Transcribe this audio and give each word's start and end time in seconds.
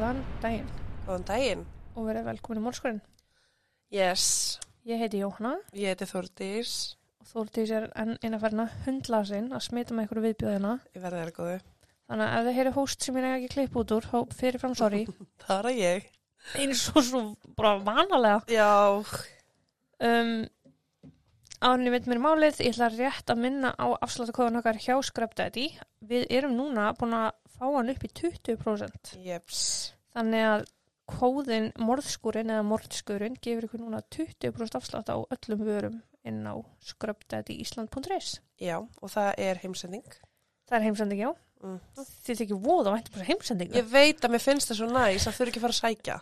Góðan 0.00 0.20
daginn 0.40 0.68
Góðan 1.06 1.24
daginn. 1.28 1.62
og 1.96 2.06
verið 2.06 2.24
velkomin 2.30 2.60
í 2.60 2.64
morgskurinn. 2.64 3.00
Yes, 3.92 4.58
Ég 4.88 4.96
heiti 5.02 5.18
Jóhanna 5.20 5.58
ég 5.76 5.90
heiti 5.92 6.06
Þórdís. 6.08 6.70
og 7.20 7.26
Þórdís 7.28 7.70
er 7.76 7.90
enn 8.00 8.14
eina 8.24 8.38
ferna 8.40 8.64
hundla 8.86 9.20
sinn 9.28 9.50
að 9.52 9.60
smita 9.66 9.92
með 9.94 10.06
ykkur 10.08 10.22
viðbjöðina. 10.24 10.72
Ég 10.96 11.02
verði 11.04 11.20
þér 11.24 11.32
góðu. 11.36 11.58
Þannig 12.08 12.30
að 12.30 12.38
ef 12.38 12.46
þið 12.48 12.56
heyri 12.60 12.72
hóst 12.78 13.02
sem 13.04 13.18
ég 13.20 13.26
er 13.28 13.36
ekki 13.36 13.50
klipp 13.54 13.76
út 13.76 13.92
úr, 13.98 14.08
þá 14.08 14.18
fyrirfram 14.40 14.76
sorry. 14.78 15.02
Það 15.44 15.58
er 15.58 15.68
að 15.70 15.80
ég. 15.82 16.08
Eins 16.56 16.86
og 16.94 17.04
svo 17.04 17.20
bara 17.58 17.76
vanalega. 17.84 18.40
Já, 18.48 19.04
Um, 20.00 20.46
Árni 21.60 21.90
veit 21.92 22.06
mér 22.08 22.22
málið, 22.24 22.62
ég 22.64 22.72
ætla 22.72 22.86
rétt 22.88 23.28
að 23.28 23.40
minna 23.42 23.70
á 23.76 23.92
afsláttakóðan 24.00 24.62
okkar 24.62 24.78
hjá 24.80 24.94
Scrubdaddy. 25.04 25.66
Við 26.08 26.22
erum 26.32 26.54
núna 26.56 26.86
búin 26.96 27.12
að 27.18 27.34
fá 27.52 27.66
hann 27.66 27.90
upp 27.92 28.04
í 28.06 28.08
20%. 28.16 29.10
jeps. 29.20 29.58
Þannig 30.16 30.46
að 30.48 30.62
kóðin 31.10 31.68
morðskurinn 31.76 32.52
eða 32.54 32.64
morðskurinn 32.64 33.36
gefur 33.44 33.66
ykkur 33.66 33.82
núna 33.82 34.00
20% 34.16 34.78
afslátt 34.78 35.12
á 35.12 35.20
öllum 35.20 35.64
vörum 35.66 35.98
inn 36.24 36.40
á 36.48 36.56
scrubdaddyisland.is. 36.88 38.38
Já, 38.56 38.78
og 38.80 39.12
það 39.12 39.30
er 39.44 39.60
heimsending. 39.60 40.16
Það 40.64 40.78
er 40.78 40.86
heimsending, 40.86 41.20
já. 41.26 41.30
Mm. 41.60 41.76
Þið 42.24 42.40
tekið 42.40 42.62
voða 42.64 42.94
væntum 42.94 43.18
bara 43.18 43.28
heimsendingu. 43.28 43.76
Ég 43.76 43.92
veit 43.92 44.24
að 44.24 44.32
mér 44.32 44.44
finnst 44.46 44.72
það 44.72 44.80
svo 44.80 44.88
næs 44.94 45.28
að 45.28 45.36
þurfi 45.36 45.52
ekki 45.52 45.60
að 45.60 45.66
fara 45.66 45.76
að 45.76 45.82
sækja. 45.82 46.18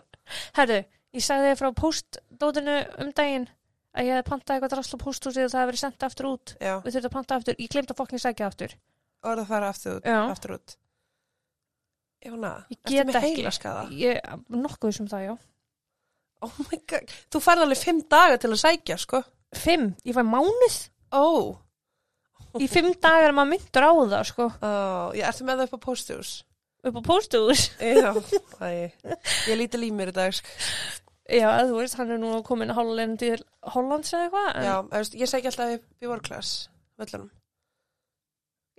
Herðu, 0.59 0.81
ég 1.15 1.27
sagði 1.29 1.53
þið 1.53 1.61
frá 1.63 1.71
postdótinu 1.79 2.77
um 3.05 3.15
daginn 3.15 3.49
að 3.99 4.07
ég 4.09 4.15
hefði 4.15 4.27
pantað 4.31 4.55
eitthvað 4.57 4.73
drasl 4.77 4.95
á 4.95 4.99
posthúsið 5.05 5.45
og 5.47 5.51
það 5.53 5.61
hefði 5.61 5.71
verið 5.73 5.83
sendt 5.83 6.07
aftur 6.09 6.29
út. 6.31 6.53
Já, 6.63 6.75
Við 6.85 6.95
þurfum 6.97 7.09
að 7.11 7.17
panta 7.19 7.39
aftur. 7.41 7.57
Ég 7.59 7.73
glemt 7.75 7.91
að 7.93 7.99
fokkin 7.99 8.23
sækja 8.23 8.47
aftur. 8.53 8.75
og 9.19 9.31
er 9.33 9.37
það 9.37 9.43
að 9.45 9.49
fara 9.53 9.69
aftur 9.75 9.97
út. 9.99 10.05
Já. 10.07 10.19
Aftur 10.31 10.55
út. 10.59 10.77
Jóna, 12.27 12.53
Ég 12.71 12.79
get 12.91 13.15
ekki. 13.15 13.45
Ég, 13.99 14.21
nokkuð 14.51 14.95
sem 14.97 15.07
það, 15.11 15.25
já. 15.29 15.35
Oh 16.47 16.55
my 16.71 16.79
god, 16.91 17.13
þú 17.35 17.41
færði 17.43 17.65
alveg 17.67 17.81
fimm 17.83 18.01
daga 18.11 18.37
til 18.39 18.51
að 18.55 18.61
sækja, 18.63 18.97
sko. 19.03 19.21
Fimm, 19.59 19.89
ég 20.07 20.15
fæ 20.15 20.23
mánuð. 20.27 20.77
Ó, 21.15 21.57
Í 22.59 22.67
fimm 22.71 22.93
dagar 23.03 23.29
er 23.29 23.35
maður 23.37 23.51
myndur 23.57 23.87
á 23.87 23.91
það, 23.95 24.23
sko. 24.31 24.47
ó, 24.63 24.71
ég 25.19 25.27
ertu 25.29 25.47
með 25.47 25.59
það 25.63 25.67
upp 25.69 25.77
á 25.79 25.81
posthús. 25.87 26.31
Upp 26.87 26.99
á 26.99 27.03
posthús. 27.07 27.65
Já, 27.83 28.11
æ, 28.63 28.91
ég 29.51 29.59
líti 29.59 29.79
límir 29.83 30.11
í 30.13 30.17
dag, 30.17 30.35
sko. 30.35 30.49
Já, 31.29 31.49
þú 31.69 31.75
veist, 31.77 31.95
hann 31.99 32.11
er 32.11 32.19
nú 32.23 32.43
komin 32.47 32.71
hálfleginn 32.73 33.19
til 33.21 33.37
Hollands 33.75 34.13
eða 34.17 34.29
eitthvað. 34.31 34.57
en- 34.57 34.65
Já, 34.65 34.77
veist, 34.95 35.15
ég 35.15 35.29
sækja 35.29 35.51
alltaf 35.51 35.75
upp 35.75 35.85
í 36.03 36.09
workclass, 36.09 36.69
völlunum. 36.99 37.31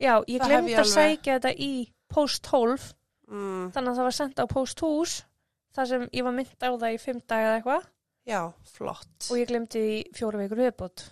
Já, 0.02 0.14
ég 0.26 0.40
Það 0.42 0.48
glemdi 0.50 0.72
ég 0.74 0.80
að 0.80 0.94
sækja 0.96 1.40
þetta 1.40 1.54
í 1.60 1.92
post 2.10 2.44
12, 2.44 2.94
Mm, 3.30 3.70
þannig 3.72 3.90
að 3.92 3.98
það 4.00 4.08
var 4.08 4.16
sendt 4.18 4.40
á 4.42 4.46
post 4.50 4.80
hús, 4.82 5.12
þar 5.76 5.86
sem 5.88 6.08
ég 6.10 6.24
var 6.24 6.32
mynd 6.34 6.48
á 6.66 6.70
það 6.74 6.94
í 6.96 7.00
fimm 7.00 7.20
daga 7.28 7.46
eða 7.46 7.58
eitthvað, 7.62 7.84
já, 8.26 8.54
flott. 8.66 9.28
og 9.30 9.38
ég 9.38 9.48
glemdi 9.48 9.84
í 10.02 10.14
fjóra 10.18 10.40
vikur 10.42 10.58
viðbútt. 10.58 11.10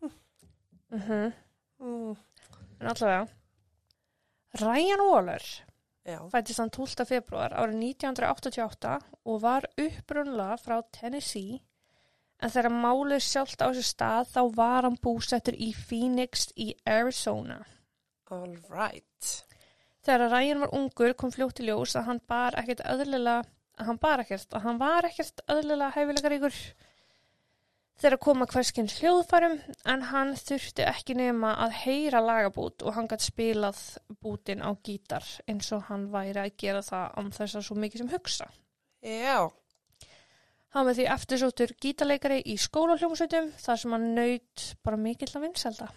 Mm 0.00 1.00
-hmm. 1.00 1.32
Mm, 1.80 2.16
En 2.80 2.86
allavega, 2.88 3.28
Ryan 4.60 5.00
Waller 5.10 5.42
fættist 6.32 6.62
hann 6.62 6.72
12. 6.72 7.04
februar 7.08 7.52
árið 7.52 7.82
1988 7.84 8.94
og 9.28 9.42
var 9.42 9.66
upprunlega 9.76 10.56
frá 10.60 10.78
Tennessee, 10.96 11.60
en 12.40 12.52
þegar 12.52 12.72
málið 12.72 13.22
sjálft 13.26 13.60
á 13.60 13.68
sér 13.68 13.84
stað 13.84 14.30
þá 14.32 14.42
var 14.56 14.88
hann 14.88 14.96
búsettur 15.04 15.56
í 15.60 15.72
Phoenix 15.76 16.48
í 16.56 16.72
Arizona. 16.88 17.60
all 18.30 18.56
right. 18.70 19.30
Þegar 20.06 20.30
Ryan 20.32 20.62
var 20.64 20.74
ungur 20.76 21.12
kom 21.18 21.32
fljótt 21.34 21.60
í 21.60 21.66
ljós 21.68 21.96
að 21.98 22.06
hann 22.08 22.20
bar 22.30 22.56
ekkert 22.56 22.80
öðlilega, 22.88 23.44
að 23.76 23.90
hann 23.90 23.98
bar 24.00 24.22
ekkert, 24.22 24.48
að 24.54 24.64
hann 24.64 24.78
var 24.80 25.08
ekkert 25.08 25.42
öðlilega 25.52 25.92
hæfileikaríkur 25.98 26.60
þegar 28.00 28.18
koma 28.24 28.48
hverskins 28.48 28.96
hljóðfærum 29.00 29.58
en 29.92 30.04
hann 30.10 30.34
þurfti 30.40 30.86
ekki 30.88 31.16
nema 31.18 31.54
að 31.66 31.76
heyra 31.84 32.24
lagabút 32.24 32.84
og 32.84 32.96
hann 32.96 33.08
gætt 33.10 33.26
spilað 33.28 33.80
bútin 34.22 34.64
á 34.64 34.70
gítar 34.84 35.26
eins 35.46 35.70
og 35.76 35.86
hann 35.90 36.08
væri 36.12 36.40
að 36.42 36.56
gera 36.60 36.84
það 36.86 37.16
án 37.20 37.32
þess 37.36 37.60
að 37.60 37.66
svo 37.68 37.80
mikið 37.80 38.04
sem 38.04 38.12
hugsa. 38.14 38.50
Já, 39.00 39.48
Hann 40.70 40.86
var 40.86 40.94
því 40.94 41.06
eftirsóttur 41.10 41.72
gítarleikari 41.82 42.36
í 42.46 42.54
skólahljómsveitum 42.62 43.48
þar 43.58 43.78
sem 43.82 43.94
hann 43.96 44.04
naut 44.14 44.66
bara 44.86 44.98
mikill 45.02 45.32
að 45.32 45.48
vinselda. 45.48 45.88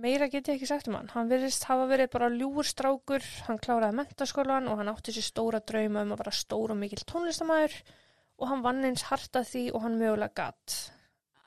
Meira 0.00 0.30
get 0.32 0.48
ég 0.48 0.56
ekki 0.56 0.68
sagt 0.70 0.88
um 0.88 0.96
hann. 0.96 1.10
Hann 1.12 1.28
virðist 1.28 1.66
hafa 1.68 1.84
verið 1.90 2.08
bara 2.14 2.30
ljúur 2.32 2.64
strákur, 2.64 3.26
hann 3.44 3.60
kláraði 3.60 3.98
mentaskólan 3.98 4.70
og 4.72 4.80
hann 4.80 4.88
átti 4.88 5.12
sér 5.12 5.26
stóra 5.26 5.60
drauma 5.60 6.06
um 6.06 6.14
að 6.14 6.22
vera 6.22 6.32
stór 6.38 6.72
og 6.72 6.80
mikill 6.80 7.04
tónlistamæður 7.04 7.76
og 7.76 7.90
hann 8.50 8.64
vann 8.64 8.84
eins 8.88 9.06
hart 9.10 9.38
að 9.38 9.48
því 9.52 9.62
og 9.72 9.84
hann 9.86 10.00
mögulega 10.00 10.34
gatt. 10.42 10.76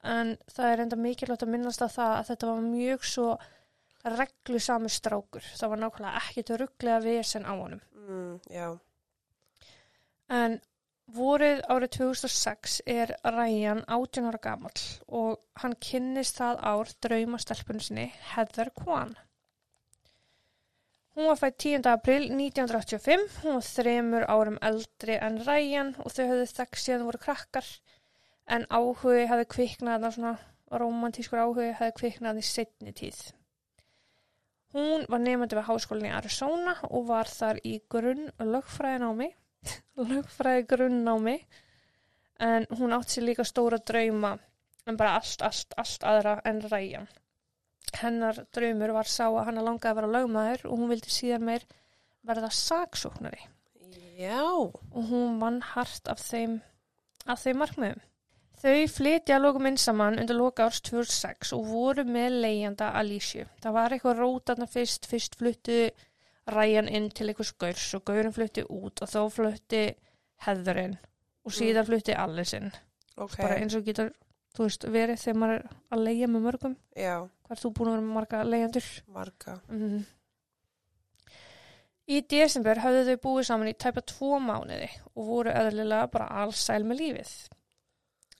En 0.05 0.35
það 0.53 0.71
er 0.71 0.83
enda 0.83 0.97
mikilvægt 1.01 1.43
að 1.45 1.53
minnast 1.55 1.81
að 1.81 1.95
það 1.95 2.15
að 2.15 2.27
þetta 2.29 2.49
var 2.51 2.65
mjög 2.69 3.05
svo 3.09 3.29
reglusami 4.05 4.91
strákur. 4.93 5.45
Það 5.57 5.71
var 5.71 5.81
nákvæmlega 5.81 6.21
ekkert 6.21 6.53
rugglega 6.61 7.01
vesen 7.05 7.47
á 7.49 7.53
honum. 7.53 7.81
mm, 8.05 8.39
já, 8.53 8.77
En 10.29 10.59
vorið 11.13 11.61
árið 11.69 11.91
2006 11.99 12.79
er 12.89 13.13
Ryan 13.23 13.83
18 13.85 14.29
ára 14.29 14.39
gamall 14.41 14.85
og 15.07 15.37
hann 15.61 15.75
kynnist 15.77 16.39
það 16.39 16.61
ár 16.65 16.93
draumastelpunni 17.05 17.85
sinni 17.85 18.05
Heather 18.33 18.71
Kwan. 18.73 19.13
Hún 21.15 21.29
var 21.29 21.37
fætt 21.39 21.57
10. 21.63 21.85
april 21.87 22.25
1985, 22.27 23.37
hún 23.43 23.53
var 23.55 23.67
þremur 23.69 24.25
árum 24.27 24.57
eldri 24.69 25.15
en 25.15 25.37
Ryan 25.47 25.93
og 26.03 26.11
þau 26.11 26.25
höfðu 26.31 26.47
þekkt 26.51 26.81
síðan 26.81 27.05
voru 27.07 27.21
krakkar 27.23 27.69
en 28.51 28.65
áhugi 28.67 29.23
hefði 29.29 29.45
kviknað, 29.53 30.09
svona 30.17 30.33
romantískur 30.83 31.39
áhugi 31.39 31.69
hefði 31.79 31.95
kviknað 32.01 32.41
í 32.41 32.45
setni 32.49 32.91
tíð. 32.99 33.21
Hún 34.75 35.07
var 35.07 35.23
nefandi 35.23 35.55
við 35.55 35.67
háskólinni 35.69 36.11
í 36.11 36.17
Arizona 36.17 36.75
og 36.89 37.07
var 37.07 37.31
þar 37.31 37.63
í 37.63 37.77
grunn 37.87 38.27
lögfræðinámi 38.51 39.31
lögfræði 40.11 40.65
grunnnámi 40.73 41.37
en 42.43 42.67
hún 42.75 42.95
átti 42.97 43.15
sér 43.15 43.29
líka 43.29 43.47
stóra 43.47 43.79
drauma 43.79 44.35
en 44.85 44.99
bara 44.99 45.15
allt, 45.21 45.41
allt, 45.47 45.79
allt 45.79 46.03
aðra 46.03 46.41
en 46.43 46.59
ræjan. 46.67 47.07
Hennar 48.01 48.45
draumur 48.53 48.95
var 48.95 49.09
sá 49.09 49.27
að 49.27 49.43
hann 49.49 49.63
langaði 49.63 49.91
að 49.91 49.99
vera 49.99 50.13
lögmaður 50.19 50.65
og 50.69 50.79
hún 50.79 50.91
vildi 50.91 51.13
síðan 51.13 51.45
meir 51.47 51.67
verða 52.25 52.49
saksóknari 52.53 53.45
já, 54.17 54.41
og 54.47 55.03
hún 55.09 55.39
vann 55.41 55.61
hart 55.61 56.07
af 56.07 56.19
þeim, 56.23 56.59
af 57.27 57.41
þeim 57.43 57.59
markmiðum. 57.61 58.03
Þau 58.55 58.87
flytja 58.89 59.35
að 59.35 59.43
lokum 59.43 59.67
inn 59.69 59.77
saman 59.77 60.19
undir 60.21 60.37
loka 60.39 60.65
árs 60.65 60.79
2006 60.87 61.51
og 61.57 61.65
voru 61.69 62.05
með 62.07 62.37
leigjanda 62.45 62.93
Alicia. 62.97 63.49
Það 63.61 63.75
var 63.75 63.93
eitthvað 63.93 64.21
rótarna 64.21 64.67
fyrst, 64.71 65.09
fyrst 65.11 65.35
fluttu 65.37 65.89
ræjan 66.49 66.87
inn 66.87 67.09
til 67.11 67.27
einhvers 67.29 67.51
gaurs 67.59 67.85
og 67.97 68.05
gaurin 68.07 68.33
flutti 68.33 68.63
út 68.63 69.03
og 69.03 69.11
þá 69.11 69.19
flutti 69.33 69.83
heðurinn 70.45 70.95
og 71.45 71.53
síðan 71.53 71.87
flutti 71.89 72.15
Allison. 72.15 72.71
ok, 73.17 73.37
Bara 73.41 73.59
eins 73.59 73.75
og 73.77 73.85
getur, 73.85 74.13
þú 74.55 74.67
veist, 74.67 74.85
verið 74.95 75.21
þegar 75.21 75.39
maður 75.41 75.55
er 75.55 75.65
að 75.95 76.03
leigja 76.07 76.27
með 76.31 76.45
mörgum. 76.49 76.75
já, 76.95 77.15
Hvað 77.45 77.55
er 77.57 77.61
þú 77.61 77.69
búin 77.77 77.89
að 77.89 77.95
vera 77.95 78.05
með 78.05 78.15
marga 78.17 78.43
leigjandur? 78.49 78.87
marga. 79.13 79.57
Mm. 79.69 80.05
Í 82.05 82.19
desember 82.29 82.79
höfðu 82.83 83.03
þau 83.07 83.21
búið 83.23 83.45
saman 83.49 83.69
í 83.71 83.75
tæpa 83.81 84.01
tvo 84.05 84.37
mánuði 84.41 84.89
og 85.15 85.21
voru 85.29 85.53
eðlilega 85.57 86.09
bara 86.13 86.27
allsæl 86.43 86.83
með 86.85 86.99
lífið. 87.01 87.31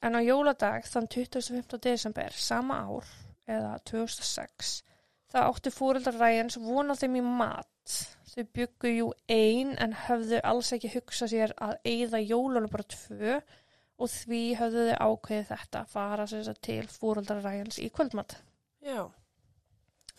En 0.06 0.18
á 0.18 0.22
jóladag 0.22 0.86
þann 0.86 1.08
25. 1.10 1.80
desember 1.82 2.36
sama 2.38 2.78
ár, 2.86 3.08
eða 3.50 3.72
2006, 3.90 4.76
það 5.34 5.48
átti 5.50 5.74
fóreldrar 5.74 6.20
Ræjans 6.22 6.60
vona 6.62 6.94
þeim 7.00 7.18
í 7.18 7.24
mat. 7.26 7.96
Þau 8.36 8.44
byggu 8.54 8.92
jú 8.92 9.08
ein 9.32 9.74
en 9.82 9.94
höfðu 10.06 10.42
alls 10.46 10.70
ekki 10.76 10.94
hugsað 10.94 11.32
sér 11.34 11.54
að 11.62 11.78
eigða 11.90 12.22
jólunum 12.22 12.70
bara 12.74 12.86
tvö 12.92 13.40
og 13.96 14.10
því 14.12 14.42
höfðu 14.60 14.88
þau 14.90 14.98
ákveðið 15.10 15.52
þetta 15.52 15.84
að 15.84 15.94
fara 15.94 16.26
sér 16.32 16.58
til 16.68 16.82
fóreldrar 16.92 17.44
Ræjans 17.46 17.80
í 17.80 17.92
kvöldmat. 17.96 18.38
Já, 18.86 19.06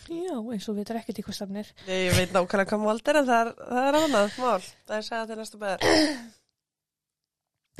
Já, 0.06 0.36
eins 0.36 0.66
og 0.68 0.76
við 0.76 0.82
veitum 0.82 0.98
ekkert 1.00 1.18
í 1.18 1.22
hvað 1.24 1.36
stafnir. 1.38 1.68
ég 1.88 2.12
veit 2.18 2.32
nákvæmlega 2.34 2.68
hvað 2.68 2.82
mál 2.84 2.98
er 3.00 3.18
en 3.20 3.28
það 3.30 3.52
er, 3.80 3.96
annað 4.02 4.34
mál. 4.42 4.66
Það 4.86 4.96
er 4.98 5.06
sagðið 5.06 5.30
til 5.30 5.38
næstu 5.40 5.60
beður. 5.62 6.26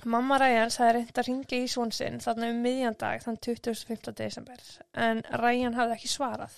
Mamma 0.04 0.38
Ræjans 0.40 0.76
hafði 0.80 0.94
reynd 0.96 1.18
að 1.20 1.26
ringa 1.28 1.58
í 1.58 1.68
svon 1.72 1.92
sinn 1.94 2.18
þarna 2.24 2.48
um 2.52 2.58
miðjandag 2.64 3.22
þann 3.24 3.38
25. 3.46 4.10
desember 4.18 4.64
en 5.06 5.22
Ræjan 5.42 5.76
hafði 5.76 5.96
ekki 5.96 6.10
svarað. 6.12 6.56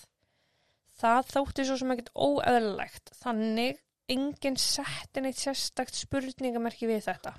Það 0.99 1.29
þótti 1.35 1.67
svo 1.69 1.76
sem 1.79 1.93
ekkert 1.94 2.11
óeðlilegt 2.14 3.12
þannig 3.20 3.79
enginn 4.11 4.58
setti 4.58 5.23
neitt 5.23 5.38
sérstakt 5.43 5.94
spurningamerki 5.99 6.88
við 6.90 7.05
þetta. 7.06 7.35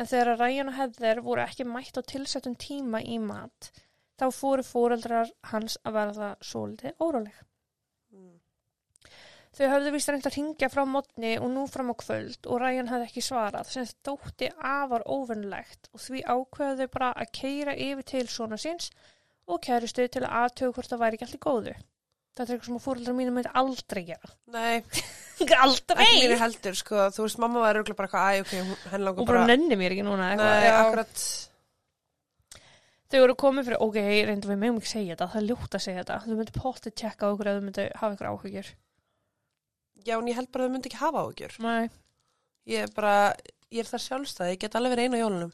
En 0.00 0.08
þegar 0.08 0.38
Ræjan 0.40 0.70
og 0.72 0.76
Heather 0.78 1.20
voru 1.20 1.42
ekki 1.44 1.66
mætt 1.68 1.98
á 2.00 2.02
tilsettum 2.08 2.54
tíma 2.56 3.02
í 3.04 3.18
mat 3.20 3.68
þá 4.20 4.26
fóru 4.32 4.64
fóreldrar 4.64 5.28
hans 5.50 5.76
að 5.84 5.96
verða 5.96 6.28
svolítið 6.44 7.04
óráleg. 7.04 7.36
Mm. 8.14 8.38
Þau 9.56 9.66
höfðu 9.74 9.92
vist 9.94 10.12
reynd 10.12 10.28
að 10.30 10.36
ringja 10.38 10.70
frá 10.72 10.82
mótni 10.88 11.34
og 11.40 11.52
nú 11.52 11.66
fram 11.68 11.92
á 11.92 11.96
kvöld 12.00 12.48
og 12.48 12.62
Ryan 12.62 12.88
hafði 12.92 13.08
ekki 13.10 13.24
svarað 13.26 13.72
sem 13.74 13.88
þótti 14.06 14.50
afar 14.72 15.04
óvinnlegt 15.04 15.90
og 15.92 16.04
því 16.06 16.24
ákveðu 16.24 16.80
þau 16.80 16.94
bara 16.96 17.12
að 17.20 17.32
keira 17.40 17.76
yfir 17.88 18.08
til 18.14 18.26
svona 18.32 18.60
síns 18.60 18.90
og 19.50 19.60
kærustu 19.66 20.06
til 20.08 20.24
að 20.24 20.36
aðtögu 20.44 20.76
hvort 20.76 20.92
það 20.92 21.02
væri 21.04 21.18
ekki 21.18 21.28
allt 21.28 21.40
í 21.40 21.44
góðu. 21.48 21.76
Þetta 22.40 22.46
er 22.46 22.56
eitthvað 22.56 22.68
sem 22.70 22.76
að 22.78 22.84
fóröldrar 22.86 23.16
mínu 23.18 23.32
myndi 23.36 23.50
aldrei 23.60 24.00
gera. 24.08 24.30
Nei, 24.54 24.80
aldrei! 25.66 26.06
ekki 26.06 26.28
mér 26.30 26.40
heldur, 26.40 26.76
sko. 26.80 27.02
Þú 27.12 27.26
veist, 27.26 27.40
mamma 27.42 27.60
var 27.66 27.76
örgulega 27.82 27.98
bara 27.98 28.08
eitthvað, 28.08 28.32
æ, 28.32 28.40
ok, 28.46 28.52
hún- 28.70 28.86
henni 28.94 29.04
langar 29.10 29.20
Og 29.24 29.28
bara 29.28 29.42
bara... 29.42 29.48
nenni 29.52 29.76
mér 29.76 29.92
ekki 29.96 30.06
núna 30.06 30.30
eitthvað. 30.30 30.52
Nei, 30.56 30.68
Já. 30.70 30.76
akkurat, 30.86 31.24
Þau 33.10 33.18
voru 33.24 33.34
komið 33.42 33.66
fyrir, 33.66 33.80
ok, 33.82 33.96
reyndum 34.28 34.52
við 34.52 34.58
meðum 34.62 34.76
ekki 34.78 34.90
segja 34.92 35.14
þetta, 35.16 35.26
það 35.32 35.40
er 35.40 35.46
ljótt 35.48 35.72
að 35.74 35.82
segja 35.82 36.02
þetta. 36.04 36.18
Þau 36.24 36.36
myndu 36.38 36.52
pottið 36.62 36.92
tjekka 37.00 37.26
á 37.26 37.30
okkur 37.34 37.48
ef 37.50 37.56
þau 37.56 37.64
myndu 37.66 37.86
hafa 37.98 38.14
ykkur 38.14 38.28
áhugjur. 38.30 38.68
já, 40.06 40.14
en 40.20 40.28
ég 40.30 40.38
held 40.38 40.50
bara 40.54 40.62
að 40.64 40.68
þau 40.68 40.74
myndi 40.76 40.90
ekki 40.92 41.00
hafa 41.00 41.24
áhugjur. 41.24 41.56
Nei. 41.66 41.90
Ég 42.70 42.84
er 42.86 42.92
bara, 42.94 43.14
ég 43.74 43.82
er 43.82 43.90
það 43.90 44.04
sjálfstæði, 44.06 44.52
ég 44.54 44.62
get 44.62 44.78
alveg 44.78 44.94
verið 44.94 45.08
einu 45.10 45.18
á 45.18 45.22
jólunum. 45.24 45.52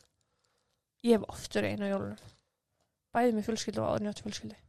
Ég 1.08 1.16
hef 1.16 1.24
oft 1.32 1.56
verið 1.56 1.72
einu 1.78 1.88
á 1.88 1.92
jólunum. 1.94 2.20
Bæði 3.16 3.32
með 3.38 3.48
fjölskyldu 3.48 3.80
og 3.80 3.88
áður 3.94 4.04
njótt 4.04 4.22
fjölskyldu. 4.26 4.60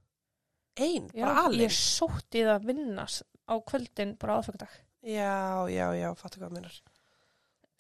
Ein, 0.78 1.08
Já, 1.14 1.26
bara 1.26 1.46
alveg. 1.48 1.64
ég 1.66 1.74
sótti 1.74 2.44
það 2.46 2.54
að 2.60 2.68
vinnas 2.70 3.16
á 3.50 3.54
kvöldin 3.66 4.12
bara 4.22 4.36
aðfengardag. 4.40 4.76
Já, 5.08 5.66
já, 5.72 5.86
já, 5.98 6.08
fattu 6.20 6.42
hvað 6.42 6.54
minnar. 6.58 6.76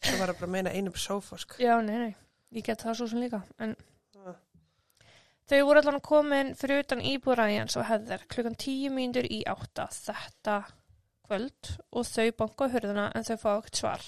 Það 0.01 0.19
var 0.21 0.31
bara 0.33 0.47
að 0.47 0.53
meina 0.55 0.73
einu 0.73 0.94
sófa, 0.95 1.38
sko. 1.41 1.57
Já, 1.61 1.75
nei, 1.81 1.97
nei, 1.97 2.15
ég 2.55 2.65
get 2.65 2.81
það 2.85 2.97
svo 3.01 3.07
sem 3.11 3.21
líka. 3.21 3.41
En 3.59 3.75
Já. 4.15 4.33
þau 5.49 5.61
voru 5.67 5.81
allan 5.81 6.01
komin 6.05 6.53
fyrir 6.57 6.83
utan 6.85 7.01
íbúræjans 7.01 7.77
og 7.79 7.85
hefðir 7.89 8.25
klukkan 8.31 8.55
tíu 8.59 8.91
mínútur 8.94 9.27
í 9.29 9.41
átta 9.49 9.88
þetta 9.94 10.57
kvöld 11.27 11.73
og 11.91 12.05
þau 12.07 12.31
banka 12.39 12.69
á 12.69 12.73
hurðuna 12.73 13.05
en 13.15 13.27
þau 13.27 13.38
fá 13.41 13.49
ekkert 13.57 13.81
svar. 13.81 14.07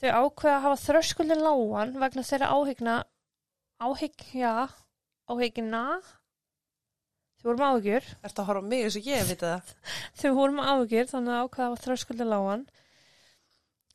Þau 0.00 0.10
ákveða 0.24 0.56
að 0.56 0.64
hafa 0.66 0.80
þröskuldin 0.86 1.44
lágan 1.44 1.96
vegna 2.00 2.22
þeirra 2.24 2.48
áhyggna, 2.56 2.94
áhyggja, 3.84 4.52
áhyggna, 5.30 5.82
þau 7.40 7.48
voru 7.48 7.60
með 7.60 7.72
áhyggjur, 7.74 8.06
Ertu 8.28 8.42
að 8.42 8.48
horfa 8.50 8.68
mig 8.68 8.84
eins 8.84 8.98
og 9.00 9.08
ég 9.10 9.26
veit 9.30 9.44
það? 9.44 9.74
þau 10.20 10.30
voru 10.36 10.56
með 10.58 10.70
áhyggjur 10.74 11.10
þannig 11.14 11.34
að 11.34 11.42
ákveða 11.44 11.66
að 11.66 11.72
hafa 11.72 11.82
þröskuldin 11.86 12.32
lágan 12.34 12.64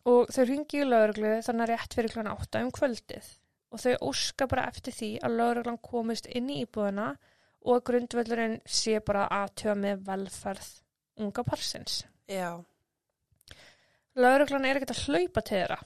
og 0.05 0.35
þau 0.35 0.43
ringi 0.51 0.81
í 0.81 0.89
lauruglu 0.89 1.33
þannig 1.45 1.65
að 1.65 1.71
rétt 1.73 1.97
fyrir 1.97 2.13
klukkan 2.13 2.33
átta 2.33 2.63
um 2.65 2.73
kvöldið 2.75 3.31
og 3.75 3.83
þau 3.85 3.95
óska 4.11 4.49
bara 4.51 4.67
eftir 4.71 4.95
því 4.95 5.11
að 5.25 5.39
lauruglan 5.39 5.81
komist 5.83 6.29
inn 6.29 6.51
í 6.53 6.61
íbúðina 6.63 7.09
og 7.65 7.79
að 7.79 7.85
grundvöldurinn 7.89 8.59
sé 8.69 8.99
bara 9.05 9.25
aðtöða 9.41 9.75
með 9.81 10.05
velferð 10.05 10.71
unga 11.25 11.43
parsins. 11.47 12.03
Já, 12.29 12.59
Lauruglan 14.15 14.63
er 14.63 14.77
ekkert 14.79 14.93
að 14.93 15.07
hlaupa 15.09 15.41
til 15.43 15.57
þeirra 15.57 15.77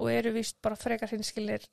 og 0.00 0.06
eru 0.08 0.30
víst 0.34 0.56
bara 0.64 0.78
frekar 0.78 1.10
hinskilir 1.12 1.66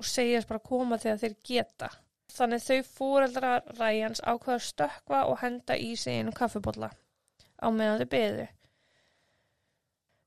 og 0.00 0.08
segjast 0.10 0.48
bara 0.50 0.64
koma 0.64 0.98
þegar 0.98 1.20
þeir 1.20 1.36
geta. 1.46 1.90
Þannig 2.32 2.62
þau 2.64 2.78
fóreldra 2.88 3.54
ræjans 3.78 4.22
ákveða 4.24 4.56
að 4.58 4.66
stökkva 4.68 5.24
og 5.30 5.40
henda 5.42 5.76
í 5.76 5.94
sig 5.96 6.20
einu 6.20 6.32
kaffibólla 6.32 6.90
á 7.60 7.66
meðan 7.70 8.00
þau 8.00 8.10
beðu. 8.14 8.46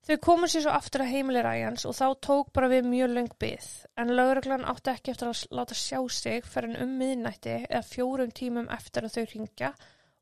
Þau 0.08 0.18
komu 0.24 0.48
sér 0.48 0.64
svo 0.64 0.72
aftur 0.72 1.04
að 1.04 1.12
heimili 1.12 1.42
ræjans 1.44 1.84
og 1.90 1.96
þá 1.98 2.06
tók 2.24 2.54
bara 2.56 2.70
við 2.72 2.86
mjög 2.88 3.12
löng 3.12 3.34
byð 3.44 3.68
en 4.00 4.14
lauruglan 4.16 4.64
átti 4.72 4.94
ekki 4.94 5.12
eftir 5.12 5.32
að 5.34 5.42
láta 5.58 5.76
sjá 5.76 6.00
sig 6.16 6.48
fyrir 6.48 6.78
um 6.86 6.94
miðnætti 7.02 7.58
eða 7.66 7.84
fjórum 7.90 8.32
tímum 8.32 8.70
eftir 8.72 9.04
að 9.04 9.18
þau 9.18 9.26
ringja 9.34 9.74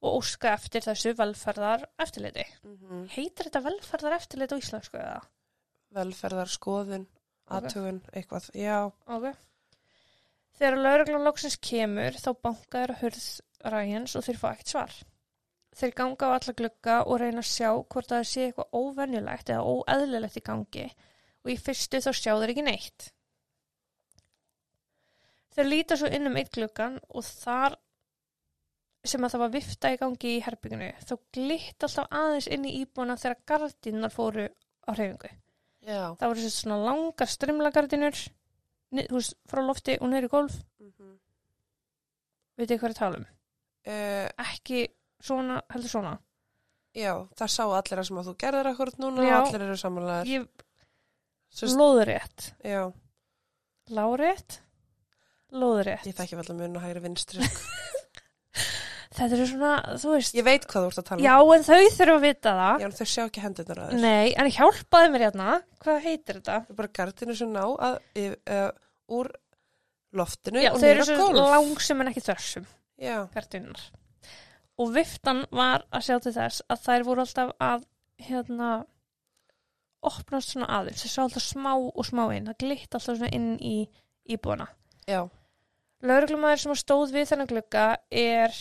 og 0.01 0.17
óska 0.23 0.55
eftir 0.55 0.81
þessu 0.85 1.13
velferðar 1.19 1.85
eftirliti. 2.01 2.47
mm 2.65 3.05
Heitir 3.13 3.49
þetta 3.49 3.61
velferðar 3.67 4.17
eftirlit 4.17 4.55
á 4.55 4.57
íslensku 4.57 4.97
eða? 4.97 5.21
velferðar, 5.95 6.49
skoðun, 6.51 7.05
aðtugun, 7.47 8.01
eitthvað. 8.11 8.49
Já, 8.57 8.91
Ok. 9.05 9.29
Þegar 10.55 10.79
lauruglan 10.79 11.25
loksins 11.27 11.57
kemur 11.59 12.15
þá 12.15 12.29
bankaður 12.45 12.93
að 12.95 13.01
hurð 13.01 13.25
ræjans 13.73 14.15
og 14.15 14.25
þeir 14.25 14.39
fá 14.39 14.47
ekkert 14.51 14.71
svar. 14.71 14.95
Þeir 15.75 15.95
ganga 15.97 16.29
á 16.31 16.35
alla 16.37 16.53
glugga 16.55 16.99
og 17.03 17.19
reyna 17.19 17.41
að 17.43 17.49
sjá 17.51 17.69
hvort 17.75 18.11
það 18.11 18.29
sé 18.29 18.45
eitthvað 18.45 18.77
óvenjulegt 18.79 19.51
eða 19.51 19.73
óeðlilegt 19.73 20.39
í 20.39 20.45
gangi 20.45 20.85
og 21.43 21.51
í 21.51 21.57
fyrstu 21.59 21.99
þá 22.05 22.11
sjá 22.15 22.31
þeir 22.31 22.53
ekki 22.53 22.65
neitt. 22.69 23.09
Þeir 25.55 25.67
líta 25.71 25.97
svo 25.99 26.11
inn 26.11 26.29
um 26.29 26.39
eitt 26.39 26.53
gluggan 26.55 26.95
og 27.11 27.27
þar 27.27 27.75
sem 29.05 29.23
að 29.23 29.35
það 29.35 29.43
var 29.43 29.51
vifta 29.53 29.91
í 29.93 29.99
gangi 30.01 30.31
í 30.33 30.41
herbygginu 30.43 30.87
þá 31.05 31.13
glitt 31.37 31.85
alltaf 31.85 32.15
aðeins 32.19 32.47
inn 32.51 32.65
í 32.67 32.73
íbúna 32.81 33.17
þegar 33.21 33.43
gardinnar 33.51 34.13
fóru 34.13 34.47
á 34.87 34.91
hreyfingu. 34.95 35.29
já. 35.85 36.01
Það 36.19 36.31
voru 36.31 36.49
svona 36.55 36.79
langar 36.87 37.31
strimlagardinur, 37.31 38.23
þú 39.09 39.17
veist, 39.19 39.35
frá 39.51 39.61
lofti 39.65 39.97
og 40.01 40.09
neyri 40.13 40.29
gólf. 40.31 40.55
Mm 40.81 41.13
Veit 42.55 42.69
þið 42.71 42.77
hvað 42.79 42.87
er 42.87 42.93
að 42.93 42.99
tala 43.01 43.17
um? 43.19 43.25
uh, 43.91 44.27
Ekki 44.45 44.83
svona, 45.19 45.57
heldur 45.73 45.91
svona. 45.91 46.13
já, 46.95 47.11
það 47.35 47.49
sá 47.51 47.63
allir 47.67 47.99
að 47.99 48.07
sem 48.07 48.19
að 48.21 48.29
þú 48.29 48.33
gerðir 48.45 48.69
akkurat 48.71 49.01
núna 49.03 49.25
Já. 49.25 49.33
og 49.41 49.47
allir 49.49 49.65
eru 49.65 49.75
samanlegar. 49.81 50.29
Ég 50.31 50.47
lóðrétt. 51.75 52.45
já, 52.63 52.83
Lárétt? 53.91 54.61
Lóðrétt. 55.51 56.07
ég 56.07 56.15
þekki 56.15 56.39
vel 56.39 56.47
að 56.47 56.61
mun 56.61 56.77
og 56.79 56.85
hægri 56.85 57.03
vinstri. 57.03 57.43
sko. 57.43 57.59
Þetta 59.15 59.35
eru 59.37 59.45
svona, 59.47 59.73
þú 60.01 60.09
veist. 60.15 60.33
Ég 60.35 60.43
veit 60.47 60.65
hvað 60.67 60.85
þú 60.85 60.89
ert 60.93 60.99
að 60.99 61.05
tala 61.09 61.19
um. 61.19 61.25
Já, 61.25 61.35
en 61.55 61.63
þau 61.67 61.91
þurfa 61.97 62.15
að 62.15 62.23
vita 62.25 62.55
það. 62.55 62.79
Já, 62.81 62.87
en 62.87 62.95
þau 62.97 63.05
sjá 63.11 63.21
ekki 63.25 63.43
hendurnar 63.43 63.79
að 63.83 63.91
þér. 63.93 64.01
Nei, 64.03 64.33
en 64.39 64.49
hjálpaði 64.55 65.11
mér 65.13 65.23
hérna. 65.27 65.51
Hvað 65.85 66.01
heitir 66.07 66.39
þetta? 66.39 66.57
Bara 66.79 66.91
gardinu 66.99 67.35
sem 67.37 67.53
ná 67.55 67.61
að, 67.67 67.99
uh, 68.23 68.65
úr 69.11 69.29
loftinu 70.15 70.61
Já, 70.63 70.71
og 70.71 70.79
þau 70.81 70.89
eru 70.89 71.03
niður 71.03 71.11
á 71.11 71.17
svo 71.19 71.27
gólf. 71.33 71.53
langsum 71.55 72.01
en 72.01 72.11
ekki 72.11 72.23
þörsum. 72.25 72.65
Já, 73.01 73.17
Gardinnar. 73.33 73.85
Og 74.79 74.91
viftan 74.95 75.45
var 75.51 75.85
að 75.91 76.05
sjá 76.07 76.19
til 76.23 76.33
þess 76.35 76.63
að 76.71 76.83
þær 76.85 77.03
voru 77.07 77.23
alltaf 77.25 77.51
að, 77.63 77.85
hérna, 78.27 78.69
opnast 80.05 80.53
svona 80.53 80.69
aðeins. 80.79 81.03
Þau 81.03 81.11
sá 81.11 81.21
alltaf 81.25 81.45
smá 81.45 81.71
og 81.75 82.05
smá 82.07 82.23
inn. 82.35 82.47
Það 82.51 82.59
glitt 82.63 82.95
alltaf 82.95 83.17
svona 83.17 83.31
inn 83.35 83.55
í 83.59 83.75
íbúana. 84.29 84.67
já, 85.07 85.23
Lauruglumæður 86.05 86.59
sem 86.61 86.75
stóð 86.77 87.13
við 87.15 87.29
þennan 87.31 87.47
glugga 87.49 87.83
er 88.11 88.53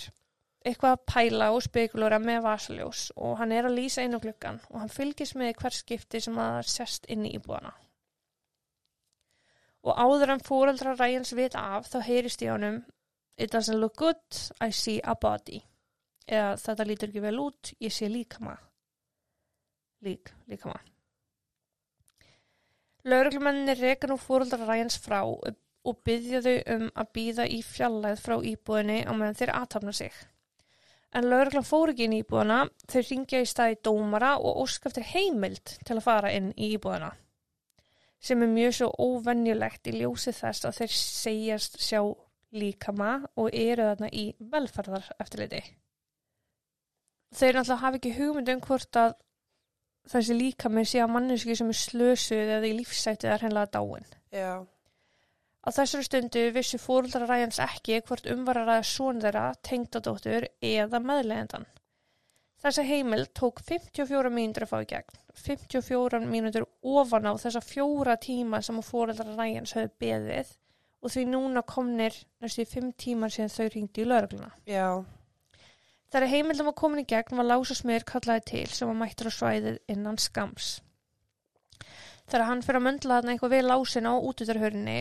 eitthvað 0.64 0.94
að 0.94 1.02
pæla 1.10 1.48
og 1.52 1.62
spekulura 1.66 2.18
með 2.22 2.44
vasaljós 2.46 3.10
og 3.20 3.34
hann 3.40 3.52
er 3.52 3.66
að 3.68 3.74
lýsa 3.76 4.04
inn 4.06 4.16
á 4.16 4.22
gluggan 4.22 4.60
og 4.70 4.78
hann 4.80 4.92
fylgist 4.92 5.34
með 5.36 5.58
hver 5.60 5.74
skipti 5.76 6.22
sem 6.24 6.38
að 6.40 6.54
það 6.54 6.70
sest 6.72 7.08
inn 7.12 7.26
í 7.28 7.34
íbúana. 7.36 7.74
Og 9.84 9.96
áður 10.00 10.34
en 10.34 10.44
fóreldra 10.44 10.94
ræjans 10.96 11.34
vita 11.36 11.60
af 11.76 11.90
þá 11.92 11.98
heyrist 12.08 12.42
í 12.42 12.48
honum 12.48 12.82
It 13.36 13.50
doesn't 13.50 13.80
look 13.80 13.96
good, 13.96 14.22
I 14.60 14.70
see 14.70 15.00
a 15.02 15.14
body. 15.14 15.58
Eða 16.24 16.54
þetta 16.62 16.84
lítur 16.86 17.10
ekki 17.10 17.22
vel 17.24 17.40
út, 17.42 17.72
ég 17.82 17.92
sé 17.92 18.06
líkama. 18.08 18.54
Lík, 20.06 20.30
líkama. 20.48 20.78
Lauruglumenninni 23.04 23.74
reka 23.76 24.08
nú 24.08 24.16
fóreldra 24.16 24.64
ræjans 24.64 24.96
frá 25.02 25.18
og 25.24 25.98
byggja 26.06 26.40
þau 26.44 26.54
um 26.76 26.86
að 26.94 27.10
býða 27.18 27.48
í 27.50 27.58
fjallæð 27.66 28.22
frá 28.22 28.36
íbúðinni 28.52 29.02
á 29.04 29.12
meðan 29.12 29.36
þeir 29.40 29.52
aðtapna 29.58 29.92
sig. 29.92 30.14
En 31.14 31.28
lauruglan 31.28 31.66
fór 31.66 31.92
ekki 31.92 32.06
inn 32.06 32.16
í 32.16 32.22
íbúðina, 32.22 32.62
þau 32.90 33.02
ringja 33.10 33.42
í 33.42 33.50
staði 33.50 33.76
dómara 33.84 34.32
og 34.38 34.62
óska 34.64 34.88
eftir 34.88 35.04
heimild 35.10 35.76
til 35.84 35.98
að 35.98 36.06
fara 36.06 36.32
inn 36.32 36.54
í 36.56 36.72
íbúðina. 36.78 37.12
Sem 38.24 38.42
er 38.42 38.48
mjög 38.48 38.76
svo 38.78 38.90
óvenjulegt 39.04 39.90
í 39.90 39.98
ljósi 39.98 40.32
þess 40.32 40.64
að 40.64 40.78
þeir 40.78 40.94
segjast 40.96 41.80
sjá 41.84 42.00
líkama 42.54 43.10
og 43.36 43.50
eru 43.52 43.88
þarna 43.90 44.08
í 44.14 44.24
velferðar 44.52 45.10
eftirliti. 45.20 45.60
Þeir 47.34 47.58
náttúrulega 47.58 47.82
hafa 47.82 47.98
ekki 47.98 48.14
hugmynd 48.16 48.52
um 48.54 48.62
hvort 48.64 49.00
að 49.00 49.16
þessi 50.08 50.36
líkami 50.38 50.84
sé 50.86 51.02
að 51.02 51.12
manneski 51.16 51.56
sem 51.58 51.72
er 51.72 51.80
slösuð 51.80 52.54
eða 52.58 52.70
í 52.70 52.76
lífsætti 52.78 53.28
eða 53.28 53.40
hreinlega 53.42 53.72
dáin. 53.74 54.08
já, 54.32 54.64
Á 55.64 55.68
þessari 55.72 56.04
stundu 56.04 56.40
vissu 56.52 56.78
fóruldrar 56.80 57.24
ræjans 57.28 57.58
ekki 57.64 58.02
hvort 58.04 58.26
umvar 58.28 58.60
að 58.60 58.66
ræða 58.68 58.88
són 58.88 59.22
þeirra, 59.24 59.44
tengdadóttur 59.64 60.46
eða 60.60 61.00
meðlegendan. 61.00 61.64
Þessi 62.64 62.82
heimild 62.88 63.28
tók 63.36 63.60
54 63.60 64.30
mínútur 64.32 64.64
að 64.64 64.70
fá 64.70 64.78
í 64.80 64.86
gegn. 64.88 65.18
54 65.36 66.20
mínútur 66.24 66.64
ofan 66.80 67.28
á 67.28 67.32
þessa 67.36 67.60
fjóra 67.60 68.14
tíma 68.16 68.62
sem 68.64 68.78
að 68.80 68.88
fóruldrar 68.88 69.34
ræjans 69.36 69.74
höfðu 69.76 69.92
beðið 70.00 70.54
og 71.04 71.12
því 71.12 71.24
núna 71.28 71.62
komnir 71.68 72.16
næstu 72.40 72.64
í 72.64 72.70
5 72.70 72.94
tímar 73.02 73.34
síðan 73.34 73.52
þau 73.52 73.66
ringdi 73.74 74.04
í 74.04 74.08
laurugluna. 74.08 74.48
já, 74.64 75.04
Þegar 76.14 76.30
heimildum 76.30 76.68
var 76.70 76.76
komin 76.78 77.02
í 77.02 77.08
gegn 77.10 77.36
var 77.36 77.48
lásasmiður 77.50 78.04
kallaði 78.06 78.42
til 78.46 78.66
sem 78.70 78.88
var 78.88 78.98
mættur 79.00 79.28
á 79.28 79.32
svæðið 79.34 79.78
innan 79.90 80.16
skams. 80.22 80.68
Þegar 82.30 82.46
hann 82.48 82.62
fyrir 82.64 82.80
að 82.80 82.86
möndla 82.86 83.18
þarna 83.18 83.34
eitthvað 83.34 83.54
við 83.58 83.64
lásin 83.66 84.08
á 84.08 84.14
útutarhörinni 84.14 84.98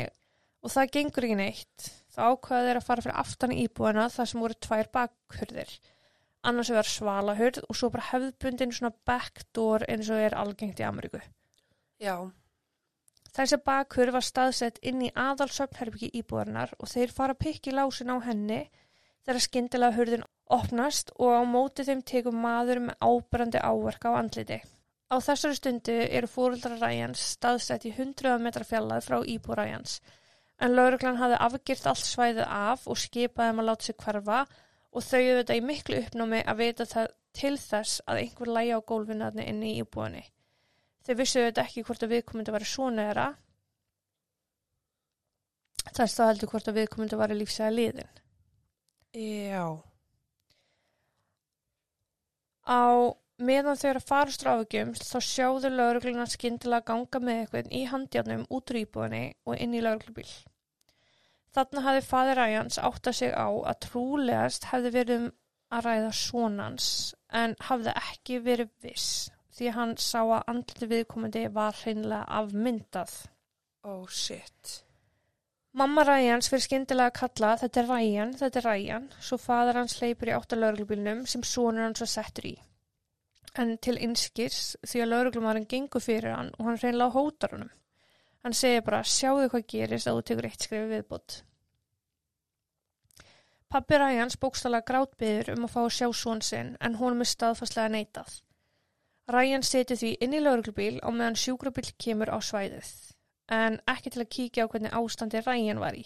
og 0.65 0.74
það 0.74 0.93
gengur 0.98 1.27
ekki 1.29 1.38
neitt, 1.39 1.89
þá 2.12 2.22
ákvaða 2.34 2.67
þeir 2.67 2.79
að 2.82 2.88
fara 2.89 3.05
fyrir 3.05 3.22
aftan 3.24 3.53
í 3.53 3.62
íbúina 3.67 4.10
þar 4.12 4.32
sem 4.32 4.43
voru 4.43 4.58
tvær 4.67 4.89
bakhurðir 4.98 5.77
annars 6.50 6.72
vegar 6.74 6.90
svalahurð 6.90 7.64
og 7.68 7.78
svo 7.78 7.90
bara 7.94 8.10
hefðbundin 8.12 8.74
svona 8.76 8.94
backdoor 9.08 9.86
eins 9.90 10.12
og 10.14 10.22
er 10.22 10.36
algengt 10.38 10.82
í 10.82 10.86
Ameríku. 10.88 11.22
Já. 12.04 12.16
Þessi 13.34 13.58
bakhurð 13.66 14.18
var 14.18 14.26
staðsett 14.28 14.80
inn 14.86 15.02
í 15.08 15.12
aðalsöfnherbyggi 15.18 16.12
íbúðarinnar 16.20 16.76
og 16.78 16.92
þeir 16.92 17.14
fara 17.16 17.34
að 17.34 17.44
pikki 17.48 17.74
lásin 17.74 18.14
á 18.14 18.18
henni 18.28 18.62
þegar 19.26 19.46
skyndilega 19.48 19.98
hurðin 19.98 20.28
opnast 20.54 21.14
og 21.18 21.34
á 21.34 21.42
móti 21.48 21.86
þeim 21.88 22.04
tekum 22.06 22.42
maður 22.44 22.84
með 22.90 23.00
ábrandi 23.08 23.64
áverka 23.64 24.14
á 24.14 24.20
andliti. 24.20 24.60
Á 25.10 25.16
þessari 25.18 25.58
stundu 25.58 25.96
eru 26.04 26.30
fóruldra 26.30 26.78
Ræjans 26.78 27.24
staðsett 27.38 27.88
í 27.90 27.94
100 27.96 28.38
metra 28.44 28.68
fjallað 28.68 29.08
frá 29.08 29.18
íbúð 29.22 29.58
Ræjans 29.62 29.98
en 30.64 30.76
lauruglan 30.78 31.20
hafði 31.20 31.40
afgjert 31.48 31.88
allt 31.90 32.06
svæðið 32.08 32.46
af 32.46 32.86
og 32.90 33.00
skipaði 33.00 33.52
þeim 33.52 33.62
að 33.64 33.70
láta 33.70 33.88
sig 33.88 33.98
hverfa 34.00 34.40
og 34.94 35.06
þau 35.06 35.20
auðvitað 35.20 35.60
í 35.60 35.66
miklu 35.66 36.00
uppnámi 36.04 36.42
að 36.46 36.60
vita 36.62 36.86
það 36.90 37.08
til 37.34 37.56
þess 37.58 38.04
að 38.06 38.20
einhver 38.24 38.52
lægi 38.58 38.76
á 38.78 38.80
gólfinu 38.92 39.32
inn 39.42 39.64
í 39.66 39.78
íbúðinni. 39.82 40.24
Þau 41.04 41.16
vissu 41.20 41.42
auðvitað 41.42 41.66
ekki 41.66 41.86
hvort 41.88 42.06
að 42.06 42.14
viðkomandi 42.14 42.54
var 42.56 42.68
svona 42.68 43.08
þeirra 43.08 43.30
þess 45.94 46.18
þá 46.18 46.24
heldur 46.30 46.52
hvort 46.54 46.70
að 46.70 46.78
viðkomandi 46.80 47.20
var 47.20 47.34
í 47.34 47.40
lífsæða 47.40 47.74
liðin. 47.74 48.22
Já. 49.14 49.66
Á 52.64 52.82
meðan 53.44 53.78
þau 53.78 53.90
eru 53.90 54.02
að 54.02 54.08
fara 54.08 54.34
stráfugjum 54.34 54.94
þá 54.98 55.18
sjáðu 55.28 55.74
laurugluna 55.74 56.26
skyndilega 56.32 56.88
ganga 56.88 57.20
með 57.20 57.42
eitthvað 57.42 57.76
í 57.76 57.84
handjárnum 57.92 58.48
út 58.50 58.72
úr 58.72 58.82
íbúðinni 58.86 59.24
og 59.46 59.60
inn 59.60 59.76
í 59.76 59.84
lauruglubíl. 59.84 60.30
Þarna 61.54 61.86
hafði 61.86 62.06
fadir 62.08 62.40
Ræjans 62.40 62.80
átt 62.82 63.08
að 63.12 63.18
sig 63.20 63.34
á 63.34 63.48
að 63.50 63.80
trúlegast 63.86 64.70
hefði 64.72 64.94
verið 64.96 65.20
um 65.20 65.28
að 65.74 65.86
ræða 65.88 66.14
svonans 66.18 66.88
en 67.42 67.54
hafði 67.68 67.94
ekki 68.00 68.40
verið 68.46 68.72
viss 68.86 69.12
því 69.54 69.74
hann 69.76 69.94
sá 70.02 70.22
að 70.24 70.48
andliti 70.50 70.90
viðkomandi 70.90 71.44
var 71.54 71.78
hreinlega 71.78 72.26
afmyndað. 72.40 73.14
Oh 73.86 74.08
shit. 74.10 74.80
Mamma 75.78 76.04
Ræjans 76.06 76.50
fyrir 76.50 76.66
skyndilega 76.66 77.10
að 77.10 77.20
kalla 77.20 77.54
þetta 77.62 77.82
er 77.82 77.88
Ræjan, 77.90 78.34
þetta 78.38 78.60
er 78.60 78.68
Ræjan, 78.70 79.08
svo 79.22 79.40
fadur 79.42 79.80
hans 79.82 79.96
leipur 80.02 80.30
í 80.30 80.36
áttalauruglubílnum 80.36 81.24
sem 81.30 81.46
sonur 81.50 81.88
hans 81.88 82.04
var 82.04 82.12
settur 82.12 82.50
í. 82.52 82.54
En 83.58 83.76
til 83.78 84.00
innskirs 84.02 84.76
því 84.86 85.02
að 85.04 85.10
lauruglumarinn 85.14 85.70
gengur 85.70 86.02
fyrir 86.02 86.34
hann 86.34 86.52
og 86.58 86.68
hann 86.70 86.78
hreinlega 86.82 87.14
hótar 87.14 87.56
honum. 87.58 87.74
Hann 88.44 88.56
segir 88.60 88.84
bara 88.84 89.04
sjáðu 89.08 89.50
hvað 89.54 89.68
gerist 89.72 90.10
að 90.10 90.20
þú 90.20 90.24
tekur 90.30 90.48
eitt 90.50 90.66
skrifi 90.68 90.88
viðbútt. 90.92 91.36
Pappi 93.74 93.98
Ræjans 93.98 94.36
bókstala 94.38 94.84
grátbyður 94.86 95.56
um 95.56 95.64
að 95.66 95.72
fá 95.74 95.80
að 95.82 95.94
sjá 95.96 96.08
svon 96.14 96.44
sinn 96.46 96.76
en 96.84 96.98
honum 97.00 97.24
er 97.24 97.30
staðfastlega 97.32 97.94
neitað. 97.96 98.36
Ræjan 99.34 99.64
seti 99.64 99.96
því 99.98 100.12
inn 100.26 100.36
í 100.36 100.42
lauruglubíl 100.44 101.00
og 101.08 101.16
meðan 101.16 101.40
sjúkrabíl 101.40 101.88
kemur 102.06 102.30
á 102.30 102.38
svæðið 102.44 102.92
en 103.58 103.80
ekki 103.90 104.12
til 104.14 104.22
að 104.24 104.32
kíkja 104.36 104.68
á 104.68 104.72
hvernig 104.72 104.94
ástandi 105.00 105.42
Ræjan 105.42 105.82
var 105.82 105.96
í. 105.98 106.04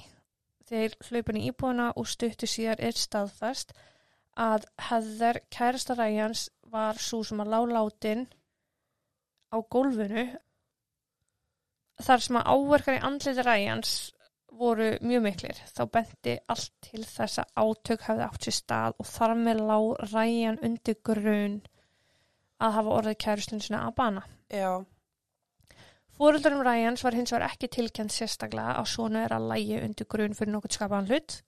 Þeir 0.69 0.95
hlaupin 1.09 1.39
í 1.41 1.45
íbúina 1.49 1.91
og 1.97 2.07
stuttu 2.11 2.47
síðar 2.49 2.81
er 2.83 2.95
staðfast 2.95 3.73
að 4.37 4.67
hefðar 4.89 5.41
kærasta 5.53 5.97
Ræjans 5.97 6.47
var 6.71 6.99
svo 7.01 7.23
sem 7.25 7.41
að 7.41 7.53
lálátin 7.55 8.27
á 9.49 9.57
gólfinu 9.59 10.27
þar 12.03 12.23
sem 12.23 12.39
að 12.39 12.51
áverkar 12.53 12.97
í 12.97 13.03
andliti 13.09 13.45
Ræjans 13.45 13.93
voru 14.57 14.89
mjög 15.05 15.23
miklir. 15.25 15.61
Þá 15.75 15.81
benti 15.93 16.35
allt 16.49 16.73
til 16.85 17.03
þess 17.05 17.41
að 17.43 17.63
átök 17.63 18.05
hefði 18.07 18.27
átt 18.27 18.47
sér 18.47 18.57
stað 18.57 18.99
og 19.01 19.09
þar 19.09 19.33
með 19.41 19.63
lág 19.71 19.89
Ræjan 20.13 20.61
undir 20.65 20.99
grun 21.05 21.57
að 22.57 22.77
hafa 22.79 22.95
orðið 22.99 23.19
kærustun 23.25 23.63
sinna 23.63 23.83
að 23.87 23.97
bana. 23.99 24.23
Já. 24.49 24.71
Fóröldarum 26.17 26.63
Ræjans 26.65 27.03
var 27.05 27.13
hins 27.13 27.33
vegar 27.33 27.51
ekki 27.51 27.69
tilkjent 27.75 28.13
sérstaklega 28.13 28.79
að 28.79 28.89
svona 28.89 29.27
er 29.27 29.35
að 29.35 29.51
lægi 29.51 29.83
undir 29.83 30.09
grun 30.09 30.33
fyrir 30.37 30.55
nokkur 30.55 30.73
skapaðan 30.73 31.11
hlut 31.11 31.41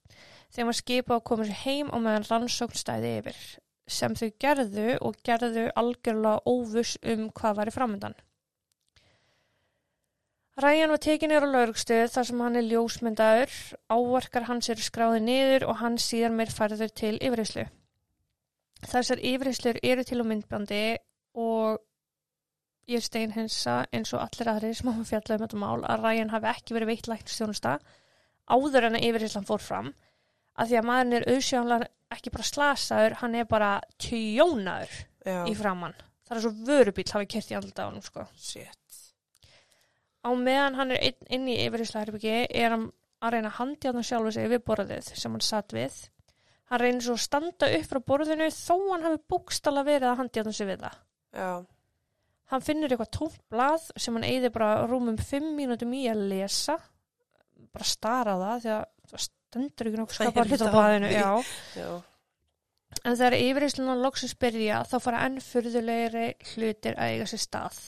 þegar 0.54 0.68
maður 0.68 0.80
skipa 0.84 1.16
að 1.16 1.26
koma 1.30 1.48
sér 1.48 1.64
heim 1.64 1.90
og 1.90 2.04
meðan 2.06 2.28
rannsókn 2.30 2.78
stæði 2.78 3.16
yfir 3.22 3.40
sem 3.90 4.14
þau 4.14 4.28
gerðu 4.44 4.90
og 5.02 5.18
gerðu 5.26 5.66
algjörlega 5.82 6.44
óvus 6.46 6.98
um 7.02 7.30
hvað 7.34 7.58
var 7.58 7.72
í 7.72 7.74
framöndan. 7.74 8.18
Ræjan 10.60 10.92
var 10.92 11.00
tekinir 11.00 11.46
á 11.46 11.48
laurugstuð 11.48 12.10
þar 12.12 12.26
sem 12.28 12.40
hann 12.44 12.60
er 12.60 12.66
ljósmyndaður, 12.68 13.52
ávarkar 13.88 14.48
hans 14.50 14.68
eru 14.74 14.84
skráðið 14.84 15.22
niður 15.24 15.66
og 15.72 15.78
hann 15.80 15.96
síðan 16.04 16.36
meir 16.36 16.52
færður 16.52 16.92
til 16.92 17.14
yfirheyslu. 17.16 17.64
Þessar 18.90 19.22
yfirheyslur 19.30 19.80
eru 19.84 20.04
til 20.08 20.20
og 20.20 20.28
myndbandi 20.28 20.82
og 21.40 21.80
ég 22.92 23.00
er 23.00 23.06
steinhensa 23.06 23.78
eins 23.96 24.12
og 24.12 24.26
allir 24.26 24.52
aðri 24.52 24.74
sem 24.76 24.92
hafa 24.92 25.08
fjallað 25.14 25.38
um 25.38 25.46
þetta 25.46 25.62
mál 25.64 25.86
að 25.86 26.04
Ræjan 26.04 26.34
hafi 26.34 26.52
ekki 26.52 26.76
verið 26.76 26.92
veitt 26.92 27.10
læknistjónusta 27.12 27.78
áður 28.50 28.90
en 28.90 29.00
að 29.00 29.08
yfirheyslan 29.10 29.48
fór 29.48 29.64
fram 29.64 29.94
að 30.60 30.72
því 30.72 30.80
að 30.82 30.88
maðurinn 30.90 31.18
er 31.20 31.28
auðsjónlega 31.36 31.90
ekki 32.18 32.34
bara 32.34 32.50
slasaður, 32.50 33.18
hann 33.22 33.38
er 33.38 33.48
bara 33.48 33.72
tjónaður 34.02 34.96
Já. 35.24 35.40
í 35.46 35.56
framann. 35.56 35.96
Það 36.28 36.36
er 36.38 36.44
svo 36.44 36.54
vörubíl 36.68 37.08
hafi 37.14 37.30
kert 37.30 37.52
í 37.54 37.58
hann 37.60 38.02
sko. 38.04 38.26
Shit. 38.36 38.89
Á 40.20 40.30
meðan 40.36 40.76
hann 40.76 40.94
er 40.96 41.04
inn, 41.10 41.20
inn 41.32 41.48
í 41.48 41.58
yfirheyslarherbyggi 41.66 42.38
er 42.50 42.74
hann 42.76 42.90
að 43.24 43.36
reyna 43.36 43.52
að 43.52 43.60
handja 43.60 43.94
hann 43.94 44.08
sjálfur 44.08 44.36
sig 44.36 44.50
við 44.52 44.64
borðið 44.68 45.12
sem 45.16 45.36
hann 45.36 45.46
satt 45.46 45.76
við. 45.76 45.98
Hann 46.70 46.82
reynir 46.84 47.06
svo 47.06 47.16
að 47.18 47.24
standa 47.26 47.70
upp 47.78 47.88
frá 47.90 48.00
borðinu 48.12 48.50
þó 48.54 48.76
hann 48.92 49.06
hafi 49.08 49.20
búkstala 49.32 49.84
verið 49.88 50.12
að 50.12 50.20
handja 50.22 50.44
hann 50.46 50.56
sig 50.56 50.70
við 50.70 50.84
það. 50.84 51.00
Já. 51.40 51.52
Hann 52.50 52.66
finnur 52.66 52.94
eitthvað 52.94 53.12
tómt 53.16 53.42
blað 53.54 53.90
sem 53.96 54.16
hann 54.18 54.28
eigði 54.28 54.52
bara 54.54 54.86
rúmum 54.90 55.18
fimm 55.22 55.52
mínútum 55.58 55.94
í 55.98 56.06
að 56.10 56.24
lesa. 56.32 56.78
Bara 57.70 57.88
stara 57.90 58.38
það 58.40 58.64
því 58.64 58.72
að 58.76 58.86
það 59.12 59.26
stendur 59.26 59.90
ekki 59.90 60.02
nokkuð 60.02 60.20
skapar 60.20 60.50
hlut 60.50 60.66
á 60.66 60.74
blaðinu. 60.74 61.12
Já. 61.14 61.30
Já. 61.78 61.92
En 63.06 63.16
þegar 63.16 63.38
yfirheysluna 63.38 63.96
loksins 64.02 64.36
byrja 64.42 64.82
þá 64.90 64.98
fara 65.04 65.24
enn 65.28 65.38
furðulegri 65.46 66.26
hlutir 66.54 66.98
að 66.98 67.14
eiga 67.14 67.30
sér 67.30 67.44
stað. 67.44 67.80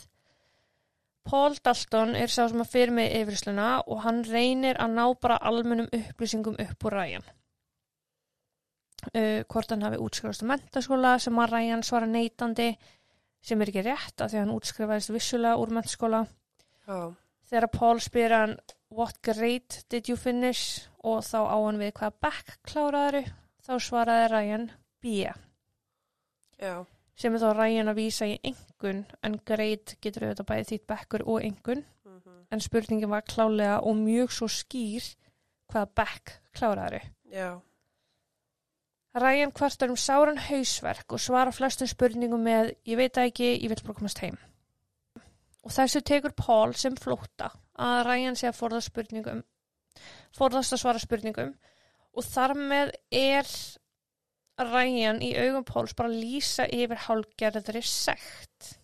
Paul 1.28 1.56
Dalton 1.64 2.16
er 2.18 2.32
sá 2.34 2.48
sem 2.50 2.64
að 2.64 2.72
fyrir 2.72 2.96
með 2.98 3.14
yfirheysluna 3.20 3.68
og 3.86 4.02
hann 4.06 4.24
reynir 4.26 4.80
að 4.82 4.96
ná 4.98 5.04
bara 5.22 5.38
almennum 5.50 5.90
upplýsingum 5.94 6.58
upp 6.60 6.88
úr 6.88 6.98
ræjan. 6.98 7.28
Uh, 9.16 9.42
hvort 9.50 9.72
hann 9.74 9.82
hafi 9.86 9.98
útskrifast 10.02 10.44
á 10.46 10.50
mentaskóla 10.52 11.16
sem 11.22 11.40
að 11.42 11.56
ræjan 11.56 11.86
svara 11.86 12.10
neitandi 12.10 12.70
sem 13.42 13.62
er 13.62 13.72
ekki 13.72 13.86
rétt 13.88 14.22
af 14.22 14.30
því 14.30 14.38
að 14.38 14.44
hann 14.44 14.56
útskrifaðist 14.56 15.14
vissulega 15.14 15.62
úr 15.62 15.74
mentaskóla. 15.74 16.26
Já. 16.86 17.00
Þegar 17.50 17.72
Paul 17.74 18.02
spyr 18.02 18.36
hann 18.38 18.56
what 18.92 19.22
grade 19.26 19.82
did 19.90 20.10
you 20.10 20.18
finish 20.18 20.88
og 21.04 21.24
þá 21.26 21.40
á 21.50 21.58
hann 21.58 21.80
við 21.82 21.94
hvaða 21.98 22.18
back 22.22 22.58
kláraðuru 22.68 23.24
þá 23.66 23.74
svaraði 23.80 24.28
ræjan 24.32 24.68
B 25.02 25.26
Já. 26.62 26.86
sem 27.18 27.34
er 27.34 27.42
þá 27.42 27.50
rægin 27.58 27.92
að 27.92 28.00
vísa 28.02 28.28
í 28.30 28.54
engun 28.82 29.06
en 29.24 29.40
greit 29.46 29.96
getur 30.02 30.26
auðvitað 30.26 30.48
bæði 30.50 30.68
þýtt 30.72 30.88
bekkur 30.88 31.24
og 31.28 31.44
engun 31.44 31.84
Mhm. 32.06 32.46
en 32.52 32.60
spurningin 32.60 33.10
var 33.10 33.22
klálega 33.22 33.82
og 33.84 33.96
mjög 33.96 34.32
svo 34.32 34.48
skýr 34.48 35.16
hvaða 35.72 35.88
bekk 35.96 36.32
kláraðari. 36.54 37.02
Já. 37.32 37.62
Rægin 39.16 39.52
kvartar 39.52 39.90
um 39.90 39.96
sáran 39.96 40.38
hausverk 40.38 41.12
og 41.12 41.20
svara 41.20 41.52
flestum 41.52 41.88
spurningum 41.88 42.44
með 42.44 42.76
ég 42.86 42.98
veit 42.98 43.18
ekki, 43.18 43.60
ég 43.62 43.70
vil 43.70 43.84
bara 43.84 43.94
komast 43.94 44.20
heim. 44.20 44.38
Og 45.64 45.72
þessu 45.72 46.02
tekur 46.02 46.32
Paul 46.36 46.74
sem 46.74 46.96
flótta 46.96 47.52
að 47.78 48.06
rægin 48.06 48.36
sé 48.36 48.48
að 48.48 48.60
forðast 48.60 48.88
spurningum 48.88 49.44
forðast 50.34 50.74
að 50.74 50.80
svara 50.80 51.00
spurningum 51.00 51.54
og 52.14 52.24
þar 52.24 52.54
með 52.56 52.92
er 53.12 53.46
rægin 54.60 55.22
í 55.24 55.32
augum 55.40 55.66
Páls 55.68 55.96
bara 55.98 56.12
að 56.12 56.22
lýsa 56.22 56.68
yfir 56.68 57.04
hálgerðri 57.08 57.82
sekt. 57.86 58.76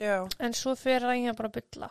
Já. 0.00 0.28
En 0.38 0.52
svo 0.52 0.74
fyrir 0.76 1.06
Ræjan 1.08 1.36
bara 1.36 1.48
að 1.48 1.60
bylla. 1.60 1.90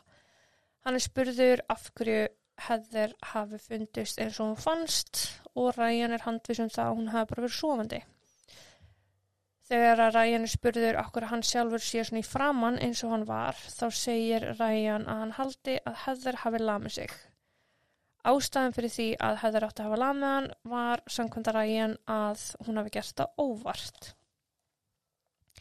Hann 0.85 0.97
er 0.97 1.01
spurður 1.01 1.63
af 1.73 1.87
hverju 1.97 2.25
hefðir 2.65 3.15
hafi 3.33 3.57
fundist 3.59 4.19
eins 4.21 4.37
og 4.39 4.51
hún 4.51 4.59
fannst 4.61 5.23
og 5.55 5.73
Ræjan 5.77 6.13
er 6.13 6.25
handvisum 6.25 6.69
það 6.69 6.91
að 6.91 6.99
hún 6.99 7.13
hafi 7.13 7.31
bara 7.31 7.45
verið 7.45 7.57
sofandi. 7.57 8.01
Þegar 9.65 10.03
að 10.05 10.17
Ræjan 10.19 10.45
er 10.45 10.53
spurður 10.53 10.99
af 11.01 11.09
hverju 11.13 11.31
hann 11.31 11.45
sjálfur 11.49 11.81
sé 11.81 12.03
svona 12.05 12.21
í 12.21 12.27
framann 12.27 12.77
eins 12.77 13.01
og 13.03 13.15
hann 13.15 13.25
var, 13.25 13.57
þá 13.57 13.87
segir 13.89 14.51
Ræjan 14.59 15.07
að 15.09 15.23
hann 15.23 15.37
haldi 15.39 15.79
að 15.81 15.97
hefðir 16.05 16.43
hafi 16.43 16.61
lamið 16.61 16.97
sig. 16.99 17.15
Ástæðan 18.25 18.73
fyrir 18.73 18.93
því 18.93 19.07
að 19.21 19.35
hefðir 19.43 19.65
átti 19.67 19.83
að 19.83 19.89
hafa 19.89 19.99
lamið 20.01 20.31
hann 20.31 20.47
var 20.71 21.03
samkvæmda 21.15 21.53
Ræjan 21.53 21.93
að 22.09 22.45
hún 22.65 22.79
hafi 22.81 22.93
gert 22.95 23.19
það 23.21 23.43
óvart. 23.43 24.09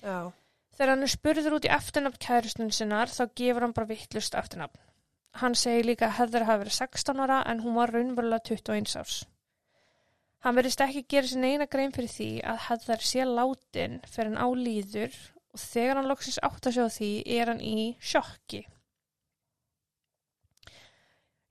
Já. 0.00 0.32
Þegar 0.74 0.92
hann 0.94 1.06
er 1.06 1.12
spurður 1.12 1.58
út 1.58 1.68
í 1.68 1.74
eftirnafn 1.74 2.22
kærustun 2.24 2.72
sinnar 2.74 3.12
þá 3.12 3.22
gefur 3.36 3.66
hann 3.66 3.76
bara 3.76 3.90
vittlust 3.92 4.34
eftirnafn. 4.40 4.80
Hann 5.42 5.56
segir 5.58 5.86
líka 5.88 6.08
að 6.08 6.18
hefður 6.20 6.46
hafi 6.48 6.62
verið 6.64 6.76
16 6.78 7.22
ára 7.24 7.38
en 7.50 7.62
hún 7.64 7.76
var 7.78 7.92
raunverulega 7.94 8.54
21 8.54 8.96
árs. 9.00 9.20
Hann 10.44 10.58
verðist 10.58 10.82
ekki 10.84 11.06
gera 11.08 11.28
sér 11.30 11.40
neina 11.40 11.66
grein 11.70 11.92
fyrir 11.94 12.12
því 12.12 12.28
að 12.44 12.60
Heather 12.66 13.04
sé 13.08 13.24
látin 13.28 14.00
fyrir 14.04 14.32
hann 14.32 14.40
á 14.44 14.48
líður 14.56 15.14
og 15.54 15.62
þegar 15.62 16.00
hann 16.00 16.10
loksins 16.10 16.40
átt 16.44 16.68
að 16.68 16.76
sjá 16.76 16.86
því 16.98 17.10
er 17.38 17.52
hann 17.52 17.62
í 17.64 17.86
sjokki. 18.00 18.64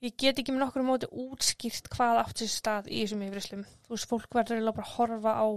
Ég 0.03 0.15
get 0.19 0.39
ekki 0.41 0.51
með 0.51 0.65
nokkur 0.65 0.83
móti 0.83 1.07
útskýrt 1.07 1.87
hvað 1.93 2.17
átt 2.25 2.41
sér 2.41 2.51
stað 2.51 2.89
í 2.91 3.03
þessum 3.05 3.21
yfirslum. 3.23 3.61
Þú 3.85 3.93
veist, 3.95 4.09
fólk 4.09 4.35
verður 4.35 4.65
bara 4.73 4.83
að 4.83 4.95
horfa 4.97 5.35
á 5.39 5.47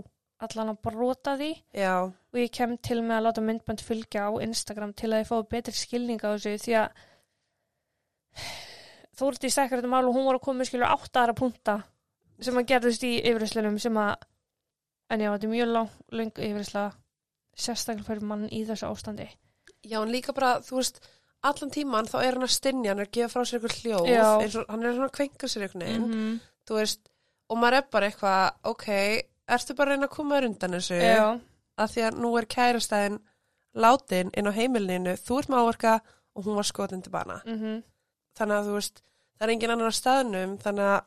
allan 0.47 0.71
að 0.71 0.81
brota 0.85 1.35
því. 1.41 1.51
Já, 1.75 1.95
og 2.07 2.39
ég 2.39 2.53
kem 2.55 2.77
til 2.79 3.01
með 3.01 3.17
að 3.17 3.27
láta 3.27 3.43
myndband 3.43 3.83
fylgja 3.83 4.29
á 4.29 4.31
Instagram 4.47 4.93
til 4.95 5.11
að 5.11 5.23
ég 5.25 5.31
fái 5.33 5.51
betri 5.51 5.75
skilning 5.75 6.23
á 6.23 6.29
þessu 6.37 6.55
því 6.63 6.77
að 6.85 7.05
Þórti 9.17 9.49
stekkar 9.49 9.81
þetta 9.81 9.89
mál 9.89 10.05
og 10.05 10.17
hún 10.17 10.27
var 10.29 10.37
að 10.37 10.45
koma 10.45 10.65
skilur 10.69 10.91
átta 10.91 11.23
aðra 11.23 11.35
punta 11.39 11.77
sem 12.45 12.59
að 12.61 12.67
gerðist 12.69 13.05
í 13.09 13.15
yfirherslunum 13.23 13.79
sem 13.81 13.97
að 13.97 14.27
en 15.09 15.23
já, 15.23 15.31
þetta 15.31 15.47
er 15.47 15.53
mjög 15.55 15.71
lang, 15.73 15.95
lang 16.19 16.41
yfirhersla 16.49 16.83
sérstaklega 17.57 18.09
fyrir 18.11 18.27
mann 18.29 18.45
í 18.53 18.61
þessu 18.69 18.91
ástandi. 18.91 19.31
Já, 19.87 20.03
en 20.03 20.13
líka 20.13 20.35
bara, 20.37 20.59
þú 20.67 20.83
veist, 20.83 21.01
allan 21.43 21.71
tíman 21.71 22.07
þá 22.11 22.17
er 22.23 22.33
hann 22.35 22.43
að 22.47 22.55
stinja, 22.57 22.91
hann 22.91 22.99
er 23.01 23.07
að 23.07 23.13
gefa 23.13 23.33
frá 23.35 23.45
sér 23.45 23.61
eitthvað 23.61 23.79
hljóð, 23.83 24.09
og 24.65 24.71
hann 24.71 24.83
er 24.85 25.01
að 25.07 25.13
kvenka 25.13 25.49
sér 25.49 25.63
einhvern 25.67 25.85
veginn, 25.87 26.07
-hmm. 26.13 26.41
veist, 26.75 27.09
og 27.49 27.59
maður 27.59 27.77
er 27.77 27.87
bara 27.93 28.07
eitthvað, 28.11 28.55
ok, 28.65 28.87
ertu 29.49 29.75
bara 29.75 29.91
að 29.91 29.95
reyna 29.95 30.07
að 30.07 30.17
koma 30.17 30.39
undan 30.43 30.71
þessu, 30.79 30.95
Já, 31.01 31.41
að 31.79 31.91
því 31.93 32.03
að 32.07 32.21
nú 32.21 32.37
er 32.39 32.47
kærastæðin 32.47 33.19
látin 33.77 34.31
inn 34.37 34.47
á 34.49 34.53
heimilinu, 34.57 35.17
þú 35.17 35.39
ert 35.39 35.49
með 35.49 35.59
áverka 35.63 36.01
og 36.35 36.45
hún 36.45 36.57
var 36.57 36.65
skotin 36.65 37.03
til 37.03 37.11
bana. 37.13 37.43
mm 37.45 37.83
Þannig 38.37 38.57
að 38.57 38.67
þú 38.67 38.73
veist, 38.75 39.03
það 39.39 39.47
er 39.47 39.51
engin 39.53 39.71
annar 39.71 39.93
staðnum, 39.97 40.59
þannig 40.61 40.85
að 40.85 41.05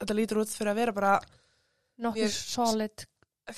þetta 0.00 0.14
lítur 0.14 0.38
út 0.40 0.48
fyrir 0.48 0.70
að 0.72 0.74
vera 0.80 0.92
bara 0.92 1.20
nokkuð 2.00 2.22
Ég- 2.22 2.30
solid. 2.54 3.06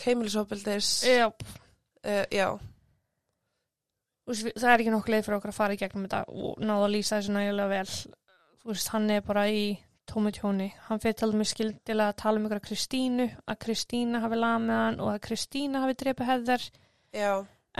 heimilisofbildis, 0.04 1.04
Já, 1.06 1.26
uh, 1.28 2.24
já, 2.30 2.48
við- 2.58 2.73
það 4.28 4.68
er 4.70 4.82
ekki 4.82 4.92
nokkuð 4.94 5.14
leið 5.14 5.26
fyrir 5.26 5.38
okkur 5.38 5.52
að 5.52 5.58
fara 5.58 5.74
í 5.76 5.80
gegnum 5.80 6.06
þetta 6.06 6.20
og 6.28 6.62
náða 6.62 6.86
að 6.86 6.94
lýsa 6.94 7.18
þessu 7.18 7.34
nægilega 7.34 7.72
vel. 7.72 7.96
Þú 8.62 8.70
veist, 8.72 8.92
hann 8.94 9.10
er 9.12 9.26
bara 9.26 9.48
í 9.52 9.64
tómi 10.08 10.32
tjóni, 10.36 10.68
hann 10.88 11.00
fyrir 11.00 11.16
til 11.18 11.32
dæmis 11.32 11.52
skildilega 11.54 12.12
að 12.12 12.20
tala 12.20 12.40
um 12.40 12.46
ykkur 12.48 12.62
Kristínu, 12.68 13.28
að 13.48 13.60
Kristína 13.64 14.20
hafi 14.24 14.38
lamið 14.40 14.80
hann 14.80 15.02
og 15.02 15.12
að 15.14 15.20
Kristína 15.28 15.84
hafi 15.84 15.96
drepið 16.00 16.30
hefðar 16.30 16.66
já, 17.14 17.30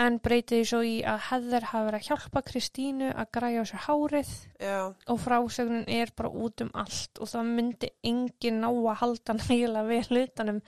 en 0.04 0.16
breytið 0.24 0.60
því 0.60 0.68
svo 0.70 0.80
í 0.84 0.94
að 1.08 1.20
hefðar 1.28 1.68
hafi 1.70 1.88
verið 1.88 2.00
að 2.00 2.08
hjálpa 2.08 2.42
Kristínu 2.48 3.10
að 3.12 3.30
græja 3.36 3.64
á 3.64 3.70
sér 3.70 3.84
hárið. 3.84 4.32
Já, 4.60 4.78
og 5.12 5.20
frásögnin 5.20 5.84
er 6.00 6.14
bara 6.16 6.32
út 6.32 6.64
um 6.64 6.72
allt 6.84 7.20
og 7.20 7.30
það 7.30 7.52
myndi 7.58 7.92
engin 8.12 8.60
ná 8.64 8.70
að 8.72 8.98
halda 9.02 9.38
nægilega 9.40 9.86
vel 9.92 10.24
utanum 10.24 10.64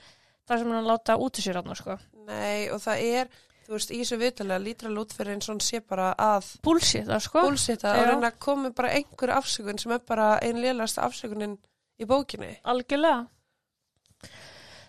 þar 0.47 0.61
sem 0.61 0.71
hann 0.71 0.87
láta 0.87 1.17
út 1.19 1.41
í 1.41 1.43
sér 1.43 1.59
hann 1.61 1.75
sko. 1.75 1.97
nei, 2.27 2.69
og 2.71 2.81
það 2.83 3.03
er, 3.17 3.33
þú 3.67 3.75
veist, 3.75 3.91
í 3.91 3.99
þessu 3.99 4.17
viðtalega 4.21 4.91
út 5.01 5.13
fyrir 5.15 5.35
eins 5.35 5.47
og 5.49 5.55
hann 5.55 5.63
sé 5.65 5.81
bara 5.83 6.11
að 6.15 6.51
bullshit 6.63 7.07
það 7.09 7.23
sko 7.25 7.41
búlsita 7.43 7.95
og 7.99 8.05
reyna 8.07 8.29
að 8.31 8.61
með 8.63 8.75
bara 8.77 8.93
einhver 8.95 9.33
afsökun 9.35 9.81
sem 9.81 9.91
er 9.91 10.05
bara 10.07 10.27
einn 10.39 10.61
lélasta 10.63 11.03
afsökunin 11.03 11.57
í 11.99 12.07
bókinni. 12.07 12.53
Algjörlega. 12.63 13.25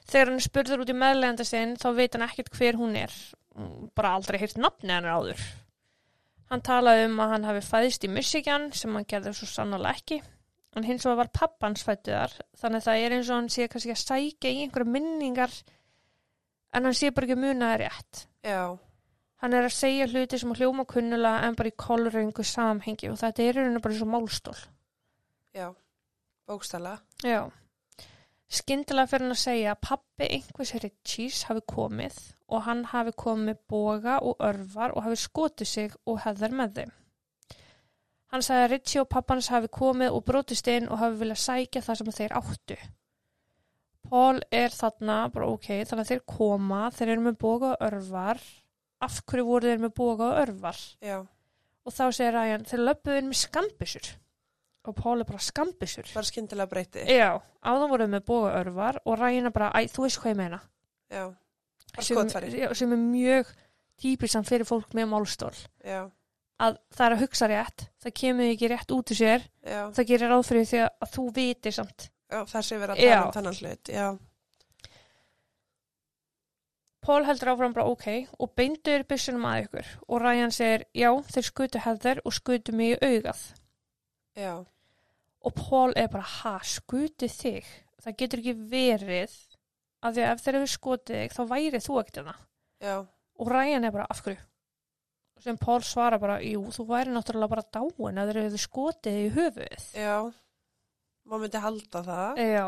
Þegar 0.08 0.30
hann 0.30 0.38
er 0.38 0.46
spurður 0.46 0.84
út 0.84 0.92
í 0.92 0.96
meðlegenda 0.96 1.44
sinn 1.44 1.74
þá 1.80 1.88
veit 1.96 2.14
hann 2.14 2.26
ekkert 2.28 2.54
hver 2.54 2.78
hún 2.78 2.94
er. 2.96 3.16
Bara 3.98 4.14
aldrei 4.16 4.38
heyrt 4.40 4.60
nafni 4.60 4.94
hennar 4.94 5.18
áður. 5.18 5.42
Hann 6.48 6.64
talaði 6.64 7.08
um 7.10 7.18
að 7.20 7.34
hann 7.34 7.48
hafi 7.50 7.64
fæðist 7.66 8.06
í 8.06 8.12
Michigan 8.12 8.70
sem 8.72 8.94
hann 8.94 9.08
gerði 9.08 9.34
svo 9.36 9.50
sannlega 9.50 9.98
ekki. 9.98 10.22
En 10.78 10.86
hins 10.86 11.04
vegar 11.04 11.24
var 11.24 11.34
pappans 11.34 11.82
fættu 11.82 12.14
þar 12.14 12.38
þannig 12.60 12.78
að 12.78 12.86
það 12.86 13.02
er 13.02 13.16
eins 13.16 13.28
og 13.28 13.40
hann 13.40 13.52
sé 13.52 13.66
kannski 13.68 13.92
að 13.92 14.02
sækja 14.04 14.54
í 14.54 14.62
einhverja 14.62 14.94
minningar 14.94 15.54
en 16.72 16.86
hann 16.86 16.96
sé 16.96 17.10
bara 17.10 17.26
ekki 17.26 17.40
muna 17.40 17.72
það 17.72 17.80
rétt. 17.82 18.27
Já, 18.46 18.78
Hann 19.38 19.54
er 19.54 19.68
að 19.68 19.74
segja 19.76 20.08
hluti 20.10 20.38
sem 20.40 20.50
hljóma 20.58 20.82
kunnulega 20.90 21.46
en 21.46 21.56
bara 21.58 21.70
í 21.70 21.78
kolröngu 21.78 22.42
samhengi 22.42 23.10
og 23.12 23.20
þetta 23.20 23.44
er 23.44 23.58
rauninu 23.58 23.82
bara 23.84 23.94
svo 23.94 24.08
málstól. 24.10 24.56
já, 25.54 25.74
bókstala. 26.46 26.98
Já. 27.22 27.50
Skyndilega 28.48 29.06
fyrir 29.06 29.26
hann 29.26 29.36
að 29.36 29.42
segja 29.44 29.74
að 29.74 29.82
pappi 29.86 30.26
einhvers 30.26 30.74
Ritchie's 30.82 31.44
hafi 31.46 31.62
komið 31.70 32.18
og 32.48 32.64
hann 32.66 32.84
hafi 32.90 33.12
komið 33.12 33.44
með 33.50 33.58
boga 33.68 34.18
og 34.18 34.42
örvar 34.42 34.96
og 34.96 35.04
hafi 35.06 35.20
skotið 35.22 35.68
sig 35.68 35.94
og 36.06 36.22
hefðar 36.24 36.56
með 36.60 36.74
þeim. 36.78 36.92
Hann 38.32 38.42
sagði 38.42 38.64
að 38.64 38.70
Ritchie 38.72 39.02
og 39.02 39.10
pappans 39.12 39.52
hafi 39.54 39.68
komið 39.68 40.16
og 40.16 40.24
brotist 40.24 40.66
inn 40.66 40.88
og 40.88 40.98
hafi 40.98 41.20
viljað 41.22 41.44
sækja 41.44 41.84
það 41.86 42.00
sem 42.00 42.14
þeir 42.18 42.38
áttu. 42.40 42.78
Paul 44.08 44.38
er 44.54 44.72
þarna 44.72 45.16
bara 45.34 45.48
ok, 45.52 45.66
þannig 45.88 46.04
að 46.04 46.12
þeir 46.12 46.22
koma, 46.30 46.84
þeir 46.94 47.12
eru 47.14 47.24
með 47.26 47.38
boga 47.42 47.72
og 47.74 47.82
örvar. 47.88 48.40
Af 49.04 49.20
hverju 49.28 49.44
voru 49.46 49.68
þeir 49.70 49.82
með 49.84 49.92
boga 49.98 50.30
og 50.32 50.40
örvar? 50.44 50.78
Já, 51.04 51.18
Og 51.88 51.94
þá 51.96 52.02
segir 52.12 52.34
Ryan, 52.36 52.64
þeir 52.68 52.80
löpuðu 52.84 53.20
inn 53.22 53.28
með 53.30 53.38
skambisur. 53.40 54.08
Og 54.88 54.96
Paul 54.96 55.22
er 55.22 55.28
bara 55.28 55.38
skambisur. 55.40 56.08
bara 56.14 56.28
skyndilega 56.28 56.68
breyti. 56.68 57.04
Já, 57.08 57.40
áðan 57.64 57.92
voruð 57.92 58.10
með 58.12 58.24
bóga 58.28 58.50
örvar 58.60 58.98
og 59.04 59.16
ræna 59.20 59.50
bara, 59.52 59.70
æ, 59.72 59.88
þú 59.88 60.04
veist 60.04 60.20
hvað 60.20 60.34
ég 60.34 60.36
meina. 60.36 60.60
Já, 61.08 61.24
bara 61.96 62.52
já, 62.52 62.74
sem 62.76 62.92
er 62.92 63.00
mjög 63.00 63.52
típisan 63.98 64.44
fyrir 64.44 64.68
fólk 64.68 64.92
með 64.94 65.08
málstól. 65.14 65.54
Já, 65.84 66.10
Að 66.58 66.74
það 66.90 67.04
er 67.06 67.14
að 67.14 67.20
hugsa 67.22 67.46
rétt, 67.46 67.82
það 68.02 68.14
kemur 68.18 68.48
ekki 68.50 68.68
rétt 68.72 68.90
út 68.90 69.10
úr 69.14 69.18
sér, 69.20 69.44
já, 69.62 69.82
það 69.94 70.08
gerir 70.08 70.32
ráð 70.32 70.46
fyrir 70.48 70.64
því 70.66 70.80
að 70.88 71.12
þú 71.14 71.26
vitir 71.36 71.76
samt. 71.76 72.08
Það 72.28 72.64
sé 72.68 72.78
verið 72.78 72.94
að 72.94 73.02
tala 73.02 73.26
um 73.26 73.32
þannan 73.38 73.58
hlut. 73.62 73.92
Já, 73.94 74.08
Pól 77.08 77.24
heldur 77.24 77.48
áfram 77.54 77.72
bara 77.72 77.88
ok 77.88 78.06
og 78.42 78.50
beindur 78.58 79.04
byssunum 79.08 79.44
að 79.48 79.62
ykkur 79.64 79.86
og 80.08 80.18
Ryan 80.20 80.52
segir, 80.52 80.82
já, 80.98 81.08
þeir 81.30 81.46
skutu 81.46 81.80
hefðar 81.84 82.20
og 82.26 82.34
skutu 82.36 82.74
mig 82.76 82.96
í 82.96 82.98
augað. 83.06 83.44
já, 84.36 84.64
Og 85.46 85.54
Pól 85.54 85.92
er 85.96 86.08
bara, 86.10 86.26
ha, 86.42 86.58
skutu 86.66 87.28
þig? 87.30 87.64
Það 88.02 88.16
getur 88.18 88.40
ekki 88.42 88.54
verið 88.72 89.36
að 90.02 90.18
því 90.18 90.24
að 90.24 90.32
ef 90.32 90.42
þeir 90.44 90.58
hefur 90.58 90.72
skotið 90.74 91.20
þig 91.22 91.32
þá 91.38 91.42
væri 91.54 91.80
þú 91.86 91.96
ekkert 92.02 92.20
hana. 92.20 92.34
já, 92.82 92.96
og 93.38 93.50
Ryan 93.54 93.84
er 93.88 93.94
bara 93.94 94.06
af 94.10 94.22
hverju 94.26 94.38
sem 95.38 95.56
Paul 95.56 95.80
svara 95.86 96.18
bara, 96.18 96.40
jú, 96.42 96.64
þú 96.74 96.84
væri 96.88 97.12
náttúrulega 97.14 97.48
bara 97.54 97.62
dáin 97.72 98.18
að 98.18 98.32
þeir 98.32 98.42
hefðu 98.42 98.58
skotið 98.58 99.18
í 99.22 99.28
höfuð 99.36 99.84
já, 99.94 100.14
maður 101.28 101.44
myndi 101.46 101.64
halda 101.64 102.04
það. 102.06 102.42
já. 102.42 102.66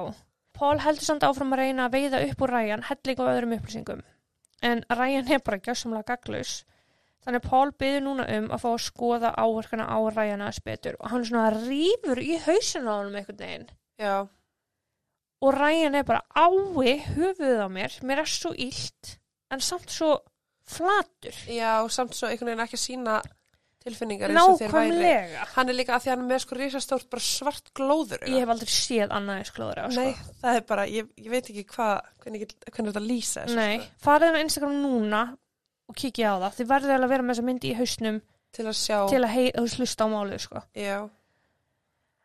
Paul 0.61 0.79
heldur 0.85 1.07
samt 1.07 1.25
áfram 1.25 1.55
að 1.55 1.63
reyna 1.63 1.87
að 1.87 1.95
veiða 1.97 2.25
upp 2.27 2.43
úr 2.45 2.53
Ryan 2.57 2.83
helling 2.89 3.23
og 3.23 3.31
öðrum 3.33 3.55
upplýsingum. 3.57 4.03
En 4.63 4.83
Ryan 4.93 5.31
er 5.33 5.41
bara 5.45 5.61
gjössamlega 5.65 6.11
gaglaus 6.11 6.65
þannig 7.25 7.41
að 7.41 7.51
Paul 7.53 7.71
byður 7.81 8.05
núna 8.05 8.27
um 8.37 8.51
að 8.53 8.63
fá 8.65 8.69
að 8.73 8.83
skoða 8.85 9.31
áverkana 9.37 9.87
á 9.89 9.99
Ryan 10.09 10.45
aðeins 10.45 10.61
betur. 10.65 10.99
Og 11.01 11.13
hann 11.13 11.25
svona 11.25 11.51
rýfur 11.57 12.21
í 12.21 12.37
hausinu 12.45 12.93
á 12.93 12.95
honum 12.99 13.17
einhvern 13.21 13.41
veginn. 13.41 13.67
Já, 14.01 14.29
og 15.41 15.57
Ryan 15.57 15.97
er 15.97 16.05
bara 16.05 16.25
ái 16.37 17.01
höfuðið 17.15 17.63
á 17.65 17.69
mér, 17.73 17.97
mér 18.05 18.23
er 18.23 18.29
svo 18.29 18.53
illt 18.53 19.17
en 19.51 19.63
samt 19.65 19.93
svo 19.93 20.19
flatur. 20.69 21.37
Já, 21.49 21.89
samt 21.89 22.17
svo 22.17 22.29
einhvern 22.29 22.53
veginn 22.53 22.65
ekki 22.67 22.77
að 22.79 22.85
sína 22.85 23.21
tilfinningar 23.85 24.33
eins 24.33 24.43
og 24.45 24.59
þér 24.61 24.75
væri. 24.75 25.13
Hann 25.55 25.73
er 25.73 25.77
líka 25.79 25.95
að 25.97 26.05
því 26.05 26.11
hann 26.13 26.25
er 26.25 26.29
með 26.31 26.43
sko 26.45 26.59
risastórt 26.59 27.07
bara 27.13 27.25
svart 27.25 27.71
glóður. 27.77 28.25
Ég 28.29 28.43
hef 28.45 28.53
aldrei 28.55 28.73
séð 28.75 29.15
annað 29.17 29.41
eins 29.41 29.53
klóður 29.57 29.81
á, 29.81 29.85
sko. 29.89 30.05
Nei, 30.05 30.35
það 30.43 30.59
er 30.61 30.67
bara, 30.69 30.87
ég, 30.91 31.13
ég 31.21 31.31
veit 31.33 31.49
ekki 31.53 31.65
hvað, 31.75 32.11
hvernig, 32.25 32.45
hvernig 32.67 32.93
þetta 32.93 33.05
lýsa 33.07 33.45
þessu. 33.47 33.57
Nei, 33.57 33.79
Sko. 33.81 34.03
farið 34.05 34.37
á 34.37 34.43
Instagram 34.45 34.77
núna 34.85 35.23
og 35.91 35.97
kikið 35.97 36.29
á 36.29 36.35
það. 36.45 36.59
Þið 36.59 36.71
verður 36.75 36.93
eiginlega 36.93 37.09
að 37.09 37.15
vera 37.15 37.27
með 37.27 37.35
þessa 37.35 37.49
myndi 37.49 37.71
í 37.73 37.79
hausnum 37.81 38.21
Til 38.51 38.67
að 38.67 38.77
sjá, 38.81 38.99
til 39.11 39.23
að 39.23 39.33
hei, 39.37 39.49
hlusta 39.79 40.07
á 40.07 40.09
málið, 40.11 40.41
sko. 40.45 40.63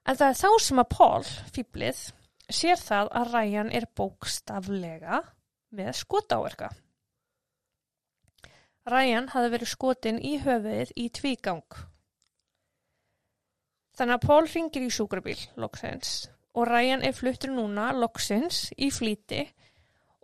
En 0.06 0.18
það 0.20 0.28
er 0.32 0.40
þá 0.42 0.50
sem 0.62 0.82
að 0.82 0.90
Paul, 0.94 1.28
fýblið, 1.56 2.02
sér 2.54 2.82
það 2.82 3.12
að 3.20 3.32
Ryan 3.34 3.72
er 3.74 3.86
bókstaflega 3.98 5.22
með 5.76 5.92
skotáverka. 6.02 6.70
Ryan 8.86 9.32
hafði 9.34 9.52
verið 9.56 9.70
skotin 9.72 10.22
í 10.22 10.36
höfuðið 10.44 10.92
í 11.02 11.10
tvígang. 11.10 11.78
Þannig 13.96 14.18
að 14.18 14.26
Paul 14.28 14.46
ringir 14.52 14.86
í 14.86 14.92
sjúkrabíl, 14.92 15.38
loksins, 15.58 16.28
og 16.54 16.68
Ryan 16.70 17.02
er 17.08 17.16
fluttur 17.16 17.54
núna, 17.56 17.90
loksins, 17.96 18.68
í 18.78 18.92
flýti 18.94 19.46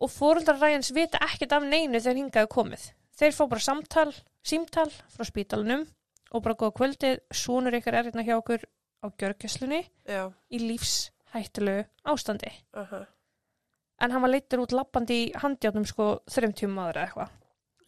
og 0.01 0.11
fóruldar 0.11 0.59
Ryans 0.59 0.91
vita 0.93 1.21
ekkert 1.25 1.55
af 1.57 1.65
neinu 1.65 1.99
þegar 2.01 2.19
hingaði 2.19 2.51
komið. 2.51 2.85
Þeir 3.17 3.33
fá 3.37 3.41
bara 3.47 3.65
samtal, 3.65 4.07
símtal 4.45 4.87
frá 5.13 5.25
spítalunum 5.29 5.87
og 6.31 6.45
bara 6.45 6.57
góða 6.57 6.77
kvöldið, 6.79 7.17
sonur 7.33 7.77
ykkar 7.77 7.97
er 7.99 8.09
hérna 8.09 8.25
hjá 8.25 8.37
okkur 8.37 8.65
á 9.01 9.07
gjörgjöslunni 9.09 9.81
já, 10.05 10.23
í 10.53 10.61
lífshættulegu 10.61 11.85
ástandi. 12.13 12.53
aha. 12.73 13.05
En 14.01 14.09
hann 14.09 14.21
var 14.21 14.33
leittur 14.33 14.63
út 14.63 14.73
lappandi 14.73 15.17
í 15.27 15.33
handjátnum 15.37 15.85
sko 15.85 16.23
þreim 16.29 16.55
tíma 16.57 16.87
aðra 16.87 17.05
eitthvað. 17.05 17.40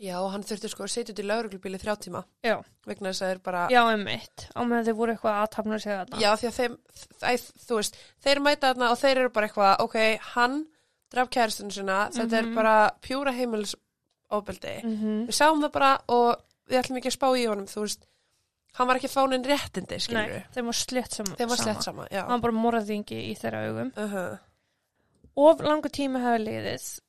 Já, 0.03 0.17
hann 0.33 0.43
þurfti 0.43 0.69
sko 0.73 0.83
að 0.83 0.91
setja 0.91 1.13
út 1.13 1.19
í 1.23 1.25
lauruglubíli 1.29 1.79
þrjá 1.79 1.93
tíma. 2.03 2.21
Já. 2.43 2.57
Vegna 2.89 3.11
þess 3.13 3.21
að 3.23 3.27
það 3.29 3.33
er 3.35 3.41
bara, 3.45 3.61
Já, 3.71 3.81
um 3.93 4.03
mitt. 4.03 4.47
Á 4.51 4.59
meðan 4.67 4.85
þeir 4.89 4.97
voru 4.99 5.13
eitthvað 5.15 5.37
aðtapna 5.43 5.79
sig 5.79 5.93
þarna. 5.95 6.19
já, 6.19 6.29
því 6.41 6.47
að 6.49 6.57
þeim, 6.59 6.77
æ, 7.23 7.31
þú 7.67 7.77
veist, 7.79 7.99
þeir 8.25 8.41
mæta 8.43 8.73
þarna 8.73 8.89
og 8.91 8.97
þeir 8.99 9.17
eru 9.21 9.29
bara 9.37 9.47
eitthvað, 9.47 9.75
ok, 9.85 9.97
hann 10.33 10.57
draf 11.13 11.29
kæristun 11.29 11.71
sinna, 11.71 12.09
þetta 12.11 12.37
er 12.41 12.43
Mhm. 12.49 12.55
bara 12.55 12.75
pjúra 13.01 13.31
heimilisofbeldi. 13.37 14.75
mm 14.83 15.27
Við 15.27 15.37
sáum 15.39 15.61
það 15.63 15.71
bara 15.71 15.91
og 16.09 16.41
við 16.67 16.79
ætlum 16.81 16.97
ekki 16.99 17.11
að 17.11 17.17
spá 17.17 17.27
í 17.37 17.47
honum, 17.47 17.65
þú 17.69 17.81
veist, 17.85 18.05
hann 18.73 18.87
var 18.87 18.95
ekki 18.97 19.11
fánin 19.13 19.45
réttindi, 19.45 19.99
skilur 20.01 20.27
Nei, 20.27 20.43
þeim 20.55 20.65
var 20.65 20.73
slett 20.73 21.11
sem, 21.13 21.25
Þeim 21.25 21.47
var 21.49 21.57
slett 21.57 21.83
sama, 21.83 22.07
já. 22.11 22.25
Hann 22.27 22.41
bara 22.41 22.53
morðingi 22.53 23.19
í 23.31 23.37
þeirra 23.39 23.67
augum. 23.69 23.93
Uh 23.95 24.09
-huh. 24.13 24.39
Of 25.35 25.59
langur 25.61 25.89
tími 25.89 26.19
hefði 26.19 26.43
liðið, 26.47 26.99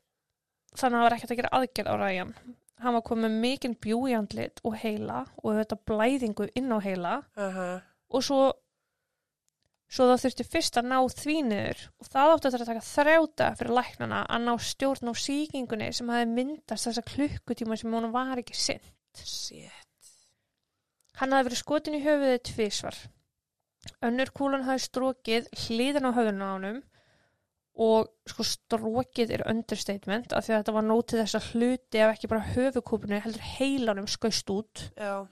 þannig 0.76 0.96
að 0.96 1.00
það 1.00 1.02
var 1.08 1.12
ekkert 1.18 1.30
að 1.30 1.36
gera 1.36 1.48
aðgerð 1.52 1.88
á 1.88 1.96
ræjan. 1.98 2.34
Hann 2.84 2.96
var 2.98 3.04
komið 3.06 3.38
mikinn 3.40 3.78
bjú 3.80 4.02
í 4.10 4.14
andlit 4.16 4.60
og 4.66 4.76
heila 4.82 5.24
og 5.40 5.56
þetta 5.56 5.80
blæðingu 5.88 6.50
inn 6.58 6.72
á 6.72 6.78
heila 6.84 7.16
Uh 7.34 7.80
og 8.14 8.22
svo, 8.22 8.40
svo 9.90 10.06
það 10.10 10.20
þurfti 10.22 10.44
fyrst 10.46 10.76
að 10.78 10.90
ná 10.92 10.98
því 11.10 11.36
niður 11.48 11.80
og 11.98 12.10
það 12.12 12.34
átti 12.34 12.48
eftir 12.50 12.62
að 12.62 12.70
taka 12.70 12.84
þrjáta 12.88 13.48
fyrir 13.58 13.76
læknana 13.78 14.20
að 14.36 14.44
ná 14.44 14.52
stjórn 14.68 15.10
á 15.10 15.14
sýkingunni 15.24 15.88
sem 15.96 16.12
hefði 16.14 16.28
myndast 16.36 16.88
þessa 16.88 17.06
klukkutíma 17.08 17.78
sem 17.80 17.96
hún 17.96 18.12
var 18.14 18.38
ekki 18.38 18.54
sinn. 18.58 18.84
Shit. 19.18 20.12
Hann 21.18 21.34
hafði 21.34 21.48
verið 21.48 21.62
skotin 21.62 21.98
í 21.98 22.04
höfuðið 22.04 22.40
tvísvar. 22.50 22.96
Önnur 24.06 24.32
kúlan 24.34 24.66
hafði 24.68 24.86
strókið 24.86 25.50
hliðin 25.64 26.08
á 26.08 26.16
höfðun 26.16 26.44
á 26.44 26.48
honum 26.52 26.82
og 27.74 28.10
sko 28.30 28.46
strókið 28.46 29.32
er 29.34 29.46
understatement 29.50 30.32
af 30.32 30.46
því 30.46 30.54
að 30.54 30.60
þetta 30.60 30.74
var 30.76 30.86
nótið 30.86 31.22
þess 31.22 31.38
að 31.38 31.48
hluti 31.52 32.02
af 32.02 32.12
ekki 32.14 32.30
bara 32.30 32.52
höfukúpinu 32.54 33.22
heldur 33.24 33.48
heilanum 33.56 34.06
skaust 34.10 34.50
út. 34.54 34.84
Já, 34.94 35.26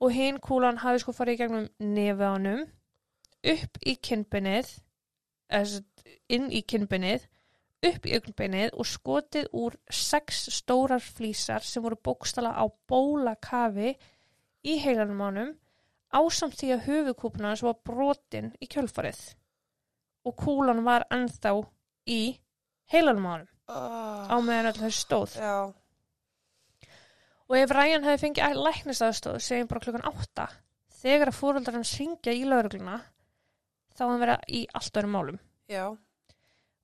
og 0.00 0.14
hinn 0.16 0.40
kúlan 0.40 0.80
hafði 0.80 1.02
sko 1.02 1.14
farið 1.16 1.36
í 1.36 1.40
gegnum 1.42 1.66
honum 2.24 2.62
upp 3.50 3.80
í 3.84 3.96
sagt, 5.50 6.02
inn 6.30 6.50
í 6.54 6.62
kinnbeinið 6.62 7.26
upp 7.88 8.06
í 8.06 8.12
augnbeinið 8.16 8.74
og 8.76 8.88
skotið 8.88 9.48
úr 9.56 9.76
sex 9.88 10.44
stórar 10.52 11.00
flísar 11.00 11.64
sem 11.64 11.82
voru 11.82 11.96
bókstala 11.96 12.52
á 12.52 12.64
bólakafi 12.88 13.94
í 14.62 14.76
heilanum 14.82 15.22
á 15.24 15.26
honum 15.30 15.52
ásamt 16.12 16.58
því 16.60 16.72
að 16.74 16.86
höfukúpuna 16.88 17.54
sem 17.56 17.70
var 17.70 17.80
brotin 17.86 18.52
í 18.60 18.68
kjölfarið 18.68 19.22
og 20.26 20.36
kúlan 20.36 20.84
var 20.86 21.06
ennþá 21.10 21.54
í 22.10 22.20
heilanum 22.92 23.26
á 23.26 23.32
honum 23.32 23.48
á 23.70 24.34
oh. 24.36 24.42
meðan 24.44 24.74
þessu 24.76 25.04
stóð 25.04 25.36
Já, 25.38 25.54
Og 27.50 27.56
ef 27.58 27.72
Ryan 27.74 28.04
hefði 28.06 28.20
fengið 28.22 28.60
læknisaðstóð, 28.62 29.40
segjum 29.42 29.68
bara 29.70 29.80
klukkan 29.82 30.04
átta, 30.06 30.44
þegar 31.00 31.32
að 31.32 31.38
fóröldar 31.40 31.74
hans 31.74 31.90
ringja 31.98 32.30
í 32.30 32.44
laurugluna, 32.46 33.00
þá 33.90 34.04
hann 34.04 34.22
vera 34.22 34.36
í 34.46 34.60
allt 34.78 35.00
öðrum 35.00 35.16
málum. 35.16 35.40
já, 35.66 35.88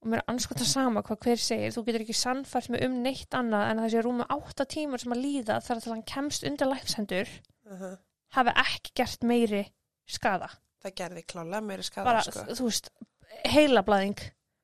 Og 0.02 0.10
mér 0.10 0.20
er 0.20 0.32
anskotað 0.32 0.68
sama 0.68 1.02
hvað 1.06 1.20
hver 1.22 1.40
segir, 1.40 1.70
þú 1.72 1.84
getur 1.86 2.02
ekki 2.04 2.16
sannfært 2.18 2.68
með 2.74 2.82
um 2.86 2.98
neitt 3.02 3.34
annað 3.34 3.70
en 3.70 3.78
að 3.78 3.86
þessi 3.86 4.02
rúmu 4.04 4.26
átta 4.34 4.66
tímar 4.74 5.02
sem 5.02 5.14
að 5.14 5.22
líða 5.22 5.60
þar 5.64 5.80
til 5.82 5.92
hann 5.94 6.02
kemst 6.10 6.44
undir 6.50 6.70
læknshendur, 6.70 7.32
uh 7.70 7.94
hafi 8.36 8.52
ekki 8.60 8.92
gert 8.98 9.22
meiri 9.22 9.62
skada. 10.06 10.50
það 10.82 10.94
gerði 10.98 11.22
klálega 11.30 11.62
meiri 11.62 11.86
skada, 11.86 12.04
Bara, 12.04 12.22
sko. 12.26 12.42
þú 12.58 12.66
veist, 12.68 12.90
heilablaðing, 13.44 14.18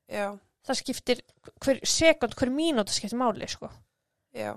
Já, 0.09 0.37
það 0.67 0.75
skiptir 0.79 1.21
hver 1.63 1.79
sekund, 1.87 2.35
hver 2.35 2.49
mínúta 2.53 2.93
skiptir 2.93 3.17
máli, 3.19 3.47
sko. 3.49 3.69
já. 4.35 4.53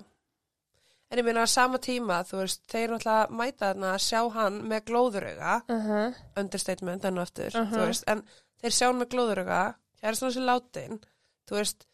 En 1.11 1.19
ég 1.21 1.25
meina 1.25 1.45
að 1.45 1.53
sama 1.53 1.79
tíma, 1.79 2.25
þú 2.27 2.41
veist, 2.41 2.65
þeir 2.67 2.91
náttúrulega 2.91 3.31
mæta 3.31 3.69
þarna 3.73 3.93
að 3.95 4.03
sjá 4.03 4.21
hann 4.35 4.57
með 4.69 4.81
glóðurauga, 4.89 5.63
Uh 5.69 5.85
-huh. 5.87 6.15
understatement 6.37 7.05
enn 7.05 7.19
og 7.19 7.23
aftur, 7.29 7.51
Mhm. 7.55 7.73
þú 7.73 7.87
veist, 7.87 8.05
en 8.09 8.23
þeir 8.63 8.71
sjá 8.73 8.87
hann 8.87 8.99
með 9.01 9.09
glóðurauga, 9.15 9.75
kæra 10.03 10.15
svona 10.17 10.33
sér 10.35 10.47
látin, 10.47 11.01
þú 11.47 11.55
veist, 11.57 11.87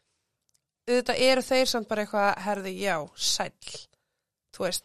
auðvitað 0.88 1.20
eru 1.20 1.40
þeir 1.42 1.66
samt 1.66 1.88
bara 1.88 2.02
eitthvað, 2.06 2.36
herði, 2.38 2.78
já, 2.80 2.96
sæll, 3.14 3.86
þú 4.54 4.58
veist, 4.64 4.84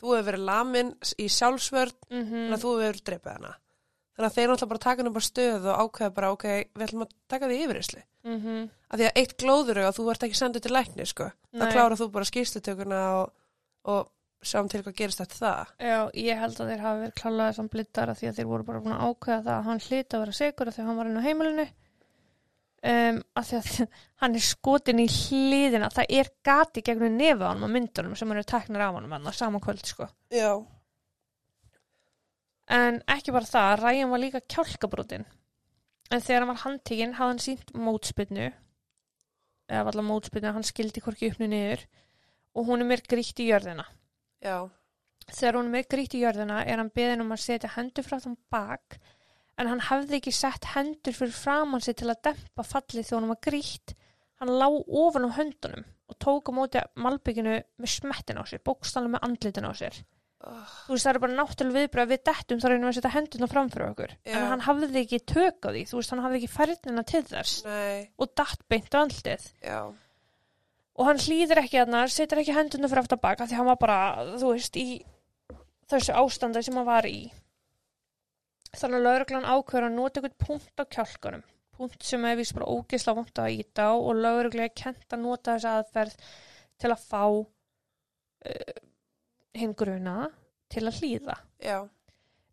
þú 0.00 0.16
hefur 0.16 0.32
verið 0.32 0.44
lamin 0.44 0.94
í 1.18 1.26
sjálfsvörn, 1.28 1.92
Mm 2.10 2.24
þannig 2.30 2.52
að 2.52 2.62
þú 2.62 2.68
hefur 2.68 2.92
verið 2.92 3.02
dreipið 3.02 3.32
hana. 3.32 3.56
Þannig 4.22 4.30
að 4.30 4.38
þeir 4.38 4.50
náttúrulega 4.52 4.70
bara 4.70 4.82
taka 4.84 5.04
upp 5.08 5.16
á 5.18 5.22
stöð 5.26 5.64
og 5.66 5.80
ákveða 5.82 6.14
bara, 6.14 6.32
ok, 6.36 6.44
við 6.78 6.84
ætlum 6.86 7.02
að 7.02 7.14
taka 7.32 7.48
því 7.50 7.56
yfirreyslu. 7.64 8.02
-hmm. 8.22 8.68
Af 8.88 8.98
því 9.00 9.06
að 9.08 9.18
eitt 9.18 9.36
glóðurauga, 9.42 9.94
þú 9.96 10.10
ert 10.12 10.26
ekki 10.28 10.38
sendið 10.38 10.62
til 10.62 10.72
lækni, 10.76 11.06
sko. 11.06 11.30
Nei. 11.50 11.60
þá 11.60 11.72
klárar 11.72 11.98
þú 11.98 12.08
bara 12.14 12.28
skýrslutökuna 12.30 13.00
og, 13.18 13.32
og 13.90 14.10
sjáum 14.46 14.68
til 14.70 14.82
hvað 14.82 14.94
gerist 14.94 15.22
eftir 15.24 15.42
það. 15.42 15.72
Já, 15.82 15.98
ég 16.14 16.38
held 16.38 16.60
að 16.60 16.70
þeir 16.70 16.84
hafi 16.86 17.02
verið 17.02 17.14
klálega 17.18 17.56
samt 17.56 17.72
blittara 17.74 18.14
því 18.14 18.28
að 18.28 18.38
þeir 18.38 18.50
voru 18.50 18.66
bara 18.66 18.82
búin 18.82 18.94
að 18.94 19.04
ákveða 19.08 19.42
það 19.42 19.56
að 19.56 19.66
hann 19.68 19.82
hlyti 19.86 20.16
að 20.16 20.22
vera 20.22 20.38
sigur 20.38 20.68
af 20.68 20.76
því 20.76 20.82
að 20.82 20.88
hann 20.90 21.00
var 21.00 21.10
inn 21.10 21.18
á 21.18 21.26
heimilinu 21.26 21.66
um, 22.92 23.22
af 23.38 23.48
því 23.48 23.58
að 23.58 23.70
hann 24.22 24.38
er 24.38 24.46
skotin 24.46 25.02
í 25.02 25.08
hliðina 25.10 25.90
það 25.94 26.14
er 26.20 26.30
gati 26.46 26.84
gegnum 26.86 27.18
nefa 27.18 27.48
á 27.48 27.50
hann 27.52 27.66
á 27.66 27.74
myndunum 27.74 28.16
sem 28.18 28.30
hann 28.32 28.42
er 28.42 28.48
teknar 28.54 28.86
af 28.86 28.98
hann 28.98 29.18
að 29.18 29.36
sama 29.38 29.62
kvöld 29.62 29.84
sko. 29.86 30.08
Já. 30.32 30.62
En 32.70 33.00
ekki 33.10 33.34
bara 33.34 33.48
það, 33.48 33.78
Ræjan 33.82 34.12
var 34.12 34.22
líka 34.22 34.42
kjálkabrótin 34.46 35.26
en 36.12 36.20
þegar 36.20 36.44
hann 36.44 36.52
var 36.52 36.62
handtekinn 36.66 37.16
hafði 37.16 37.32
hann 37.32 37.42
sínt 37.42 37.72
mótspinnu 37.72 38.50
eða 39.72 39.86
var 39.86 39.94
allar 39.94 40.08
mótspinnu 40.08 40.52
hann 40.52 40.66
skildi 40.66 41.02
hvorki 41.04 41.30
uppnu 41.32 41.48
niður. 41.48 41.86
Og 42.52 42.68
hún 42.68 42.84
er 42.84 42.88
mér 42.90 43.02
grítt 43.08 43.40
í 43.40 43.48
jörðina. 43.48 43.86
Já. 44.44 44.68
þegar 45.32 45.56
hún 45.56 45.68
er 45.70 45.74
með 45.76 45.88
grýtt 45.94 46.14
í 46.18 46.20
jörðina 46.20 46.58
er 46.66 46.80
hann 46.82 46.90
beðin 46.92 47.22
um 47.24 47.32
að 47.32 47.44
setja 47.44 47.70
hendur 47.76 48.04
frá 48.04 48.18
þann 48.20 48.36
bak. 48.52 48.98
En 49.56 49.70
hann 49.70 49.84
hafði 49.86 50.18
ekki 50.18 50.32
sett 50.34 50.66
hendur 50.74 51.16
fyrir 51.16 51.32
framann 51.36 51.84
sig 51.84 51.96
til 51.96 52.10
að 52.10 52.24
dempa 52.28 52.64
fallið 52.66 53.06
þegar 53.06 53.20
hann 53.20 53.32
var 53.32 53.40
grýtt. 53.46 53.94
Hann 54.42 54.52
lá 54.58 54.66
ofan 54.68 55.28
á 55.30 55.36
höndunum 55.38 55.86
og 56.10 56.18
tók 56.20 56.50
á 56.50 56.52
móti 56.52 56.82
malbygginu 56.98 57.54
með 57.80 57.92
smettin 57.94 58.42
á 58.42 58.44
sér, 58.44 58.60
bókstala 58.66 59.08
með 59.08 59.24
andlitin 59.28 59.70
á 59.70 59.72
sér 59.72 60.02
þú 60.42 60.94
veist 60.94 61.06
það 61.06 61.12
er 61.12 61.20
bara 61.22 61.36
náttúrulega 61.38 61.78
viðbröð 61.78 62.08
við 62.12 62.22
dettum 62.28 62.60
þá 62.62 62.66
reynum 62.68 62.86
við 62.86 62.90
að 62.90 62.96
setja 62.98 63.12
hendurna 63.14 63.48
fram 63.50 63.68
fyrir 63.72 63.90
okkur. 63.92 64.14
Já. 64.26 64.36
en 64.38 64.48
hann 64.50 64.64
hafði 64.66 65.02
ekki 65.02 65.20
tök 65.32 65.68
á 65.68 65.70
því, 65.70 65.82
þú 65.90 66.00
veist 66.00 66.14
hann 66.14 66.22
hafði 66.24 66.40
ekki 66.40 66.50
færnina 66.56 67.04
til 67.12 67.22
þess. 67.28 67.60
Nei, 67.68 68.08
og 68.18 68.32
datt 68.40 68.64
beint 68.72 68.96
á 68.96 68.98
andlið 69.02 69.46
já. 69.62 69.78
og 70.98 71.08
hann 71.08 71.22
hlýðir 71.22 71.62
ekki 71.62 71.82
að 71.82 71.94
hann 71.94 72.12
setur 72.16 72.42
ekki 72.42 72.56
hendurna 72.56 72.90
fyrir 72.90 73.04
aftur 73.04 73.22
baka 73.22 73.46
því 73.46 73.60
hann 73.60 73.70
var 73.70 73.80
bara, 73.82 74.00
þú 74.42 74.52
veist, 74.56 74.76
í 74.82 74.98
þessu 75.92 76.18
ástandi 76.18 76.64
sem 76.66 76.78
hann 76.80 76.90
var 76.90 77.08
í. 77.08 77.30
Þannig 78.72 78.98
að 78.98 79.06
lauruglan 79.06 79.50
ákveður 79.52 79.88
að 79.88 79.98
nota 79.98 80.20
eitthvað 80.22 80.46
punkt 80.46 80.80
á 80.80 80.84
kjálkunum. 80.96 81.42
Punkt 81.76 82.04
sem 82.06 82.24
er 82.28 82.38
vist 82.38 82.54
bara 82.56 82.70
ógisla 82.72 83.14
vont 83.16 83.40
að 83.40 83.58
íta 83.60 83.90
og 83.94 84.16
lauruglega 84.16 84.72
kent 84.76 85.12
að 85.12 85.22
nota 85.26 85.56
þessa 85.56 85.74
aðferð 85.80 86.16
til 86.80 86.90
að 86.92 87.04
fá 87.04 87.22
uh, 87.28 88.80
hinn 89.54 89.74
gruna 89.74 90.30
til 90.72 90.86
að 90.88 90.98
hlýða 91.00 91.36
Já. 91.62 91.78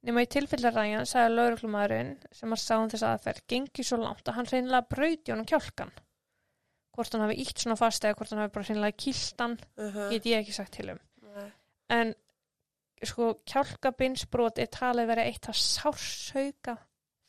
nema 0.03 0.21
í 0.25 0.29
tilfellaræjan 0.35 1.05
sagði 1.09 1.35
lauruglumæðurinn 1.35 2.13
sem 2.31 2.53
að 2.55 2.61
sá 2.63 2.75
um 2.79 2.89
þessa 2.91 3.13
aðferð 3.15 3.41
gengi 3.47 3.83
svo 3.87 3.97
langt 4.01 4.27
að 4.27 4.35
hann 4.39 4.49
reynilega 4.51 4.87
brauti 4.95 5.31
honum 5.31 5.45
kjálkan 5.45 5.91
hvort 6.95 7.13
hann 7.15 7.21
hafi 7.23 7.37
ítt 7.43 7.59
svona 7.63 7.75
fast 7.79 8.03
eða 8.03 8.17
hvort 8.19 8.29
hann 8.33 8.41
hafi 8.43 8.53
bara 8.57 8.67
reynilega 8.69 8.97
kýlt 9.05 9.39
hann 9.45 9.57
Uh 9.77 9.95
-huh. 9.95 10.09
get 10.11 10.25
ég 10.25 10.39
ekki 10.41 10.53
sagt 10.53 10.73
til 10.73 10.89
um 10.89 10.99
Nei. 11.35 11.51
en 11.89 12.13
sko 13.03 13.33
kjálkabinsbrot 13.45 14.59
er 14.59 14.67
talið 14.67 15.07
verið 15.07 15.25
eitt 15.31 15.49
af 15.49 15.55
sársauka 15.55 16.77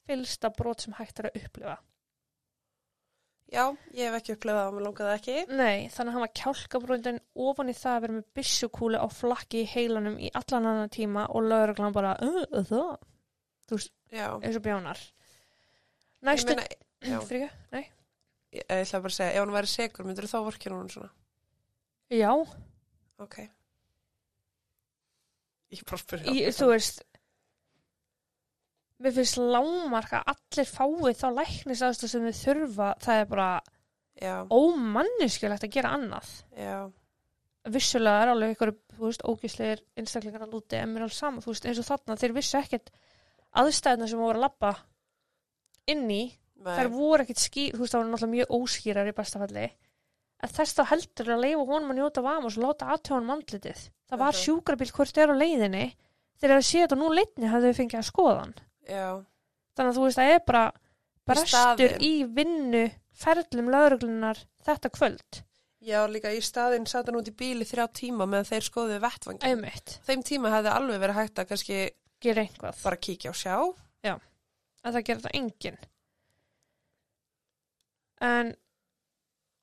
fylsta 0.07 0.51
brot 0.51 0.81
sem 0.81 0.93
hægt 0.99 1.21
er 1.21 1.31
að 1.31 1.45
upplifa 1.45 1.77
Já, 3.51 3.65
ég 3.99 4.07
hef 4.07 4.17
ekki 4.21 4.35
upplefað 4.37 4.61
það, 4.63 4.75
mér 4.77 4.85
langaði 4.87 5.15
ekki. 5.19 5.37
nei, 5.59 5.89
þannig 5.91 6.11
að 6.11 6.15
hann 6.17 6.23
var 6.25 6.33
kjálkabrotin 6.41 7.17
ofan 7.47 7.73
í 7.73 7.75
það 7.75 7.95
að 7.97 8.03
vera 8.05 8.17
með 8.19 8.27
byssukúli 8.39 9.01
á 9.03 9.07
flakki 9.11 9.63
í 9.65 9.71
heilanum 9.73 10.19
í 10.23 10.31
allan 10.39 10.69
annan 10.71 10.93
tíma 10.95 11.25
og 11.35 11.49
lauruglan 11.51 11.97
bara, 11.97 12.13
uh, 12.23 12.45
uh, 12.47 12.63
það 12.69 12.93
þú 13.71 13.79
veist, 13.81 13.93
eins 14.15 14.59
og 14.61 14.65
bjánar 14.69 15.01
Ég 15.01 16.29
næstu, 16.31 16.57
fyrir, 17.31 17.51
nei 17.75 17.83
ég, 18.55 18.63
ég 18.63 18.71
ætla 18.85 19.01
bara 19.03 19.11
að 19.15 19.19
segja, 19.19 19.33
ef 19.35 19.43
hann 19.43 19.57
væri 19.59 19.73
segur, 19.75 20.07
myndur 20.07 20.29
þú 20.29 20.33
þá 20.37 20.47
vorkina 20.47 20.79
hún 20.79 20.93
svona? 20.95 21.11
já, 22.11 22.31
Ok. 23.21 23.37
Ég 25.71 25.83
bara 25.87 26.01
spyrir. 26.01 26.31
í, 26.33 26.47
þú 26.55 26.67
veist 26.73 27.03
mér 29.01 29.15
finnst 29.17 29.39
lámarka 29.41 30.23
allir 30.29 30.69
fái 30.69 31.15
þá 31.17 31.27
læknisaðstöð 31.41 32.11
sem 32.13 32.27
þau 32.29 32.41
þurfa. 32.45 32.89
Það 33.01 33.21
er 33.23 33.29
bara 33.31 33.51
Já, 34.21 34.35
ómanniskjulegt 34.53 35.65
að 35.65 35.73
gera 35.73 35.95
annað. 35.97 36.31
Já, 36.57 36.75
vissulega 37.73 38.23
er 38.27 38.33
alveg 38.35 38.53
ykkur 38.57 38.73
þú 38.97 39.07
veist, 39.07 39.23
ógíslegir 39.25 39.81
einstaklingar 39.97 40.45
að 40.45 40.53
lúti 40.57 40.77
en 40.77 40.91
mér 40.93 41.03
er 41.03 41.07
alveg 41.09 41.17
sama, 41.17 41.41
þú 41.45 41.55
veist, 41.55 41.67
eins 41.71 41.81
og 41.81 41.87
þarna 41.89 42.17
þeir 42.21 42.35
vissu 42.37 42.59
ekkert 42.61 42.91
aðstæðna 43.61 44.09
sem 44.11 44.21
voru 44.21 44.39
að 44.39 44.45
labba 44.47 44.73
inn 45.91 46.05
í, 46.11 46.21
nei, 46.61 46.77
þær 46.77 46.91
voru 46.93 47.25
ekkert 47.25 47.43
skýr 47.43 47.75
þú 47.77 47.83
veist, 47.85 47.95
það 47.95 48.01
voru 48.03 48.13
náttúrulega 48.13 48.35
mjög 48.37 48.55
óskýrar 48.61 49.11
í 49.11 49.15
bestafalli 49.17 49.67
en 50.41 50.53
þess 50.57 50.77
þá 50.79 50.83
heldur 50.93 51.33
að 51.35 51.43
leifa 51.45 51.65
honum 51.69 51.93
að 51.95 51.99
njóta 52.01 52.23
vama 52.25 52.49
og 52.49 52.55
svo 52.55 52.63
láta 52.65 52.89
aðtjóðan 52.95 53.29
mandlitið 53.29 53.81
það 54.11 54.23
var 54.25 54.35
Mhm. 54.37 54.41
sjúkrabíl 54.45 54.93
hvort 54.93 55.19
er 55.19 55.33
á 55.33 55.35
leiðinni. 55.37 55.87
Þegar 56.41 56.57
það 56.57 56.69
sé 56.71 56.79
þetta 56.85 56.97
nú 57.01 57.09
leitni 57.13 57.49
hafðu 57.53 57.69
þau 57.73 57.79
fengið 57.81 58.01
að 58.01 58.09
skoða 58.13 58.39
hann 58.41 58.55
já, 58.91 59.07
þannig 59.79 59.93
að 59.93 59.99
þú 60.01 60.07
veist, 60.09 60.19
það 60.21 60.33
er 60.35 60.43
bara 60.51 60.65
brestur 61.31 61.53
staðinn. 61.55 62.03
í 62.03 62.13
vinnu 62.41 62.83
ferlum 63.21 63.71
lauruglunar 63.71 64.43
þetta 64.67 64.91
kvöld. 64.97 65.43
Já, 65.81 66.03
líka 66.13 66.33
í 66.37 66.41
staðinn 66.45 66.85
satt 66.91 67.09
hann 67.09 67.17
út 67.17 67.29
í 67.31 67.33
bíli 67.33 67.65
þrjá 67.65 67.87
tíma 67.97 68.27
meðan 68.29 68.49
þeir 68.51 68.67
skoðuðu 68.67 68.99
vettvangi. 69.01 69.47
Einmitt, 69.49 69.95
Þeim 70.05 70.25
tíma 70.29 70.51
hefði 70.53 70.75
alveg 70.75 71.01
verið 71.01 71.17
hægt 71.23 71.41
að 71.41 71.49
kannski 71.55 71.79
gera 72.21 72.43
einhvað. 72.45 72.83
bara 72.85 72.99
kíkja 73.01 73.31
og 73.33 73.39
sjá. 73.41 73.55
að 74.81 74.95
það 74.97 75.03
gera 75.05 75.21
þetta 75.21 75.37
enginn. 75.39 75.79
En 78.25 78.53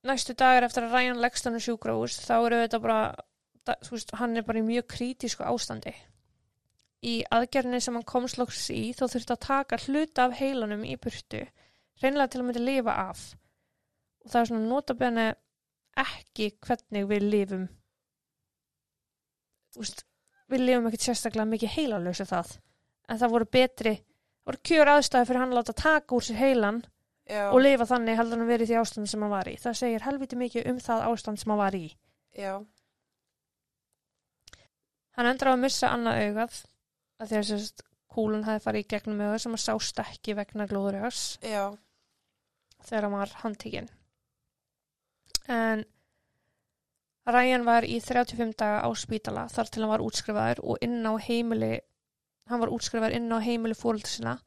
næstu 0.07 0.33
dagar 0.37 0.65
eftir 0.67 0.85
að 0.87 0.93
Ryan 0.95 1.21
leggst 1.21 1.45
hann 1.47 1.57
á 1.57 1.61
sjúkrahús 1.61 2.17
þá 2.23 2.35
eru 2.39 2.59
þetta 2.63 2.79
bara, 2.83 2.99
það, 3.67 3.81
þú 3.87 3.95
veist, 3.95 4.13
hann 4.21 4.37
er 4.37 4.45
bara 4.47 4.61
í 4.61 4.65
mjög 4.67 4.87
krítísku 4.93 5.45
ástandi. 5.45 5.93
Í 7.05 7.19
aðgerðinni 7.29 7.79
sem 7.83 7.93
hann 7.93 8.07
komst 8.09 8.39
loks 8.39 8.63
í 8.73 8.89
þá 8.97 9.03
þurfti 9.05 9.35
að 9.35 9.43
taka 9.45 9.77
hluta 9.85 10.25
af 10.25 10.37
heilanum 10.39 10.85
í 10.87 10.95
burtu, 10.97 11.43
reynilega 12.01 12.31
til 12.33 12.41
að 12.41 12.47
myndi 12.47 12.63
lifa 12.63 12.95
af. 13.09 13.21
Og 14.25 14.31
það 14.33 14.41
er 14.41 14.49
svona 14.49 14.69
notabenni 14.71 15.27
ekki 16.01 16.49
hvernig 16.65 17.05
við 17.09 17.27
lifum. 17.27 17.67
Veist, 19.77 20.03
við 20.49 20.63
lifum 20.65 20.89
ekkert 20.89 21.05
sérstaklega 21.05 21.51
mikið 21.51 21.73
heilalösa 21.75 22.25
það. 22.25 22.55
En 23.07 23.21
það 23.21 23.33
voru 23.35 23.49
betri 23.57 23.93
voru 24.47 24.63
kjör 24.63 24.93
aðstæði 24.95 25.27
fyrir 25.27 25.43
hann 25.43 25.51
að 25.53 25.59
láta 25.59 25.75
taka 25.75 26.15
úr 26.15 26.23
sér 26.23 26.39
heilan 26.39 26.79
Já, 27.27 27.49
og 27.51 27.59
lifa 27.59 27.83
þannig 27.89 28.15
heldur 28.15 28.39
hann 28.39 28.47
vera 28.47 28.63
í 28.63 28.69
því 28.69 28.79
ástand 28.79 29.09
sem 29.11 29.23
hann 29.23 29.33
var 29.33 29.49
í. 29.51 29.57
Það 29.59 29.77
segir 29.81 30.05
helviti 30.07 30.39
mikið 30.39 30.69
um 30.71 30.79
það 30.79 31.05
ástand 31.11 31.41
sem 31.41 31.51
hann 31.51 31.59
var 31.59 31.75
í. 31.75 31.85
já, 32.37 32.53
Hann 35.17 35.25
endur 35.25 35.49
á 35.49 35.53
að 35.55 35.63
missa 35.63 35.89
annað 35.91 36.19
augað 36.27 36.57
að 37.17 37.31
því 37.31 37.37
að 37.39 37.45
sérst 37.49 37.83
kúlun 38.13 38.45
hafi 38.47 38.63
farið 38.63 38.85
í 38.85 38.89
gegnum 38.93 39.21
augað 39.25 39.43
sem 39.43 39.57
að 39.57 39.63
sást 39.65 40.01
ekki 40.01 40.35
vegna 40.37 40.67
glóðurögas 40.69 41.21
já, 41.45 41.63
þegar 42.87 43.07
hann 43.07 43.17
var 43.17 43.35
handtíkin. 43.43 43.91
En 45.47 45.85
Ryan 47.27 47.65
var 47.67 47.83
í 47.83 47.99
35 48.03 48.55
daga 48.59 48.83
á 48.87 48.89
spítala 48.95 49.47
þar 49.51 49.71
til 49.71 49.83
hann 49.83 49.93
var 49.93 50.03
útskrifaður 50.05 50.63
og 50.63 50.83
inn 50.85 51.01
á 51.03 51.13
heimili, 51.19 51.73
hann 52.47 52.63
var 52.63 52.71
útskrifaður 52.71 53.17
inn 53.19 53.33
á 53.33 53.39
heimili 53.43 53.75
fóröldu 53.77 54.09
sinna 54.11 54.37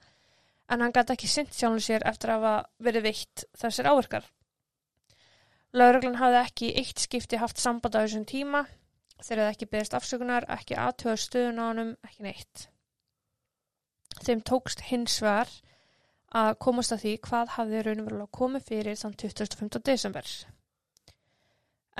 en 0.70 0.84
hann 0.84 0.94
gæti 0.94 1.16
ekki 1.16 1.28
sint 1.30 1.54
sjálfum 1.54 1.82
sér 1.82 2.04
eftir 2.06 2.32
að 2.32 2.44
hafa 2.44 2.84
verið 2.86 3.06
veitt 3.08 3.44
þessir 3.58 3.88
áverkar. 3.90 4.28
Lauruglan 5.74 6.18
hafði 6.18 6.38
ekki 6.40 6.70
eitt 6.78 7.02
skipti 7.02 7.38
haft 7.38 7.58
samband 7.62 7.94
á 7.98 8.02
þessum 8.02 8.26
tíma, 8.26 8.64
þeir 9.24 9.42
hefði 9.42 9.54
ekki 9.54 9.70
beðist 9.72 9.96
afsökunar, 9.96 10.46
ekki 10.50 10.78
aðtöða 10.78 11.16
stöðun 11.24 11.60
á 11.60 11.64
honum, 11.64 11.90
ekki 12.06 12.26
neitt. 12.26 12.68
Þeim 14.20 14.44
tókst 14.46 14.86
hins 14.90 15.18
vegar 15.22 15.50
að 16.40 16.54
komast 16.62 16.94
að 16.94 17.04
því 17.04 17.12
hvað 17.26 17.52
hafði 17.56 17.82
raunverulega 17.86 18.38
komið 18.38 18.66
fyrir 18.70 18.98
þann 19.00 19.18
25. 19.22 19.82
desember. 19.86 20.32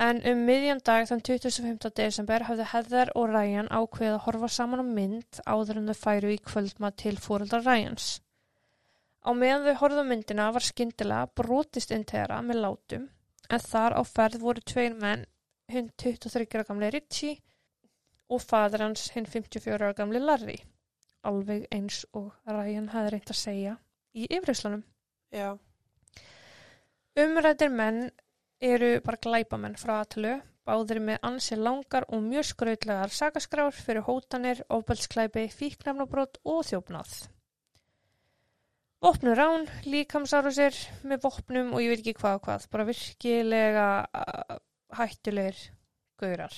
En 0.01 0.21
um 0.25 0.43
miðjan 0.47 0.81
dag 0.87 1.05
þann 1.09 1.21
25. 1.27 1.91
desember 1.99 2.45
hafði 2.47 2.67
Heather 2.71 3.11
og 3.19 3.27
Ryan 3.29 3.69
ákveðið 3.69 4.15
að 4.15 4.23
horfa 4.25 4.49
saman 4.55 4.81
á 4.81 4.85
mynd 4.87 5.41
áður 5.45 5.81
en 5.81 5.91
þau 5.91 5.99
færu 5.99 6.31
í 6.33 6.39
kvöldma 6.41 6.93
til 6.97 7.17
fóreldrar 7.21 7.65
Ryans. 7.67 8.21
Á 9.21 9.29
meðan 9.37 9.67
þau 9.67 9.81
horfðu 9.83 10.05
myndina 10.07 10.47
var 10.55 10.65
skyndilega 10.65 11.29
brotist 11.37 11.91
inn 11.93 12.07
þeirra 12.09 12.39
með 12.45 12.63
látum 12.63 13.09
en 13.51 13.61
þar 13.61 13.97
á 13.99 14.01
ferð 14.07 14.39
voru 14.41 14.63
tveir 14.71 14.95
menn, 14.97 15.27
hinn 15.71 15.89
23 15.97 16.45
ára 16.57 16.67
gamli 16.67 16.91
Ritchie 16.93 17.39
og 18.31 18.43
fadur 18.43 18.85
hans 18.85 19.09
hinn 19.15 19.27
54 19.27 19.79
ára 19.79 19.97
gamli 19.97 20.21
Larry. 20.21 20.59
Alveg 21.27 21.67
eins 21.71 22.03
og 22.17 22.31
Ryan 22.49 22.89
hafði 22.93 23.11
reynt 23.15 23.33
að 23.33 23.41
segja 23.41 23.75
í 24.17 24.27
yfirheyslunum. 24.27 24.83
já, 25.31 25.57
Umrættir 27.19 27.69
menn 27.69 28.05
eru 28.63 29.01
bara 29.03 29.19
glæpamenn 29.19 29.75
frá 29.79 29.97
aðtölu, 29.99 30.37
báðir 30.63 31.01
með 31.03 31.17
ansi 31.27 31.57
langar 31.59 32.05
og 32.07 32.23
mjög 32.23 32.47
skrautlegar 32.53 33.11
sakaskrár 33.11 33.75
fyrir 33.75 34.05
hótanir, 34.07 34.61
ofbeldsklæpi, 34.71 35.49
fíknefnabrót 35.51 36.39
og 36.45 36.61
þjófnað. 36.69 37.15
Vopnu 39.01 39.33
rán, 39.35 39.65
líkamsárusir 39.83 40.77
með 41.03 41.23
vopnum 41.25 41.73
og 41.73 41.83
ég 41.83 41.91
veit 41.91 42.03
ekki 42.03 42.19
hvað 42.21 42.37
og 42.37 42.43
hvað, 42.47 42.67
bara 42.71 42.87
virkilega 42.87 43.87
hættulegir 44.97 45.59
gaurar. 46.21 46.55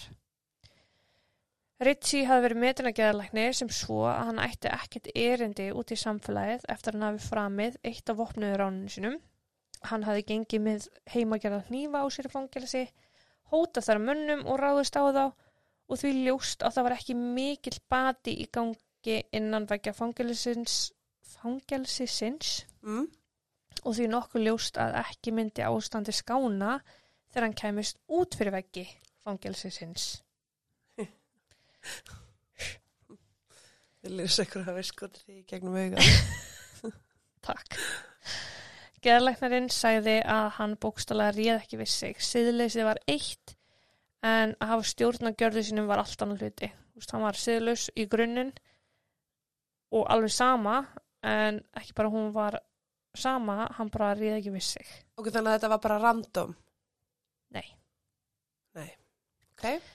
Ritchie 1.84 2.28
hafði 2.30 2.48
verið 2.48 2.62
metin 2.64 2.88
að 2.88 2.98
geðalækni 3.00 3.46
sem 3.58 3.70
svo 3.74 4.04
að 4.08 4.30
hann 4.30 4.42
ætti 4.44 4.72
ekkert 4.72 5.10
erindi 5.20 5.72
út 5.76 5.92
í 5.92 6.00
samfélagið 6.00 6.66
eftir 6.72 6.94
að 6.94 7.00
hann 7.00 7.08
hafi 7.10 7.28
framið 7.28 7.80
eitt 7.84 8.12
af 8.12 8.20
vopnuðu 8.22 8.60
ráninu 8.62 8.94
sinum 8.94 9.18
Hann 9.90 10.06
hafði 10.08 10.24
gengið 10.30 10.62
með 10.64 10.86
heimagerða 11.12 11.64
hnífa 11.68 12.04
á 12.04 12.08
sér 12.14 12.30
fangelsi, 12.32 12.84
hótað 13.52 13.88
þar 13.90 14.02
mönnum 14.06 14.46
og 14.48 14.60
ráðist 14.62 14.96
á 14.96 15.04
þá 15.04 15.26
og 15.26 16.00
því 16.00 16.12
ljóst 16.24 16.64
að 16.64 16.78
það 16.78 16.88
var 16.88 16.96
ekki 16.96 17.16
mikill 17.20 17.80
bati 17.92 18.36
í 18.40 18.48
gangi 18.56 19.18
innan 19.36 19.68
vekja 19.68 19.92
fangelsins, 19.98 20.94
fangelsisins. 21.36 22.54
Mm, 22.88 23.10
og 23.84 23.98
því 23.98 24.08
nokkuð 24.14 24.46
ljóst 24.48 24.80
að 24.80 24.96
ekki 25.02 25.34
myndi 25.36 25.66
ástandi 25.68 26.16
skána 26.16 26.78
þegar 27.34 27.48
hann 27.48 27.58
kæmist 27.58 28.00
út 28.14 28.38
fyrir 28.38 28.54
veggi 28.54 28.86
fangelsisins. 29.26 30.22
Við 34.04 34.18
lýsa 34.20 34.44
ykkur 34.44 34.68
að 34.68 34.78
við 34.80 34.88
skotir 34.90 35.24
því 35.24 35.38
gegnum 35.48 35.78
auga. 35.80 36.04
Takk. 37.48 37.78
Geðlæknarinn 39.04 39.70
sagði 39.72 40.18
að 40.28 40.50
hann 40.58 40.76
bókstala 40.80 41.30
réð 41.36 41.58
ekki 41.58 41.80
við 41.80 41.92
sig. 41.92 42.20
Siðleysið 42.24 42.88
var 42.88 43.00
eitt 43.08 43.56
en 44.24 44.54
að 44.60 44.74
hafa 44.74 44.90
stjórn 44.92 45.32
að 45.32 45.40
gjörðu 45.40 45.64
sínum 45.68 45.88
var 45.90 46.04
allt 46.04 46.24
annar 46.24 46.44
hluti. 46.44 46.70
Þú 46.72 47.02
veist, 47.02 47.16
hann 47.16 47.26
var 47.26 47.40
siðlaus 47.40 47.88
í 48.00 48.06
grunninn 48.12 48.54
og 49.94 50.06
alveg 50.12 50.36
sama 50.36 50.78
en 51.24 51.60
ekki 51.80 51.96
bara 51.98 52.12
hún 52.12 52.32
var 52.36 52.60
sama, 53.16 53.70
hann 53.78 53.92
bara 53.94 54.14
réð 54.18 54.40
ekki 54.40 54.54
við 54.54 54.66
sig. 54.68 54.94
Ok, 55.16 55.30
þannig 55.30 55.52
að 55.52 55.58
þetta 55.58 55.72
var 55.76 55.82
bara 55.84 56.00
random. 56.04 56.56
Nei. 57.54 57.66
Nei. 58.76 58.90
Ok. 59.64 59.90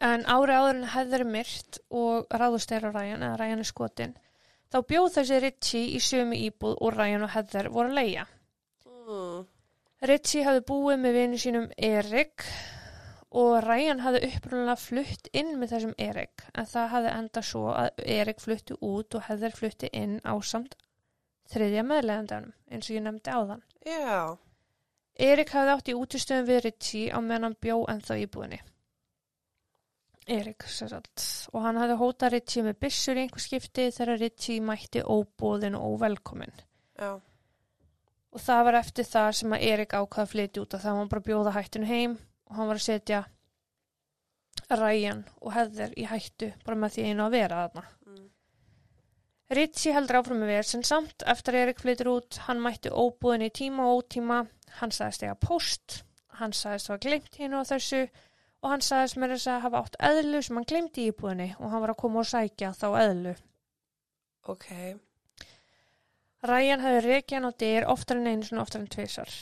En 0.00 0.24
ári 0.24 0.56
áður 0.56 0.74
en 0.78 0.90
hefður 0.94 1.24
myrt 1.28 1.80
og 1.92 2.26
ráðust 2.32 2.72
er 2.72 2.88
á 2.88 2.90
Ryan 2.94 3.24
eða 3.26 3.38
Ryan 3.40 3.64
er 3.64 3.68
skotin 3.68 4.18
þá 4.70 4.82
bjóð 4.86 5.14
þessi 5.18 5.38
Ritchie 5.44 5.86
í 5.96 6.02
sömu 6.02 6.36
íbúð 6.48 6.76
og 6.78 6.92
Ryan 6.94 7.26
og 7.26 7.32
Heather 7.34 7.70
voru 7.74 7.90
að 7.90 7.98
leia. 7.98 8.26
Mm. 8.86 9.46
Ritchie 10.06 10.44
hafði 10.46 10.66
búið 10.68 11.00
með 11.02 11.16
vinu 11.18 11.40
sínum 11.42 11.66
Erik 11.76 12.46
og 13.40 13.56
Ryan 13.66 14.02
hafði 14.04 14.30
upprunalega 14.30 14.76
flutt 14.80 15.28
inn 15.36 15.56
með 15.58 15.74
þessum 15.74 15.96
Erik 15.98 16.46
en 16.54 16.70
það 16.70 16.92
hafði 16.94 17.16
enda 17.16 17.42
svo 17.46 17.64
að 17.74 18.04
Erik 18.18 18.40
flutti 18.42 18.78
út 18.78 19.18
og 19.18 19.26
Heather 19.26 19.54
flutti 19.54 19.90
inn 19.92 20.16
á 20.22 20.34
samt 20.40 20.78
þriðja 21.50 21.84
meðlegandanum 21.86 22.54
eins 22.70 22.88
og 22.88 22.96
ég 22.96 23.04
nefndi 23.04 23.34
áðan. 23.34 23.66
Já. 23.86 24.38
Erik 25.20 25.50
hafði 25.52 25.74
átt 25.74 25.90
í 25.90 25.98
útistöðum 25.98 26.48
við 26.48 26.64
Ritchie 26.64 27.10
á 27.10 27.18
meðan 27.18 27.50
hann 27.50 27.60
bjó 27.60 27.82
ennþá 27.90 28.20
í 28.22 28.28
búinni. 28.30 28.60
Erik, 30.28 30.66
sér 30.68 30.92
allt. 30.98 31.24
Og 31.54 31.64
hann 31.64 31.80
hafði 31.80 31.96
hótað 32.00 32.34
Ritchie 32.36 32.64
með 32.66 32.78
byssur 32.84 33.18
í 33.18 33.24
einhver 33.24 33.42
skipti 33.42 33.88
þegar 33.94 34.20
Ritchie 34.20 34.64
mætti 34.64 35.02
óbóðin 35.02 35.78
og 35.78 35.96
óvelkomin. 35.96 36.52
Já. 37.00 37.16
Og 38.30 38.42
það 38.44 38.64
var 38.68 38.78
eftir 38.82 39.08
það 39.08 39.30
sem 39.40 39.54
að 39.56 39.64
Erik 39.72 39.94
ákvaða 39.96 40.26
að 40.26 40.32
flytja 40.34 40.62
út 40.62 40.74
og 40.76 40.82
það 40.82 40.92
var 40.92 41.00
hann 41.00 41.12
bara 41.14 41.22
að 41.24 41.30
bjóða 41.30 41.54
hættinu 41.56 41.88
heim 41.88 42.18
og 42.46 42.58
hann 42.58 42.70
var 42.70 42.78
að 42.78 42.86
setja 42.86 43.22
Ryan 44.70 45.24
og 45.40 45.54
Heather 45.54 45.96
í 45.98 46.04
hættu 46.06 46.52
bara 46.66 46.78
með 46.78 46.94
því 46.94 47.08
einu 47.08 47.24
að 47.24 47.34
vera 47.34 47.64
þarna. 47.64 47.84
Mm. 48.06 48.28
Ritchie 49.58 49.94
heldur 49.96 50.20
áfram 50.20 50.42
með 50.44 50.52
verð 50.54 50.70
sem 50.70 50.84
samt 50.86 51.24
eftir 51.26 51.56
að 51.56 51.64
Erik 51.64 51.82
flyttur 51.82 52.12
út, 52.12 52.38
hann 52.46 52.62
mætti 52.62 52.92
óbúðin 52.92 53.48
í 53.48 53.50
tíma 53.50 53.88
og 53.88 54.04
ótíma, 54.04 54.44
hann 54.78 54.94
sagðist 54.94 55.24
eiga 55.26 55.34
post, 55.42 56.02
hann 56.38 56.54
sagðist 56.54 56.92
hafa 56.92 57.02
glemt 57.02 57.40
hinn 57.40 57.56
og 57.58 57.66
þessu 57.66 58.04
og 58.60 58.72
hann 58.72 58.84
sagðist 58.84 59.16
með 59.20 59.34
þess 59.34 59.50
að 59.50 59.62
hafa 59.64 59.80
átt 59.84 59.96
eðlu 60.10 60.42
sem 60.44 60.58
hann 60.58 60.68
glemti 60.68 61.04
í 61.04 61.12
íbúðinni 61.12 61.48
og 61.58 61.72
hann 61.72 61.84
var 61.84 61.94
að 61.94 62.00
koma 62.02 62.20
og 62.20 62.28
sækja 62.28 62.74
þá 62.76 62.86
eðlu. 63.00 63.32
Ok. 64.52 64.68
Ryan 66.50 66.84
hefði 66.84 67.00
reykja 67.06 67.38
hann 67.38 67.48
á 67.48 67.60
dyr 67.62 67.88
oftar 67.92 68.20
en 68.20 68.28
einu 68.28 68.46
svona 68.46 68.64
oftar 68.64 68.82
en 68.82 68.92
tvisar. 68.92 69.32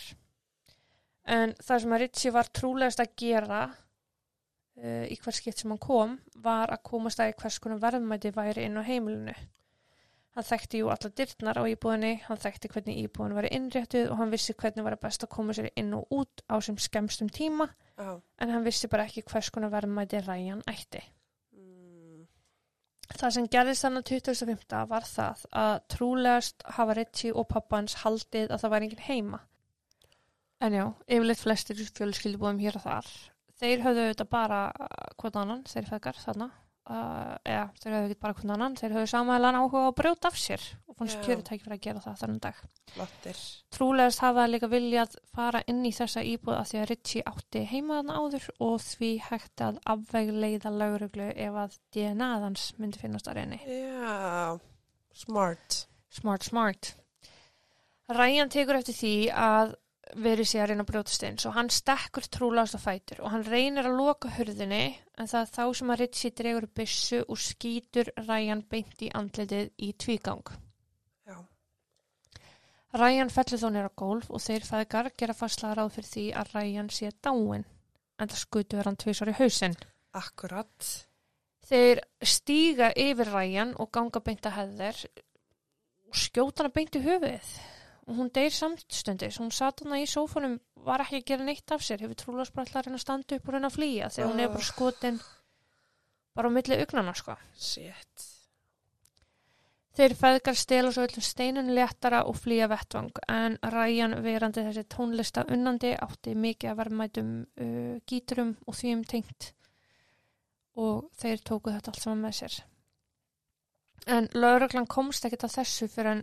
En 1.29 1.53
það 1.61 1.83
sem 1.83 1.95
að 1.95 2.03
Ritchie 2.03 2.35
var 2.35 2.51
trúlegast 2.55 3.03
að 3.03 3.15
gera 3.21 3.61
uh, 3.69 5.05
í 5.07 5.19
hvers 5.21 5.43
skipt 5.43 5.63
sem 5.63 5.75
hann 5.75 5.83
kom 5.83 6.17
var 6.43 6.73
að 6.75 6.85
komast 6.91 7.21
að 7.23 7.35
í 7.35 7.39
hvers 7.43 7.59
konar 7.63 7.83
verðmæti 7.83 8.33
væri 8.35 8.67
inn 8.67 8.81
á 8.81 8.83
heimilinu. 8.87 9.35
Hann 10.37 10.47
þekkti 10.47 10.81
jú 10.83 10.91
alla 10.93 11.11
dyrtnar 11.19 11.59
á 11.59 11.65
íbúðinni, 11.67 12.13
hann 12.29 12.39
þekkti 12.39 12.71
hvernig 12.71 12.99
íbúðin 13.03 13.37
væri 13.39 13.53
innréttuð 13.57 14.11
og 14.13 14.21
hann 14.21 14.33
vissi 14.35 14.55
hvernig 14.55 14.85
væri 14.87 14.99
best 15.03 15.25
að 15.25 15.33
koma 15.35 15.57
sér 15.57 15.71
inn 15.73 15.95
og 15.97 16.13
út 16.15 16.43
á 16.47 16.61
sem 16.63 16.77
skemmstum 16.79 17.31
tíma 17.33 17.67
Já. 17.97 18.21
en 18.39 18.53
hann 18.55 18.67
vissi 18.67 18.91
bara 18.93 19.09
ekki 19.09 19.25
hvers 19.27 19.51
konar 19.51 19.73
verðmæti 19.73 20.21
Ryan 20.23 20.63
ætti. 20.71 21.03
Mm. 21.57 22.27
Það 23.17 23.35
sem 23.39 23.49
gerðist 23.57 23.87
þannig 23.87 24.07
2005 24.13 24.85
var 24.93 25.09
það 25.09 25.45
að 25.65 25.75
trúlegast 25.97 26.69
hafa 26.77 26.99
Ritchie 27.01 27.35
og 27.35 27.49
pappa 27.51 27.81
hans 27.81 27.99
haldið 28.05 28.53
að 28.53 28.63
það 28.63 28.75
væri 28.77 28.91
enginn 28.91 29.07
heima. 29.09 29.43
En 30.63 30.75
já, 30.75 30.87
yfirleitt 31.07 31.43
flestir 31.43 31.83
fjölskyldubúðum 31.99 32.63
hér 32.63 32.79
og 32.79 32.87
þar. 32.87 33.11
Þeir 33.59 33.83
höfðu 33.85 34.07
auðvitað 34.07 34.31
bara 34.33 34.63
uh, 34.71 34.89
hvern 35.19 35.43
annan, 35.43 35.67
þeir 35.67 35.87
feðgar 35.91 36.19
þarna. 36.23 36.49
Uh, 36.89 37.35
eða, 37.45 37.65
þeir 37.83 37.93
höfðu 37.93 38.07
ekki 38.09 38.23
bara 38.23 38.35
hvern 38.39 38.53
annan, 38.55 38.77
þeir 38.79 38.95
höfðu 38.95 39.09
samælan 39.11 39.57
áhuga 39.59 39.81
á 39.85 39.89
að 39.91 39.97
brjóta 39.99 40.31
af 40.31 40.37
sér 40.41 40.63
og 40.89 40.95
fannst 40.97 41.19
kjörutæki 41.27 41.61
fyrir 41.61 41.75
að 41.75 41.83
gera 41.85 42.01
það 42.01 42.15
þannig 42.23 42.39
dag. 42.47 42.63
Flottir. 42.95 43.41
Trúlegast 43.77 44.23
hafa 44.25 44.47
líka 44.49 44.71
viljað 44.73 45.19
fara 45.37 45.61
inn 45.69 45.83
í 45.85 45.91
þessa 45.93 46.23
íbúð 46.25 46.55
að 46.57 46.71
því 46.71 46.79
að 46.81 46.87
Ritchie 46.89 47.25
átti 47.29 47.65
heimaðan 47.69 48.15
áður 48.17 48.47
og 48.65 48.79
því 48.87 49.11
hægt 49.27 49.65
að 49.67 49.83
afvegleiða 49.93 50.73
lauruglu 50.79 51.29
ef 51.35 51.61
að 51.67 51.77
DNA-þans 51.99 52.65
myndi 52.81 53.03
finnast 53.03 53.29
að 53.29 53.43
reyni. 53.43 53.61
Já, 53.69 54.57
smart. 55.27 55.83
Smart, 56.09 56.49
smart. 56.49 56.95
Ryan 58.17 58.49
tekur 58.49 58.81
eftir 58.81 58.97
því 58.97 59.15
að 59.37 59.77
verið 60.17 60.49
sé 60.49 60.61
að 60.63 60.71
reyna 60.71 60.85
að 60.85 60.91
brjótast 60.93 61.25
inn 61.27 61.39
svo 61.41 61.51
hann 61.57 61.69
stekkur 61.73 62.27
trúlegast 62.33 62.79
á 62.79 62.81
fætur 62.81 63.21
og 63.25 63.33
hann 63.33 63.45
reynir 63.47 63.89
að 63.89 63.99
loka 63.99 64.31
hurðinni 64.37 64.85
en 65.19 65.31
það 65.31 65.41
er 65.41 65.53
þá 65.57 65.65
sem 65.79 65.93
að 65.93 66.01
Ritchie 66.03 66.35
dregur 66.39 66.67
byssu 66.79 67.21
og 67.25 67.41
skýtur 67.43 68.11
Ryan 68.23 68.63
beint 68.71 69.05
í 69.05 69.11
andlitið 69.19 69.71
í 69.85 69.93
tvígang. 70.01 70.53
Já. 71.29 71.37
Ryan 72.97 73.33
fellur 73.35 73.63
þó 73.63 73.69
nýra 73.75 73.93
gólf 74.03 74.31
og 74.31 74.45
þeir 74.45 74.67
feðgar 74.69 75.11
gera 75.19 75.37
fastlega 75.37 75.79
ráð 75.79 75.95
fyrir 75.99 76.11
því 76.13 76.27
að 76.43 76.53
Ryan 76.57 76.93
sé 76.95 77.13
dáin 77.19 77.67
en 78.19 78.29
það 78.29 78.43
skutur 78.43 78.89
hann 78.89 78.99
tvisar 78.99 79.33
í 79.33 79.39
hausinn. 79.39 79.77
Akkurat. 80.17 80.93
Þeir 81.69 82.01
stíga 82.25 82.93
yfir 82.97 83.29
Ryan 83.35 83.75
og 83.77 83.91
ganga 83.93 84.23
beint 84.25 84.47
að 84.49 84.63
heðir 84.63 85.03
og 86.09 86.17
skjóta 86.17 86.65
hana 86.65 86.73
beint 86.73 86.97
í 86.97 87.05
höfuðið 87.05 87.51
og 88.09 88.17
hún 88.17 88.31
deyr 88.33 88.55
samstundis. 88.55 89.37
Hún 89.39 89.53
satt 89.53 89.85
hana 89.85 90.01
í 90.01 90.07
sófanum, 90.09 90.57
var 90.87 91.05
ekki 91.05 91.21
að 91.21 91.27
gera 91.33 91.45
neitt 91.45 91.75
af 91.75 91.85
sér, 91.85 92.01
hefur 92.01 92.17
trúlega 92.17 92.55
bara 92.55 92.65
alltaf 92.65 92.89
að 92.89 93.03
standa 93.03 93.37
upp 93.37 93.49
og 93.49 93.55
reyna 93.55 93.69
að 93.69 93.77
flýja 93.77 94.09
þegar 94.15 94.33
hún 94.33 94.41
er 94.41 94.49
bara 94.49 94.65
Oh. 94.65 94.71
skotin 94.73 95.21
bara 96.35 96.49
á 96.49 96.53
milli 96.55 96.83
ugnana 96.83 97.15
sko. 97.15 97.37
Shit. 97.59 98.25
Þeir 99.99 100.15
feðgar 100.15 100.55
stela 100.55 100.91
svo 100.95 101.03
öllum 101.09 101.25
steinun 101.27 101.73
léttara 101.75 102.21
og 102.31 102.37
flýja 102.39 102.69
vettvang 102.71 103.11
en 103.35 103.57
Ryan 103.75 104.15
verandi 104.23 104.63
þessi 104.63 104.85
tónlista 104.87 105.43
unnandi 105.51 105.91
átti 105.99 106.37
mikið 106.39 106.71
að 106.71 106.79
verðmætum 106.79 107.33
uh, 107.43 107.97
gíturum 108.07 108.53
og 108.67 108.79
því 108.79 108.93
um 108.95 109.03
tengt 109.05 109.53
og 110.79 111.09
þeir 111.19 111.43
tóku 111.43 111.75
þetta 111.75 111.91
allt 111.91 112.05
saman 112.05 112.23
með 112.23 112.37
sér. 112.39 112.61
En 114.07 114.31
lauruglan 114.39 114.87
komst 114.87 115.27
ekkert 115.27 115.49
að 115.49 115.57
þessu 115.59 115.89
fyrir 115.91 116.13
en 116.13 116.23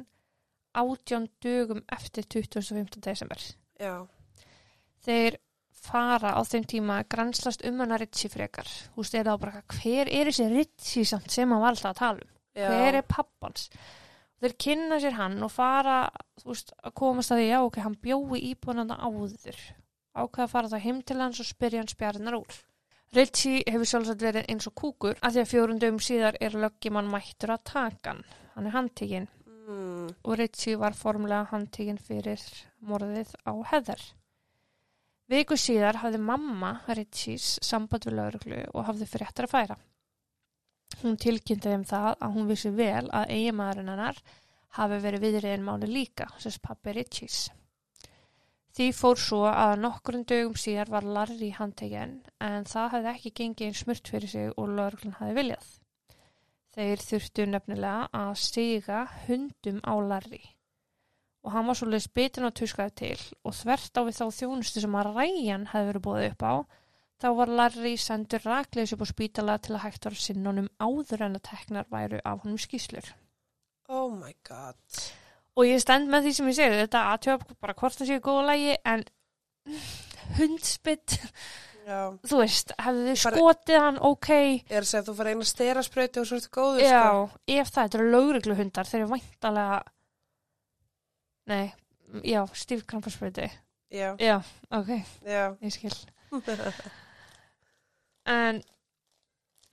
átján 0.75 1.29
dögum 1.43 1.81
eftir 1.95 2.27
25. 2.27 2.99
desember. 3.03 3.41
Já. 3.79 4.05
Þeir 5.05 5.39
fara 5.85 6.33
á 6.33 6.41
þeim 6.47 6.63
tíma 6.69 7.01
að 7.01 7.09
granslast 7.13 7.65
um 7.67 7.83
hana 7.83 7.99
Ritchie 8.01 8.31
frekar. 8.33 8.69
Þú 8.95 9.05
er 9.05 9.27
það 9.27 9.41
bara, 9.43 9.65
hver 9.75 10.09
er 10.09 10.31
þessi 10.31 10.47
Ritchie 10.51 11.05
samt 11.05 11.29
sem 11.31 11.51
hann 11.51 11.61
var 11.61 11.75
alltaf 11.75 11.93
að 11.93 12.01
tala 12.01 12.25
um? 12.25 12.35
Já. 12.55 12.69
hver 12.71 12.95
er 13.01 13.03
pappans 13.03 13.67
þeir 14.39 14.53
kynna 14.65 14.99
sér 15.03 15.17
hann 15.17 15.41
og 15.43 15.51
fara 15.51 15.97
veist, 16.45 16.71
að 16.83 16.93
komast 16.99 17.33
að 17.33 17.41
því 17.41 17.49
já 17.49 17.57
ok, 17.63 17.81
hann 17.83 17.97
bjói 18.03 18.39
íbúinanda 18.51 18.97
áður 19.01 19.59
ákveða 20.15 20.45
að 20.45 20.53
fara 20.53 20.71
það 20.71 20.85
heim 20.85 21.01
til 21.03 21.19
hans 21.19 21.41
og 21.43 21.49
spyrja 21.49 21.83
hans 21.83 21.95
spjarinnar 21.95 22.39
úr 22.39 22.61
Ritchie 23.15 23.63
hefur 23.67 23.89
sjálfsagt 23.89 24.23
verið 24.23 24.49
eins 24.51 24.67
og 24.69 24.75
kúkur 24.79 25.19
að 25.19 25.35
því 25.35 25.43
að 25.43 25.51
fjórundum 25.51 25.99
síðar 26.03 26.39
er 26.43 26.55
löggimann 26.63 27.11
mættur 27.11 27.55
að 27.55 27.65
taka 27.71 28.13
hann 28.13 28.23
hann 28.55 28.69
er 28.69 28.75
handtekinn 28.77 29.27
Mm. 29.65 30.12
og 30.21 30.36
Ritchie 30.38 30.78
var 30.78 30.93
formlega 30.93 31.47
handtekinn 31.49 31.97
fyrir 31.97 32.41
morðið 32.86 33.32
á 33.49 33.54
heðar 33.71 34.04
Viku 35.25 35.56
síðar 35.58 35.97
hafði 36.04 36.19
mamma 36.21 36.67
Ritchies 36.86 37.56
samband 37.65 38.04
við 38.06 38.13
lauruglu 38.19 38.60
og 38.67 38.84
hafði 38.86 39.08
fréttar 39.10 39.47
að 39.47 39.54
færa. 39.56 39.78
Hún 41.01 41.15
tilkynnti 41.17 41.71
þeim 41.71 41.86
það 41.89 42.10
að 42.13 42.36
hún 42.36 42.49
vissi 42.51 42.69
vel 42.78 43.08
að 43.10 43.32
eiginmaðurinn 43.34 43.89
hennar 43.89 44.19
hafi 44.78 44.99
verið 45.01 45.25
viðriðin 45.25 45.65
máli 45.65 45.89
líka, 45.89 46.28
sérst 46.38 46.62
pappi 46.62 46.93
Ritchies. 46.93 47.39
Því 48.75 48.91
fór 48.93 49.17
svo 49.17 49.41
að 49.49 49.73
nokkurinn 49.82 50.28
dögum 50.30 50.60
síðar 50.62 50.93
var 50.93 51.10
Larry 51.17 51.49
handtekinn 51.58 52.19
en 52.43 52.69
það 52.69 52.91
hafði 52.93 53.12
ekki 53.15 53.34
gengið 53.39 53.71
einn 53.71 53.80
smurt 53.82 54.13
fyrir 54.13 54.30
sig 54.30 54.54
og 54.54 54.69
lauruglun 54.78 55.17
hafði 55.17 55.39
viljað. 55.39 55.69
Þeir 56.75 57.03
þurftu 57.07 57.47
nefnilega 57.47 58.09
að 58.11 58.33
stiga 58.43 59.05
hundum 59.25 59.79
á 59.88 59.93
Larry 60.03 60.43
og 61.45 61.53
hann 61.53 61.67
var 61.69 61.77
svolítið 61.77 62.13
bitin 62.17 62.47
og 62.47 62.55
tuskaði 62.57 62.93
til 62.99 63.19
og 63.45 63.53
þvert 63.53 63.99
á 63.99 64.01
við 64.07 64.17
þá 64.17 64.25
þjónustu 64.39 64.81
sem 64.81 64.97
að 64.97 65.11
Ryan 65.13 65.67
hefði 65.71 65.89
verið 65.91 66.05
búið 66.07 66.27
upp 66.31 66.45
á 66.45 66.53
þá 67.21 67.27
var 67.38 67.51
Larry 67.59 67.93
sendur 68.01 68.43
rakleis 68.45 68.93
upp 68.95 69.05
á 69.05 69.07
spítala 69.09 69.57
til 69.61 69.75
að 69.75 69.85
hægt 69.85 70.07
var 70.07 70.17
honum 70.47 70.71
áður 70.81 71.27
en 71.27 71.38
að 71.38 71.45
teknar 71.49 71.88
væru 71.91 72.19
af 72.25 72.41
honum 72.43 72.59
skýslur. 72.59 73.13
Oh 73.88 74.09
my 74.11 74.33
god. 74.47 74.75
Og 75.55 75.69
ég 75.69 75.79
stend 75.79 76.09
með 76.11 76.27
því 76.27 76.33
sem 76.35 76.49
ég 76.49 76.57
segi 76.57 76.81
þetta 76.81 77.03
aðtjóða 77.13 77.57
bara 77.61 77.77
hvort 77.79 77.99
það 77.99 78.09
séu 78.09 78.23
góða 78.25 78.47
lægi 78.49 78.75
en 78.91 79.05
hundspitt, 80.39 81.19
Já. 81.85 81.99
þú 82.25 82.39
veist, 82.41 82.71
hefði 82.81 83.03
þið 83.11 83.19
skotið 83.21 83.79
hann, 83.83 83.99
ok, 84.09 84.29
er 84.69 84.79
að 84.81 84.87
segja 84.89 85.01
að 85.03 85.09
þú 85.11 85.15
fara 85.19 85.33
eina 85.35 85.45
stera 85.49 85.83
sprauti 85.85 86.21
og 86.21 86.25
svo 86.29 86.39
ertu 86.39 86.49
góður, 86.57 86.81
já, 86.81 87.01
sko. 87.03 87.41
ef 87.59 87.73
það 87.75 87.97
eru 87.99 88.07
lögreglu 88.15 88.55
hundar, 88.57 88.89
þeir 88.89 89.01
eru 89.03 89.11
væntalega, 89.13 89.79
nei, 91.53 91.65
já, 92.25 92.41
stífkrampaspröyti, 92.63 93.49
Já. 93.93 94.15
já, 94.19 94.39
ok, 94.73 94.89
Já. 95.29 95.43
ég 95.61 95.75
skil. 95.77 95.93
En 98.25 98.57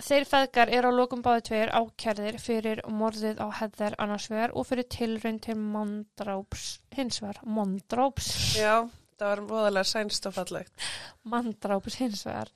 þeir 0.05 0.27
feðgar 0.29 0.69
eru 0.77 0.91
á 0.93 0.99
lokum 0.99 1.23
báði 1.25 1.47
tveir 1.49 1.71
ákjærðir 1.73 2.37
fyrir 2.43 2.83
morðið 2.93 3.39
á 3.41 3.49
heðar 3.63 3.95
annars 4.03 4.27
vegar 4.29 4.53
og 4.53 4.67
fyrir 4.69 4.85
tilraun 4.93 5.39
til 5.41 5.57
mandráps 5.57 6.67
hins 6.93 7.23
vegar. 7.25 7.41
Mandráps, 7.49 8.29
Já, 8.61 8.83
það 9.23 9.31
var 9.31 9.45
voðalega 9.51 9.89
sænst 9.89 10.29
og 10.29 10.37
fallegt. 10.37 10.89
mandráps 11.23 11.99
hins 12.01 12.25
vegar. 12.27 12.51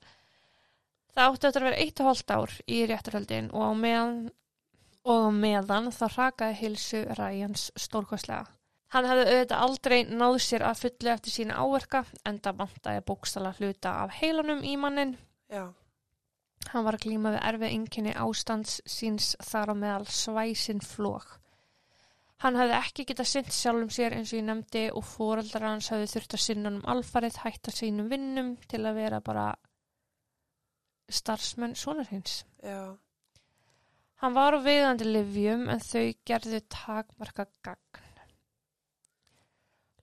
Það 1.15 1.31
átti 1.31 1.47
eftir 1.49 1.63
að 1.63 1.69
vera 1.69 1.83
eitt 1.83 2.01
og 2.03 2.09
hálft 2.11 2.33
ár 2.35 2.57
í 2.67 2.81
réttarhöldin 2.91 3.49
og 3.55 3.63
á 3.63 3.71
meðan, 3.73 4.19
og 5.07 5.27
á 5.27 5.31
meðan 5.33 5.91
það 5.95 6.17
rakaði 6.19 6.59
hilsu 6.61 7.03
Ræjans 7.17 7.71
stórkostlega. 7.79 8.45
Hann 8.93 9.07
hefði 9.07 9.23
auðvitað 9.31 9.63
aldrei 9.65 9.97
náð 10.07 10.37
sér 10.43 10.63
að 10.63 10.83
fullu 10.83 11.09
eftir 11.11 11.33
sína 11.33 11.57
áverka 11.59 12.05
en 12.23 12.37
það 12.39 12.61
vantaði 12.61 13.01
bókstala 13.09 13.55
hluta 13.57 13.95
af 14.03 14.13
heilanum 14.21 14.61
í 14.63 14.77
mannin 14.79 15.17
Já. 15.51 15.71
Hann 16.71 16.83
var 16.83 16.97
að 16.97 17.05
glíma 17.05 17.31
við 17.35 17.43
erfið 17.49 17.73
einkenni 17.73 18.13
ástands 18.19 18.79
síns 18.89 19.33
þar 19.47 19.71
á 19.71 19.75
meðal 19.79 20.07
svæsin 20.11 20.81
flók. 20.83 21.37
Hann 22.43 22.57
hafði 22.59 22.75
ekki 22.77 23.05
getað 23.09 23.29
sint 23.31 23.53
sjálfum 23.53 23.89
sér 23.93 24.13
eins 24.13 24.31
og 24.33 24.37
ég 24.37 24.45
nefndi 24.45 24.83
og 24.93 25.05
fóreldrar 25.09 25.71
hans 25.71 25.89
hafði 25.93 26.11
þurft 26.11 26.35
að 26.37 26.43
sinna 26.43 26.71
um 26.73 26.83
alfarið 26.93 27.39
hætta 27.41 27.73
sínum 27.73 28.11
vinnum 28.11 28.51
til 28.69 28.83
að 28.85 28.99
vera 29.01 29.21
bara 29.25 29.47
starfsmenn 31.09 31.75
sonar 31.75 32.09
hins. 32.11 32.43
Já. 32.61 32.93
Hann 34.21 34.33
var 34.33 34.57
á 34.57 34.59
veiðandi 34.61 35.07
livjum 35.09 35.67
en 35.69 35.81
þau 35.81 36.13
gerðu 36.25 36.61
takmarka 36.73 37.47
gagn. 37.65 38.07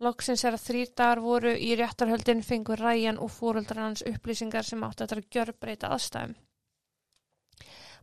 Loksins 0.03 0.43
er 0.45 0.57
að 0.57 0.65
þrýr 0.67 0.91
dagar 0.99 1.21
voru 1.23 1.53
í 1.55 1.75
réttarhöldin 1.79 2.43
fengur 2.43 2.81
Ræjan 2.83 3.21
og 3.23 3.31
fóreldrar 3.31 3.85
hans 3.87 4.03
upplýsingar 4.11 4.67
sem 4.67 4.83
áttu 4.83 5.07
eftir 5.07 5.23
að 5.23 5.29
gjörbreyta 5.37 5.91
aðstæðum. 5.95 6.35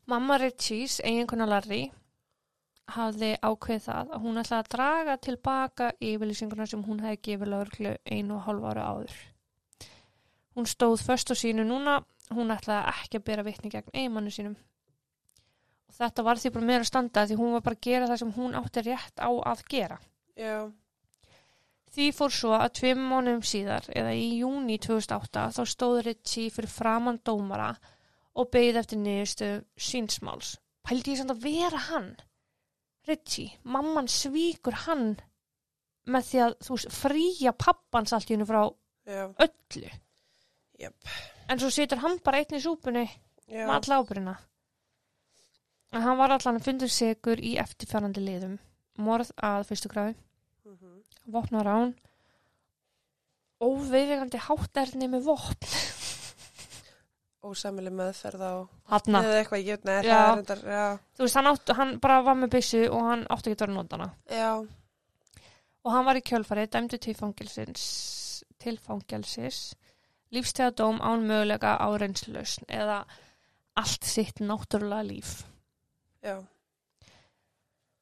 Mamma 0.08 0.38
Ritchies, 0.40 1.02
eiginkona 1.04 1.46
Larry, 1.46 1.84
hafði 2.92 3.36
ákveð 3.42 3.84
það 3.86 4.16
að 4.16 4.24
hún 4.26 4.42
ætlaði 4.42 4.64
að 4.64 4.72
draga 4.76 5.18
tilbaka 5.26 5.92
yfirlýsinguna 6.00 6.68
sem 6.68 6.84
hún 6.84 7.04
hefði 7.04 7.22
gefið 7.28 7.52
laurglu 7.54 7.94
einu 8.06 8.38
og 8.38 8.44
hálf 8.48 8.68
ára 8.72 8.88
áður. 8.92 9.16
Hún 10.56 10.68
stóð 10.68 11.06
först 11.06 11.32
á 11.32 11.36
sínu 11.38 11.64
núna, 11.68 12.02
hún 12.36 12.52
ætlaði 12.52 12.92
ekki 12.92 13.22
að 13.22 13.26
bera 13.30 13.46
vitni 13.48 13.72
gegn 13.72 13.94
eiginmannu 13.94 14.34
sínum. 14.34 14.58
Og 15.88 15.96
þetta 15.96 16.26
var 16.28 16.42
því 16.42 16.54
bara 16.58 16.70
meira 16.72 16.88
standa 16.88 17.26
því 17.28 17.40
hún 17.40 17.56
var 17.56 17.64
bara 17.66 17.80
að 17.80 17.88
gera 17.88 18.10
það 18.10 18.22
sem 18.24 18.36
hún 18.36 18.58
átti 18.60 18.84
rétt 18.88 19.24
á 19.24 19.30
að 19.32 19.66
gera. 19.72 19.98
Já. 20.36 20.72
Því 21.92 22.06
fór 22.16 22.32
svo 22.32 22.52
að 22.56 22.70
tveim 22.80 23.00
mánuðum 23.04 23.42
síðar, 23.44 23.88
eða 23.92 24.14
í 24.16 24.28
júni 24.40 24.78
2008, 24.80 25.48
þá 25.58 25.64
stóð 25.68 25.98
Ritchie 26.06 26.52
fyrir 26.56 26.72
framann 26.72 27.20
dómara 27.20 27.74
og 28.40 28.48
beigð 28.54 28.80
eftir 28.80 29.02
niðurstu 29.02 29.50
sínsmáls. 29.76 30.54
Pældi 30.88 31.12
ég 31.12 31.20
samt 31.20 31.34
að 31.36 31.44
vera 31.44 31.82
hann? 31.90 32.14
Ritchie, 33.08 33.58
mamman 33.64 34.08
svíkur 34.12 34.76
hann 34.86 35.16
með 36.12 36.28
því 36.28 36.39
að 36.45 36.56
þú 36.66 36.76
veist, 36.78 36.93
fríja 36.93 37.54
pappans 37.58 38.14
allt 38.14 38.30
í 38.30 38.36
hennu 38.36 38.47
frá 38.49 38.62
Já. 39.10 39.26
öllu. 39.45 39.91
Jöp. 40.82 41.12
En 41.49 41.60
svo 41.62 41.70
situr 41.74 42.02
hann 42.02 42.20
bara 42.24 42.41
einn 42.41 42.58
í 42.58 42.62
súpunni 42.64 43.06
Já. 43.47 43.66
með 43.68 43.76
alla 43.80 43.99
ábyrina. 44.02 44.36
En 45.91 46.02
hann 46.06 46.18
var 46.18 46.32
allan 46.32 46.60
að 46.62 46.68
fundur 46.70 46.89
segur 46.93 47.41
í 47.41 47.58
eftirfærandi 47.60 48.22
liðum. 48.24 48.60
Morð 49.02 49.32
að 49.43 49.66
fyrstu 49.70 49.89
gráði. 49.91 50.16
Mhm. 50.66 51.02
vopnar 51.32 51.68
án 51.70 51.91
óveigandi 53.62 54.39
hátterni 54.41 55.08
með 55.10 55.26
vopn. 55.30 55.68
Ósamileg 57.42 57.94
meðferð 57.98 58.42
á 58.46 58.54
Hanna. 58.92 59.22
eða 59.26 59.39
eitthvað, 59.42 59.64
ég 59.66 59.88
er 59.89 60.06
já, 60.06 60.18
Þú 61.18 61.26
veist, 61.26 61.38
hann, 61.39 61.50
átt, 61.50 61.74
hann 61.80 61.94
bara 62.04 62.22
var 62.22 62.38
með 62.38 62.52
byssu 62.56 62.82
og 62.89 63.02
hann 63.08 63.26
átti 63.34 63.50
ekki 63.52 63.58
að 63.58 63.66
vera 63.66 63.78
nótana. 63.78 64.08
Og 65.82 65.92
hann 65.96 66.06
var 66.06 66.20
í 66.20 66.22
kjölfarið 66.22 66.70
dæmdu 66.76 67.00
til 68.62 68.78
fangelsis, 68.78 69.62
lífstegðadóm 70.32 71.02
án 71.02 71.26
mögulega 71.26 71.74
á 71.82 71.89
reynslösn 71.98 72.70
eða 72.70 73.06
allt 73.82 74.06
sitt 74.06 74.39
náttúrulega 74.39 75.08
líf. 75.08 75.46
já, 76.22 76.38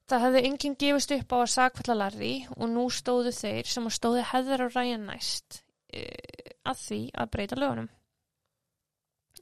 Það 0.10 0.24
hefði 0.26 0.42
enginn 0.50 0.76
gefist 0.82 1.12
upp 1.14 1.34
á 1.34 1.38
að 1.38 1.52
sakfella 1.54 1.96
Larry 1.96 2.34
og 2.58 2.70
nú 2.72 2.88
stóðu 2.90 3.30
þeir 3.30 3.68
sem 3.70 3.86
að 3.86 3.94
stóðu 3.94 4.24
hefður 4.32 4.64
og 4.66 4.76
ræja 4.76 4.98
næst 4.98 5.60
e, 5.94 6.02
að 6.66 6.80
því 6.82 7.00
að 7.14 7.30
breyta 7.36 7.60
lögunum. 7.62 7.90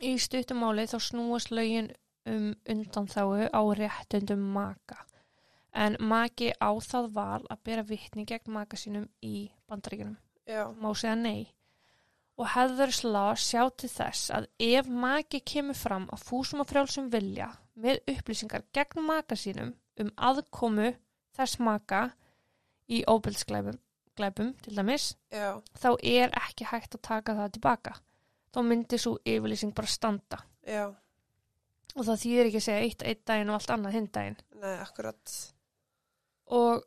Í 0.01 0.13
stuttumáli 0.21 0.85
þá 0.89 0.97
snúast 1.01 1.51
lögin 1.51 1.91
um 2.27 2.51
undanþáu 2.69 3.47
á 3.49 3.61
réttundum 3.79 4.43
maka 4.53 5.03
en 5.77 5.97
maki 5.99 6.51
á 6.57 6.73
það 6.81 7.11
val 7.13 7.43
að 7.53 7.63
bera 7.63 7.85
vittni 7.85 8.25
gegn 8.25 8.53
maka 8.53 8.77
sínum 8.77 9.05
í 9.21 9.49
bandaríkunum. 9.69 10.17
já, 10.47 10.65
Má 10.73 10.89
segja 10.95 11.15
nei. 11.15 11.53
Og 12.37 12.49
hefður 12.53 12.93
slá 12.93 13.23
sjá 13.37 13.63
til 13.77 13.89
þess 13.89 14.31
að 14.33 14.47
ef 14.59 14.87
maki 14.89 15.41
kemur 15.41 15.77
fram 15.77 16.05
að 16.13 16.25
fúsum 16.29 16.61
og 16.61 16.69
frjálsum 16.69 17.09
vilja 17.13 17.51
með 17.75 18.01
upplýsingar 18.13 18.65
gegn 18.73 19.05
maka 19.05 19.37
sínum 19.37 19.73
um 20.01 20.13
aðkomu 20.17 20.93
þess 21.37 21.59
maka 21.59 22.09
í 22.89 23.03
óbyldsglæpum 23.05 23.77
glæpum, 24.17 24.53
til 24.63 24.75
dæmis, 24.77 25.11
já, 25.31 25.61
þá 25.77 25.89
er 26.01 26.33
ekki 26.41 26.67
hægt 26.71 26.97
að 26.97 27.03
taka 27.05 27.35
það 27.37 27.51
tilbaka. 27.57 27.93
Þá 28.57 28.63
myndi 28.65 28.97
svo 28.97 29.11
yfirlýsing 29.21 29.73
bara 29.77 29.87
standa. 29.91 30.39
já, 30.65 30.87
Og 31.97 32.05
það 32.05 32.19
þýðir 32.23 32.47
ekki 32.49 32.57
að 32.59 32.65
segja 32.67 32.85
eitt 32.87 33.03
eitt 33.09 33.21
daginn 33.25 33.49
og 33.53 33.55
allt 33.59 33.71
annað 33.73 33.93
hinn 33.97 34.07
daginn. 34.13 34.37
nei, 34.61 34.75
akkurat, 34.81 35.35
Og 36.57 36.83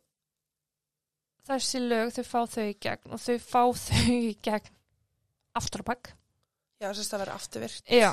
þessi 1.49 1.81
lög, 1.83 2.11
þau 2.15 2.25
fá 2.27 2.41
þau 2.57 2.67
í 2.71 2.75
gegn 2.83 3.15
og 3.15 3.23
þau 3.23 3.39
fá 3.43 3.63
þau 3.87 4.11
í 4.15 4.35
gegn 4.43 4.75
aftur 5.59 5.83
á 5.83 5.89
bakk. 5.91 6.13
já, 6.81 6.91
sérst 6.95 7.15
að 7.17 7.23
vera 7.25 7.35
afturvirt, 7.39 7.83
Já, 7.91 8.13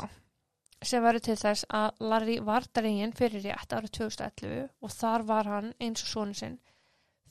sem 0.83 1.03
verður 1.05 1.25
til 1.27 1.35
þess 1.41 1.65
að 1.73 2.01
Larry 2.11 2.39
var 2.45 2.65
dregin 2.73 3.13
fyrir 3.17 3.45
rétt 3.45 3.73
árið 3.77 3.93
2011 3.99 4.69
og 4.81 4.91
þar 4.93 5.23
var 5.29 5.45
hann 5.53 5.73
eins 5.81 6.03
og 6.05 6.11
sonu 6.13 6.33
sinn 6.37 6.57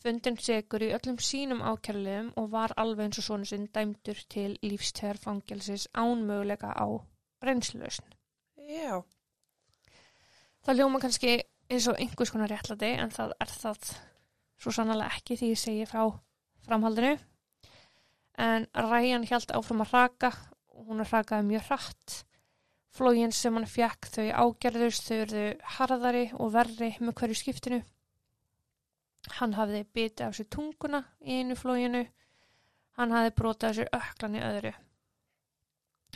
fundin 0.07 0.37
segur 0.39 0.85
í 0.87 0.93
öllum 0.95 1.17
sínum 1.19 1.65
ákærliðum 1.67 2.29
og 2.39 2.51
var 2.53 2.75
alveg 2.79 3.09
eins 3.09 3.19
og 3.23 3.27
sonu 3.27 3.49
sinn 3.49 3.67
dæmdur 3.75 4.21
til 4.31 4.53
lífstæðarfangelsis 4.63 5.89
ánmöguleika 5.99 6.71
á 6.71 6.87
reynslösn. 7.43 8.07
já, 8.57 9.03
Það 10.63 10.79
ljóma 10.79 11.01
kannski 11.03 11.33
eins 11.71 11.89
og 11.91 11.99
einhvers 11.99 12.31
konar 12.35 12.51
réttlæti 12.51 12.93
en 12.99 13.11
það 13.15 13.35
er 13.41 13.51
það 13.51 13.91
svo 14.59 14.73
sannlega 14.75 15.11
ekki 15.15 15.37
því 15.39 15.51
ég 15.53 15.61
segi 15.63 15.89
frá 15.91 16.05
framhaldinu. 16.67 17.17
En 18.39 18.67
Ryan 18.75 19.27
hjælt 19.27 19.55
áfram 19.55 19.83
að 19.85 19.93
raka 19.95 20.33
og 20.75 20.89
hún 20.91 21.03
rakaði 21.07 21.49
mjög 21.51 21.69
hratt. 21.71 22.17
Flógin 22.95 23.35
sem 23.35 23.55
hann 23.55 23.69
fekk 23.71 24.11
þau 24.15 24.27
ágerðust 24.43 25.11
þau 25.11 25.17
eru 25.25 25.47
harðari 25.77 26.25
og 26.35 26.53
verri 26.55 26.95
með 27.01 27.19
hverju 27.21 27.39
skiptinu. 27.43 27.83
Hann 29.35 29.57
hafði 29.59 29.83
bitið 29.97 30.27
af 30.29 30.37
sér 30.39 30.49
tunguna 30.55 31.03
í 31.21 31.41
einu 31.41 31.57
flóginu. 31.59 32.05
Hann 32.97 33.13
hafði 33.13 33.35
brotið 33.41 33.69
af 33.69 33.77
sér 33.77 33.91
öklan 33.99 34.39
í 34.39 34.45
öðru. 34.47 34.73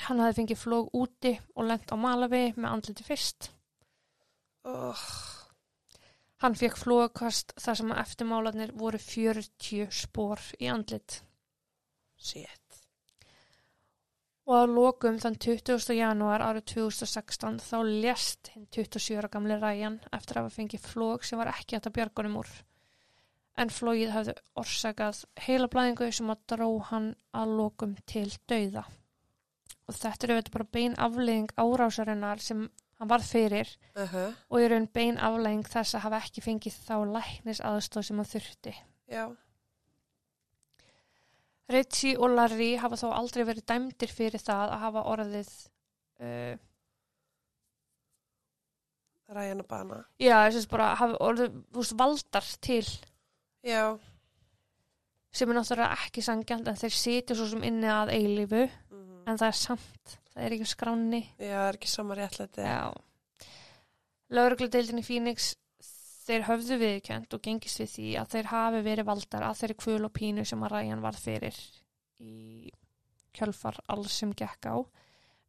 Hann 0.06 0.22
hafði 0.22 0.38
fengið 0.40 0.62
flóg 0.62 0.94
úti 0.96 1.34
og 1.54 1.66
lent 1.68 1.90
á 1.92 1.96
Malawi 1.98 2.44
með 2.56 2.70
andliti 2.70 3.04
fyrst. 3.04 3.50
oh, 4.64 5.04
Hann 6.40 6.56
fekk 6.56 6.78
flóakast 6.80 7.52
þar 7.60 7.76
sem 7.76 7.90
að 7.92 7.98
eftirmálanir 8.00 8.70
voru 8.80 8.98
40 9.02 9.90
spór 9.92 10.40
í 10.56 10.70
andlit. 10.72 11.18
shit, 12.16 12.78
Og 14.46 14.54
að 14.56 14.72
lokum 14.76 15.18
þann 15.20 15.36
20. 15.36 15.92
janúar 15.94 16.40
árið 16.40 16.64
2016 16.72 17.60
þá 17.60 17.76
lést 17.84 18.50
hinn 18.54 18.66
27 18.72 19.18
ára 19.20 19.28
gamli 19.28 19.58
Ryan 19.60 20.00
eftir 20.16 20.40
að 20.40 20.48
hafa 20.48 20.56
fengið 20.56 20.88
flók 20.88 21.28
sem 21.28 21.38
var 21.38 21.52
ekki 21.52 21.76
hægt 21.76 21.90
að 21.90 21.96
bjargunum 21.98 22.40
úr. 22.40 22.50
En 23.58 23.72
flóið 23.72 24.12
hafði 24.14 24.34
orsakað 24.60 25.24
heila 25.46 25.68
blæðingu 25.68 26.10
sem 26.14 26.30
að 26.32 26.44
dró 26.52 26.68
hann 26.90 27.10
að 27.36 27.56
lokum 27.58 27.96
til 28.06 28.28
dauða. 28.48 28.86
Og 29.90 29.96
þetta 29.98 30.26
er 30.26 30.32
auðvitað 30.34 30.54
bara 30.54 30.70
bein 30.76 30.94
afleðing 31.02 31.50
árásarinnar 31.58 32.40
sem 32.44 32.68
hann 33.00 33.10
varð 33.10 33.26
fyrir 33.32 33.70
uh 33.96 34.16
og 34.48 34.60
í 34.60 34.68
raun 34.70 34.88
bein 34.92 35.18
afleðing 35.18 35.66
þess 35.66 35.96
að 35.96 36.04
hafa 36.06 36.22
ekki 36.24 36.44
fengið 36.44 36.80
þá 36.84 36.96
læknis 37.16 37.62
aðstóð 37.64 38.06
sem 38.06 38.20
hann 38.20 38.32
þurfti. 38.32 38.74
já, 39.08 39.24
Ritchie 41.70 42.18
og 42.18 42.34
Larry 42.34 42.74
hafa 42.82 42.98
þó 42.98 43.12
aldrei 43.14 43.44
verið 43.46 43.66
dæmdir 43.70 44.12
fyrir 44.12 44.42
það 44.42 44.74
að 44.74 44.82
hafa 44.84 45.04
orðið 45.12 45.52
uh, 46.20 46.56
ræjan 49.30 49.62
að 49.62 49.68
bana, 49.70 50.00
já, 50.18 50.36
þess 50.50 50.66
að 50.66 50.72
bara 50.74 50.88
hafa 50.98 51.20
orðið 51.28 51.92
valdar 52.02 52.48
til 52.60 52.84
já, 53.66 53.84
sem 55.30 55.50
er 55.50 55.58
náttúrulega 55.58 56.06
ekki 56.06 56.24
sangjant 56.24 56.70
en 56.70 56.80
þeir 56.80 56.96
sitja 56.96 57.36
svo 57.38 57.48
sem 57.50 57.64
inni 57.68 57.90
að 57.90 58.14
eilífu 58.16 58.64
mhm, 58.66 59.22
en 59.26 59.40
það 59.40 59.48
er 59.52 59.60
samt, 59.60 60.18
það 60.32 60.46
er 60.46 60.56
ekki 60.58 60.72
skráni 60.72 61.22
já, 61.36 61.54
það 61.54 61.68
er 61.68 61.80
ekki 61.80 61.94
sama 61.94 62.18
réttlæti, 62.18 62.66
Já. 62.66 62.90
Laurugludeildin 64.30 65.02
í 65.02 65.06
Phoenix 65.06 65.54
þeir 66.30 66.46
höfðu 66.46 66.76
viðkjönd 66.78 67.34
og 67.34 67.42
gengist 67.42 67.80
við 67.82 67.92
því 67.94 68.10
að 68.20 68.34
þeir 68.34 68.48
hafi 68.52 68.82
verið 68.86 69.08
valdar 69.08 69.46
að 69.46 69.56
þeirri 69.60 69.76
kvöl 69.82 70.04
og 70.06 70.12
pínu 70.14 70.44
sem 70.46 70.62
að 70.62 70.74
Ryan 70.76 71.02
varð 71.02 71.24
fyrir 71.24 71.58
í 72.22 72.70
kjölfar 73.34 73.80
alls 73.90 74.20
sem 74.20 74.34
gekk 74.36 74.68
á. 74.70 74.76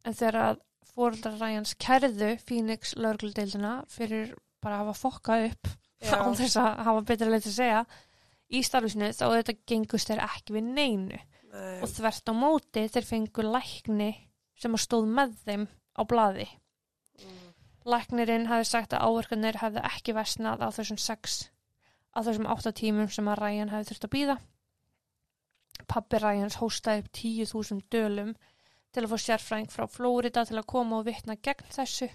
En 0.06 0.16
þegar 0.18 0.38
að 0.42 0.62
fóreldrar 0.92 1.38
Ryans 1.38 1.76
kærðu 1.80 2.32
Phoenix 2.42 2.96
laurugludeildina 2.98 3.76
fyrir 3.92 4.34
bara 4.62 4.80
að 4.80 4.88
hafa 4.88 4.98
fokkað 4.98 5.46
upp 5.50 5.70
án 6.10 6.38
þess 6.38 6.58
að 6.60 6.80
hafa 6.88 7.04
betra 7.10 7.30
leið 7.30 7.44
til 7.46 7.52
að 7.52 7.58
segja 7.58 7.84
í 8.52 8.62
starfisinu 8.66 9.12
þá 9.16 9.24
þetta 9.28 9.54
gengust 9.70 10.10
þeir 10.10 10.24
ekki 10.26 10.56
við 10.56 10.72
neinu. 10.78 11.20
Nei, 11.52 11.78
og 11.84 11.88
þvert 11.92 12.32
á 12.32 12.34
móti 12.36 12.84
þeir 12.88 13.08
fengu 13.08 13.44
lækni 13.44 14.10
sem 14.58 14.76
stóð 14.80 15.08
með 15.18 15.34
þeim 15.44 15.66
á 15.98 16.02
blaði. 16.08 16.48
Mm, 17.20 17.50
Læknirinn 17.92 18.48
hafi 18.48 18.68
sagt 18.68 18.94
að 18.96 19.04
áverkanir 19.08 19.58
hefði 19.60 19.82
ekki 19.90 20.14
versnað 20.16 20.64
á 20.64 20.68
þessum 20.72 21.00
sex 21.02 21.42
á 22.12 22.18
þessum 22.24 22.48
átta 22.48 22.72
tímum 22.76 23.10
sem 23.12 23.28
að 23.28 23.40
Ryan 23.42 23.72
hefði 23.72 23.90
þurft 23.90 24.08
að 24.08 24.14
býða. 24.16 24.38
Pappi 25.88 26.20
Ryans 26.20 26.58
hóstaði 26.60 27.02
upp 27.02 27.12
10.000 27.18 27.86
dölum 27.92 28.34
til 28.92 29.04
að 29.04 29.12
fá 29.12 29.24
sérfræðing 29.24 29.72
frá 29.72 29.86
Flórida 29.90 30.44
til 30.48 30.58
að 30.60 30.68
koma 30.72 31.00
og 31.00 31.08
vitna 31.08 31.36
gegn 31.40 31.72
þessu. 31.72 32.08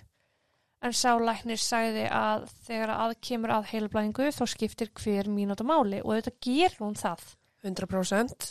En 0.86 0.94
sá 0.94 1.16
læknir 1.18 1.58
sagði 1.58 2.04
að 2.14 2.46
þegar 2.68 2.92
að 2.94 3.16
kemur 3.26 3.54
að 3.56 3.70
heilblæðingu 3.72 4.28
þá 4.36 4.44
skiptir 4.52 4.92
hver 5.02 5.30
mínúta 5.34 5.66
máli 5.66 6.04
og 6.04 6.14
þetta 6.20 6.34
ger 6.46 6.76
hún 6.80 6.94
það. 7.00 7.24
100%, 7.66 8.48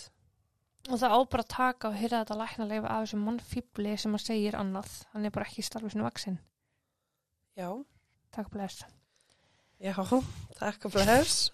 Og 0.86 1.00
það 1.02 1.14
á 1.14 1.20
bara 1.26 1.42
að 1.42 1.50
taka 1.50 1.88
og 1.90 1.96
hyrða 1.98 2.18
þetta 2.24 2.34
læknarleifa 2.40 2.90
af 2.94 3.04
þessum 3.06 3.22
mannfýbli 3.26 3.94
sem 3.98 4.12
að 4.14 4.22
segir 4.26 4.54
annað. 4.58 4.90
Hann 5.12 5.24
er 5.26 5.32
bara 5.34 5.46
ekki 5.48 5.62
í 5.62 5.66
starfisinu 5.66 6.04
vaksinn. 6.06 6.36
já, 7.58 7.70
Takk 8.36 8.50
bless. 8.52 8.84
já, 9.80 9.94
takk 10.58 10.84
að 10.86 10.92
bless, 10.92 11.50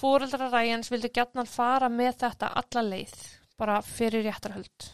Fóreldrar 0.00 0.50
Ræjans 0.50 0.90
vildu 0.90 1.08
gjarnan 1.14 1.46
fara 1.46 1.88
með 1.88 2.16
þetta 2.24 2.48
alla 2.60 2.82
leið, 2.82 3.12
bara 3.58 3.76
fyrir 3.82 4.24
réttarhöld, 4.26 4.88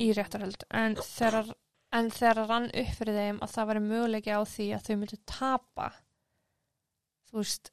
í 0.00 0.10
réttarhöld, 0.16 0.64
en 0.70 0.94
þegar, 0.96 1.50
en 1.92 2.10
þegar 2.10 2.46
rann 2.48 2.66
upp 2.72 2.92
fyrir 2.98 3.14
þeim 3.20 3.38
að 3.44 3.52
það 3.54 3.68
væri 3.70 3.80
möguleiki 3.86 4.34
á 4.34 4.40
því 4.44 4.66
að 4.76 4.84
þau 4.88 4.96
myndu 5.00 5.18
tapa, 5.26 5.92
þú 7.30 7.38
veist, 7.40 7.70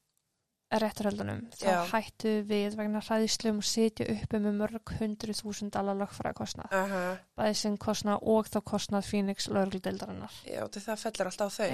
réttarhöldunum, 0.74 1.41
þá 1.53 1.66
Já. 1.70 1.76
hættu 1.91 2.32
við 2.49 2.76
vegna 2.80 3.01
hræðislum 3.05 3.59
og 3.61 3.66
sitja 3.68 4.07
uppi 4.09 4.39
með 4.41 4.55
mörg 4.57 4.93
hundru 4.97 5.36
þúsund 5.38 5.70
dala 5.76 5.93
lögfræða 5.99 6.34
kostnað, 6.39 6.72
aha, 6.74 7.01
bæði 7.38 7.57
sem 7.59 7.76
kostnað 7.78 8.24
og 8.34 8.49
þá 8.49 8.57
kostnað 8.72 9.05
Phoenix 9.11 9.47
lögregludeildarinnar. 9.53 10.34
já, 10.49 10.64
það 10.74 11.03
fellur 11.03 11.30
alltaf 11.30 11.53
á 11.53 11.57
þau, 11.59 11.68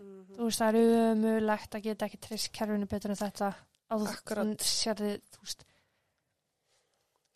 Mhm, 0.00 0.24
þú 0.34 0.48
veist, 0.48 0.60
það 0.60 0.74
er 0.74 1.12
umulegt 1.14 1.74
að 1.78 1.82
geta 1.86 2.06
ekki 2.08 2.20
trist 2.26 2.52
kerfinu 2.52 2.86
betur 2.90 3.10
en 3.14 3.16
þetta. 3.22 3.54
Að 3.90 4.06
þú 5.30 5.40
veist 5.44 5.64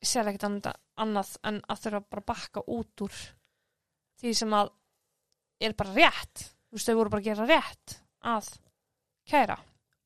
sérði 0.05 0.32
ekkert 0.34 0.44
annað, 0.48 0.76
annað 1.00 1.30
en 1.48 1.61
að 1.70 1.80
þurfa 1.84 2.00
bara 2.11 2.22
að 2.22 2.26
bakka 2.26 2.62
út 2.66 3.05
úr 3.07 3.14
því 4.20 4.34
sem 4.38 4.54
að 4.56 4.70
er 5.64 5.72
bara 5.78 5.94
rétt, 5.96 6.44
þú 6.68 6.76
veist, 6.78 6.88
þau 6.90 6.96
voru 7.00 7.10
bara 7.14 7.22
að 7.24 7.28
gera 7.30 7.46
rétt 7.50 7.96
að 8.24 8.48
kæra 9.30 9.58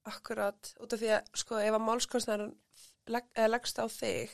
akkurat, 0.08 0.70
út 0.80 0.92
af 0.96 1.00
því 1.02 1.08
að, 1.18 1.26
sko, 1.36 1.58
ef 1.60 1.74
að 1.76 1.84
málskostnæður 1.84 2.52
leggst 3.52 3.80
á 3.80 3.84
þig, 3.92 4.30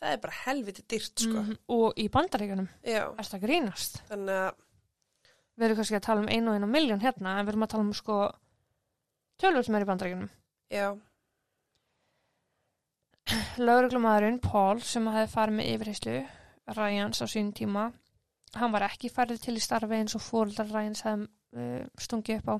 það 0.00 0.12
er 0.16 0.20
bara 0.24 0.38
helviti 0.44 0.82
dýrt, 0.90 1.22
sko. 1.22 1.42
Mhm. 1.44 1.58
Og 1.70 1.94
í 2.02 2.08
bandaríkanum, 2.10 2.68
Já, 2.82 3.04
er 3.14 3.28
það 3.30 3.44
grínast? 3.46 4.00
þannig 4.10 4.40
að, 4.48 4.54
Við 5.54 5.64
erum 5.68 5.76
kannski 5.78 5.94
að 5.94 6.02
tala 6.02 6.20
um 6.20 6.26
einu 6.28 6.50
og 6.50 6.56
einu 6.58 6.66
miljón 6.66 7.00
hérna, 7.00 7.36
en 7.38 7.46
við 7.46 7.52
erum 7.52 7.62
að 7.62 7.68
tala 7.70 7.84
um 7.84 7.92
sko 7.94 8.16
tölvöld 9.38 9.64
sem 9.68 9.74
er 9.76 9.84
í 9.84 9.86
bandaríkanum. 9.86 10.30
já, 10.70 10.98
Lauruglumæðurinn 13.58 14.40
Paul 14.42 14.80
sem 14.84 15.06
hefði 15.06 15.30
farið 15.32 15.54
með 15.58 15.68
yfirheyslu 15.74 16.16
Ryans 16.76 17.22
á 17.22 17.26
sín 17.30 17.52
tíma 17.56 17.86
hann 18.58 18.74
var 18.74 18.86
ekki 18.88 19.10
færið 19.12 19.42
til 19.44 19.56
í 19.58 19.62
starfi 19.62 19.98
eins 19.98 20.16
og 20.16 20.22
fóruldar 20.24 20.70
Ryans 20.70 21.04
hefði 21.06 21.28
uh, 21.28 21.86
stungið 22.00 22.42
upp 22.42 22.50
á. 22.50 22.56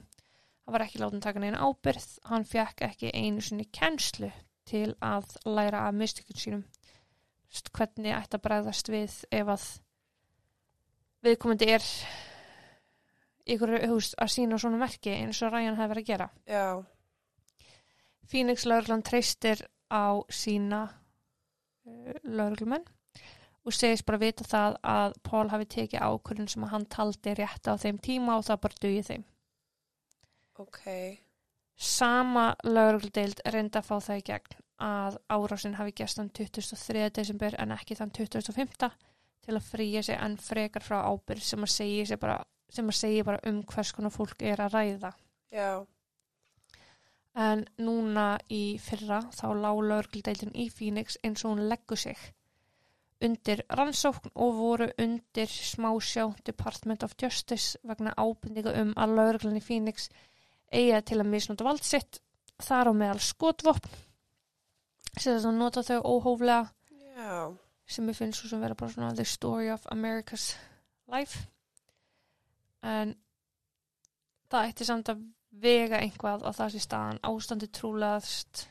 Hann 0.64 0.76
var 0.76 0.84
ekki 0.86 1.00
látin 1.02 1.22
taka 1.24 1.42
neina 1.42 1.60
ábyrð 1.60 2.06
hann 2.30 2.46
fekk 2.48 2.84
ekki 2.88 3.12
einu 3.12 3.44
sinni 3.44 3.66
kennslu 3.74 4.30
til 4.68 4.94
að 5.04 5.36
læra 5.44 5.86
af 5.88 5.96
mistökun 5.96 6.40
sínum. 6.40 6.64
Hvernig 7.74 8.14
ætti 8.16 8.38
að 8.38 8.44
bregðast 8.46 8.88
við 8.90 9.18
ef 9.30 9.50
að 9.54 9.66
viðkomandi 11.24 11.68
er 11.76 11.84
ykkur 13.54 13.76
húst 13.92 14.16
að 14.18 14.32
sína 14.34 14.58
svona 14.58 14.80
merki 14.80 15.12
eins 15.12 15.42
og 15.44 15.54
hefði 15.54 15.88
verið 15.92 16.02
að 16.02 16.08
gera? 16.08 16.28
Já, 16.48 16.66
Phoenix 18.30 18.64
lauruglan 18.66 19.04
treystir 19.04 19.60
á 19.92 20.16
sína 20.32 20.86
uh, 20.88 22.14
lauruglumenn 22.24 22.86
og 23.64 23.72
segist 23.72 24.04
bara 24.06 24.20
vita 24.20 24.44
það 24.44 24.76
að 24.94 25.14
Paul 25.24 25.46
hafi 25.52 25.66
tekið 25.74 26.04
ákvörðun 26.04 26.50
sem 26.52 26.64
að 26.66 26.74
hann 26.74 26.86
taldi 26.92 27.34
rétt 27.38 27.70
á 27.70 27.74
þeim 27.80 27.98
tíma 28.04 28.36
og 28.38 28.44
það 28.48 28.60
bara 28.66 28.80
dugið 28.84 29.06
þeim. 29.10 29.24
ok, 30.58 30.82
Sama 31.74 32.54
laurugludeild 32.62 33.40
reyndi 33.50 33.80
að 33.80 33.88
fá 33.88 33.96
það 33.98 34.20
í 34.20 34.26
gegn 34.28 34.60
að 34.84 35.16
árásin 35.32 35.74
hafi 35.78 35.94
gæst 35.96 36.20
þann 36.20 36.30
23. 36.30 37.08
desember 37.16 37.56
en 37.58 37.72
ekki 37.74 37.96
þann 37.98 38.12
25. 38.14 38.90
til 39.44 39.56
að 39.56 39.66
fríja 39.66 40.02
sig 40.02 40.20
enn 40.20 40.36
frekar 40.38 40.84
frá 40.84 41.00
ábyrð 41.08 41.42
sem 41.42 41.64
að 41.66 41.72
segja, 41.74 42.18
bara, 42.20 42.38
sem 42.70 42.86
að 42.88 42.98
segja 43.00 43.26
bara 43.26 43.42
um 43.48 43.62
hvers 43.72 43.92
konar 43.92 44.14
fólk 44.14 44.42
er 44.42 44.62
að 44.62 44.76
ræða. 44.76 45.12
já, 45.50 45.86
En 47.34 47.64
núna 47.82 48.38
í 48.46 48.78
fyrra 48.78 49.24
þá 49.34 49.46
lág 49.58 49.80
lögregldeildin 49.82 50.54
í 50.54 50.68
Phoenix 50.70 51.18
eins 51.24 51.42
og 51.44 51.56
hún 51.56 51.68
leggur 51.68 51.98
sig 51.98 52.18
undir 53.24 53.64
rannsókn 53.72 54.32
og 54.34 54.54
voru 54.58 54.88
undir 55.00 55.50
smásjá 55.50 56.26
Department 56.46 57.04
of 57.06 57.16
Justice 57.20 57.78
vegna 57.82 58.14
ábyrninga 58.16 58.74
um 58.82 58.94
að 59.00 59.16
lögreglan 59.18 59.58
í 59.60 59.64
Phoenix 59.64 60.08
eiga 60.72 61.00
til 61.02 61.20
að 61.20 61.30
misnóta 61.32 61.66
vald 61.66 61.84
sitt 61.84 62.20
þar 62.62 62.90
á 62.90 62.92
meðal 62.94 63.22
skotvopn 63.22 64.02
sem 65.14 65.34
þess 65.34 65.48
að 65.48 65.58
nota 65.58 65.84
þau 65.86 66.00
óhóflega 66.02 66.62
já, 67.14 67.54
sem 67.86 68.08
ég 68.10 68.18
finnst 68.18 68.42
svo 68.42 68.50
sem 68.50 68.62
vera 68.62 68.78
bara 68.78 68.94
svona 68.94 69.14
the 69.14 69.26
story 69.28 69.70
of 69.70 69.86
America's 69.94 70.54
life. 71.10 71.46
En 72.82 73.14
það 74.50 74.70
ætti 74.70 74.86
samt 74.88 75.10
að 75.12 75.22
vega 75.64 76.00
einhvað 76.02 76.44
að 76.48 76.58
það 76.58 76.72
sé 76.74 76.82
staðan 76.82 77.20
ástandi 77.30 77.70
trúlegast 77.70 78.66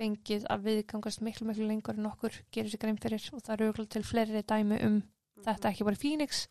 fengið 0.00 0.46
að 0.50 0.64
viðgangast 0.68 1.22
miklu 1.24 1.50
miklu 1.50 1.68
lengur 1.68 1.98
en 2.00 2.08
okkur 2.10 2.40
gerir 2.54 2.72
sér 2.72 2.82
grein 2.82 3.00
fyrir 3.00 3.28
og 3.34 3.44
það 3.44 3.54
eru 3.56 3.68
auðvitað 3.70 3.92
til 3.94 4.06
fleiri 4.08 4.42
dæmi 4.48 4.80
um 4.88 4.98
þetta 5.44 5.70
ekki 5.70 5.86
bara 5.86 5.98
í 5.98 6.02
Phoenix 6.02 6.46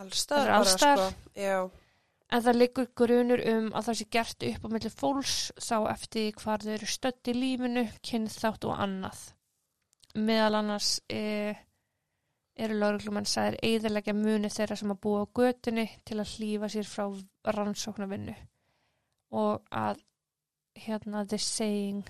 allstaðar 0.00 0.40
Það 0.40 0.48
er 0.48 0.50
bara, 0.50 0.58
alls 0.58 0.74
staðar. 0.76 1.14
sko, 1.36 1.86
en 2.30 2.44
það 2.44 2.58
liggur 2.60 2.90
grunur 2.96 3.42
um 3.52 3.70
að 3.74 3.88
það 3.88 3.98
sé 4.00 4.06
gert 4.16 4.46
upp 4.50 4.66
á 4.66 4.68
milli 4.74 4.92
fólks 4.94 5.38
þá 5.58 5.76
eftir 5.92 6.36
hvar 6.40 6.64
þau 6.64 6.74
eru 6.76 6.90
stödd 6.90 7.32
í 7.32 7.34
lífinu 7.36 7.86
kynþátt 8.06 8.68
og 8.68 8.76
annað. 8.84 9.24
Meðal 10.18 10.60
annars 10.60 10.92
e, 11.10 11.54
eru 12.58 12.78
lauruglumenn 12.78 13.28
sagðir 13.30 13.58
eðilegja 13.66 14.14
muni 14.16 14.50
þeirra 14.50 14.78
sem 14.78 14.94
að 14.94 15.02
búa 15.06 15.24
á 15.26 15.32
götunni 15.40 15.86
til 16.06 16.20
að 16.20 16.36
hlýfa 16.36 16.70
sér 16.70 16.88
frá 16.90 17.04
rannsóknarvinnu. 17.58 18.36
Og 19.38 19.60
að 19.70 20.02
hérna 20.80 21.26
the 21.26 21.38
saying 21.38 22.06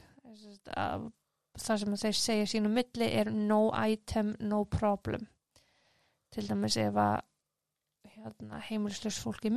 að 0.68 1.08
það 1.60 1.82
sem 1.82 1.96
þeir 2.04 2.18
segja 2.20 2.46
sínu 2.52 2.70
milli 2.72 3.10
er 3.20 3.30
no 3.34 3.70
item, 3.74 4.34
no 4.40 4.64
problem. 4.70 5.26
Til 6.30 6.46
dæmis 6.46 6.76
ef 6.78 6.96
að 7.00 7.20
hérna, 8.14 8.60
heimilislaus 8.68 9.18
fólk 9.22 9.46
er 9.48 9.54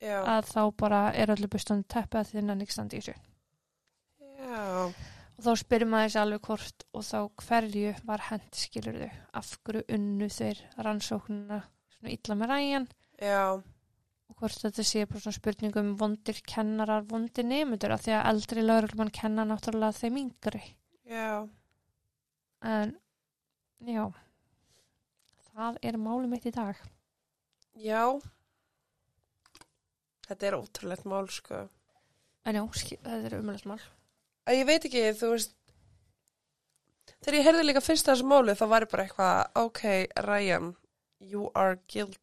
já, 0.00 0.18
að 0.24 0.48
þá 0.50 0.62
bara 0.80 1.00
er 1.12 1.32
öllu 1.34 1.48
bustandi 1.52 1.88
teppi 1.92 2.20
að 2.20 2.30
því 2.30 2.38
innan 2.42 2.62
ekki 2.64 2.76
standi 2.76 2.98
í 2.98 3.04
þessu. 3.04 3.16
Já, 4.40 4.88
og 4.88 5.44
þá 5.44 5.50
spyrir 5.60 5.90
maður 5.90 6.08
þessi 6.08 6.20
alveg 6.22 6.46
hvort 6.48 6.86
og 6.96 7.04
þá 7.06 7.18
hverju 7.44 7.92
var 8.08 8.24
hent 8.30 8.62
skilur 8.62 8.98
þau 9.02 9.10
af 9.40 9.52
hverju 9.64 9.84
unnu 9.96 10.30
þeir 10.32 10.62
rannsóknuna 10.86 11.60
svona 11.94 12.14
illa 12.16 12.38
með 12.40 12.52
ræjan? 12.54 12.88
Já, 13.20 13.44
og 14.30 14.38
hvort 14.38 14.62
þetta 14.62 14.84
sé 14.86 15.04
bara 15.10 15.20
svona 15.24 15.36
spurningum 15.36 15.94
vondir 15.98 16.38
kennarar, 16.46 17.02
vondir 17.10 17.46
nemundur 17.46 17.94
af 17.94 18.04
því 18.04 18.14
að 18.16 18.26
eldri 18.30 18.64
lauruglumann 18.64 19.12
kenna 19.14 19.46
náttúrulega 19.48 19.98
þeim 19.98 20.20
yngri. 20.22 20.62
Já, 21.10 21.48
en 22.62 22.94
já. 23.90 24.04
Það 25.50 25.80
er 25.90 25.98
málum 25.98 26.30
mitt 26.30 26.46
í 26.46 26.54
dag. 26.54 26.78
Já, 27.80 28.04
þetta 30.28 30.46
er 30.46 30.58
ótrúlegt 30.60 31.08
mál, 31.10 31.26
sko. 31.32 31.64
en 32.46 32.56
já, 32.60 32.62
þetta 32.62 33.16
er 33.18 33.38
umhverfis 33.40 33.66
mál. 33.66 33.80
Að 34.46 34.60
ég 34.60 34.68
veit 34.68 34.86
ekki, 34.86 35.02
þú 35.18 35.34
veist, 35.34 35.56
þegar 37.18 37.38
ég 37.40 37.46
heyrði 37.48 37.66
líka 37.66 37.82
fyrst 37.84 38.08
þessu 38.08 38.30
máli, 38.30 38.54
þá 38.56 38.66
var 38.70 38.86
ég 38.86 38.92
bara 38.94 39.06
eitthvað, 39.06 39.36
ok, 39.66 39.84
Ryan, 40.26 40.74
you 41.20 41.50
are 41.54 41.80
guilty. 41.90 42.22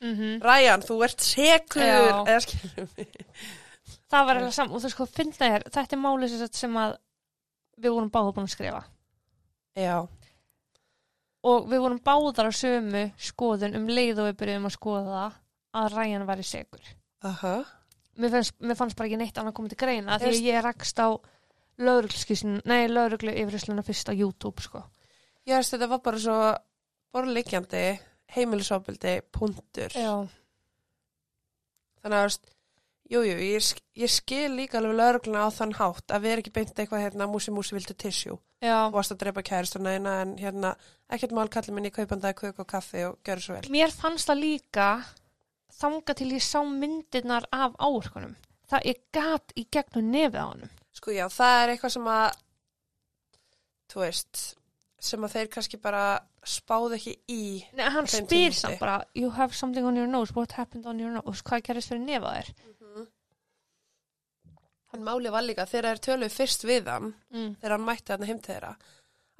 Mm 0.00 0.14
-hmm. 0.14 0.38
Ryan, 0.44 0.82
þú 0.82 1.02
ert 1.04 1.20
sekur, 1.20 1.82
eða 1.82 2.40
skilur 2.40 2.88
mig. 2.96 3.18
það 4.10 4.26
var 4.26 4.36
eiginlega 4.36 4.58
saman 4.58 4.74
og 4.76 4.82
þú 4.84 4.90
sko 4.90 5.06
finna 5.06 5.32
þér, 5.32 5.66
þetta 5.70 5.96
er 5.96 6.02
málið 6.02 6.48
sem, 6.52 6.76
að 6.76 6.96
við 7.76 7.90
vorum 7.90 8.10
báða 8.10 8.32
búin 8.32 8.48
að 8.48 8.56
skrifa 8.56 8.84
Já, 9.76 10.08
og 11.42 11.68
við 11.70 11.80
vorum 11.80 12.00
báðar 12.04 12.50
á 12.50 12.52
sömu 12.52 13.04
skoðun 13.16 13.76
um 13.78 13.88
leið 13.88 14.18
og 14.20 14.30
við 14.30 14.38
byrjuðum 14.40 14.66
að 14.68 14.76
skoða 14.76 15.26
að 15.72 15.92
Ryan 15.94 16.26
væri 16.26 16.42
segur. 16.42 16.82
aha, 17.22 17.64
Mér 18.20 18.30
fannst, 18.30 18.56
mér 18.60 18.76
fannst 18.76 18.96
bara 18.98 19.06
ekki 19.08 19.16
neitt 19.16 19.38
annað 19.38 19.54
komið 19.54 19.70
til 19.70 19.78
greina 19.86 20.18
því 20.18 20.26
að 20.26 20.48
ég 20.50 20.64
rakst 20.64 20.98
á 20.98 21.08
lauruglskísin, 21.80 22.60
nei, 22.68 22.88
lauruglu 22.90 23.32
yfirhersluna 23.32 23.84
fyrst 23.86 24.10
á 24.10 24.12
YouTube, 24.12 24.60
sko. 24.60 24.82
ég 25.48 25.56
veist, 25.56 25.72
þetta 25.72 25.88
var 25.88 26.02
bara 26.04 26.20
svo 26.20 26.36
borðleikjandi, 27.14 27.84
heimilisofbildi, 28.34 29.16
punktur. 29.34 29.94
Já. 29.94 30.14
Þannig 32.00 32.18
að, 32.18 32.26
veist, 32.28 32.52
jú, 33.12 33.24
ég, 33.26 33.72
ég 34.00 34.12
skil 34.12 34.54
líka 34.56 34.78
alveg 34.80 34.96
laurugluna 34.96 35.46
á 35.46 35.50
þann 35.52 35.76
hátt 35.80 36.14
að 36.14 36.24
við 36.24 36.34
erum 36.34 36.44
ekki 36.44 36.54
beint 36.56 36.78
eitthvað 36.78 37.04
hérna, 37.04 37.28
músi, 37.30 37.52
músi, 37.54 37.76
viltu 37.76 37.96
tissjú. 37.98 38.38
Já. 38.60 38.76
og 38.90 38.92
varst 38.92 39.14
að 39.14 39.22
drepa 39.22 39.40
kæristuna 39.40 39.94
eina 39.96 40.18
en 40.20 40.34
hérna, 40.36 40.74
ekkert 41.08 41.32
mál 41.32 41.48
kallið 41.48 41.76
minni 41.78 41.90
kaupandaði 41.94 42.36
kök 42.42 42.58
og 42.60 42.68
kaffi 42.68 43.06
og 43.08 43.16
gjör 43.24 43.40
svo 43.40 43.56
vel. 43.56 43.70
Mér 43.72 43.94
fannst 43.94 44.28
það 44.28 44.42
líka 44.42 44.88
þanga 45.80 46.16
til 46.18 46.28
ég 46.34 46.44
sá 46.44 46.60
myndirnar 46.68 47.46
af 47.56 47.78
áorkunum. 47.80 48.36
Það 48.68 48.90
er 48.92 49.00
gat 49.16 49.54
í 49.56 49.64
gegnum 49.72 50.12
nefið 50.12 50.36
á 50.44 50.46
honum. 50.50 50.74
Sko 50.92 51.14
já, 51.16 51.24
það 51.32 51.62
er 51.62 51.72
eitthvað 51.72 51.94
sem 51.96 52.10
að, 52.12 52.26
þú 53.90 54.02
veist, 54.04 54.42
sem 55.00 55.22
að 55.24 55.32
þeir 55.36 55.48
kannski 55.54 55.78
bara 55.80 56.02
spáðu 56.44 56.96
ekki 56.98 57.14
í. 57.32 57.42
Nei, 57.76 57.86
hann 57.94 58.06
spyr 58.10 58.52
samt 58.56 58.78
bara 58.80 58.98
You 59.16 59.30
have 59.36 59.54
something 59.56 59.84
on 59.88 59.96
your 59.96 60.06
nose, 60.10 60.34
what 60.36 60.52
happened 60.52 60.86
on 60.86 61.00
your 61.00 61.10
nose? 61.14 61.40
Hvað 61.42 61.62
gerist 61.70 61.88
fyrir 61.92 62.04
nefað 62.04 62.36
þér? 62.42 62.52
En 64.92 65.04
máli 65.06 65.30
var 65.30 65.44
líka, 65.46 65.66
þegar 65.70 66.00
þeir 66.00 66.00
töluðu 66.06 66.34
fyrst 66.34 66.64
við 66.66 66.88
hann, 66.90 67.12
Mm. 67.32 67.52
þegar 67.60 67.74
hann 67.76 67.84
mætti 67.86 68.10
hann 68.12 68.24
heim 68.26 68.40
til 68.42 68.54
þeirra, 68.56 68.72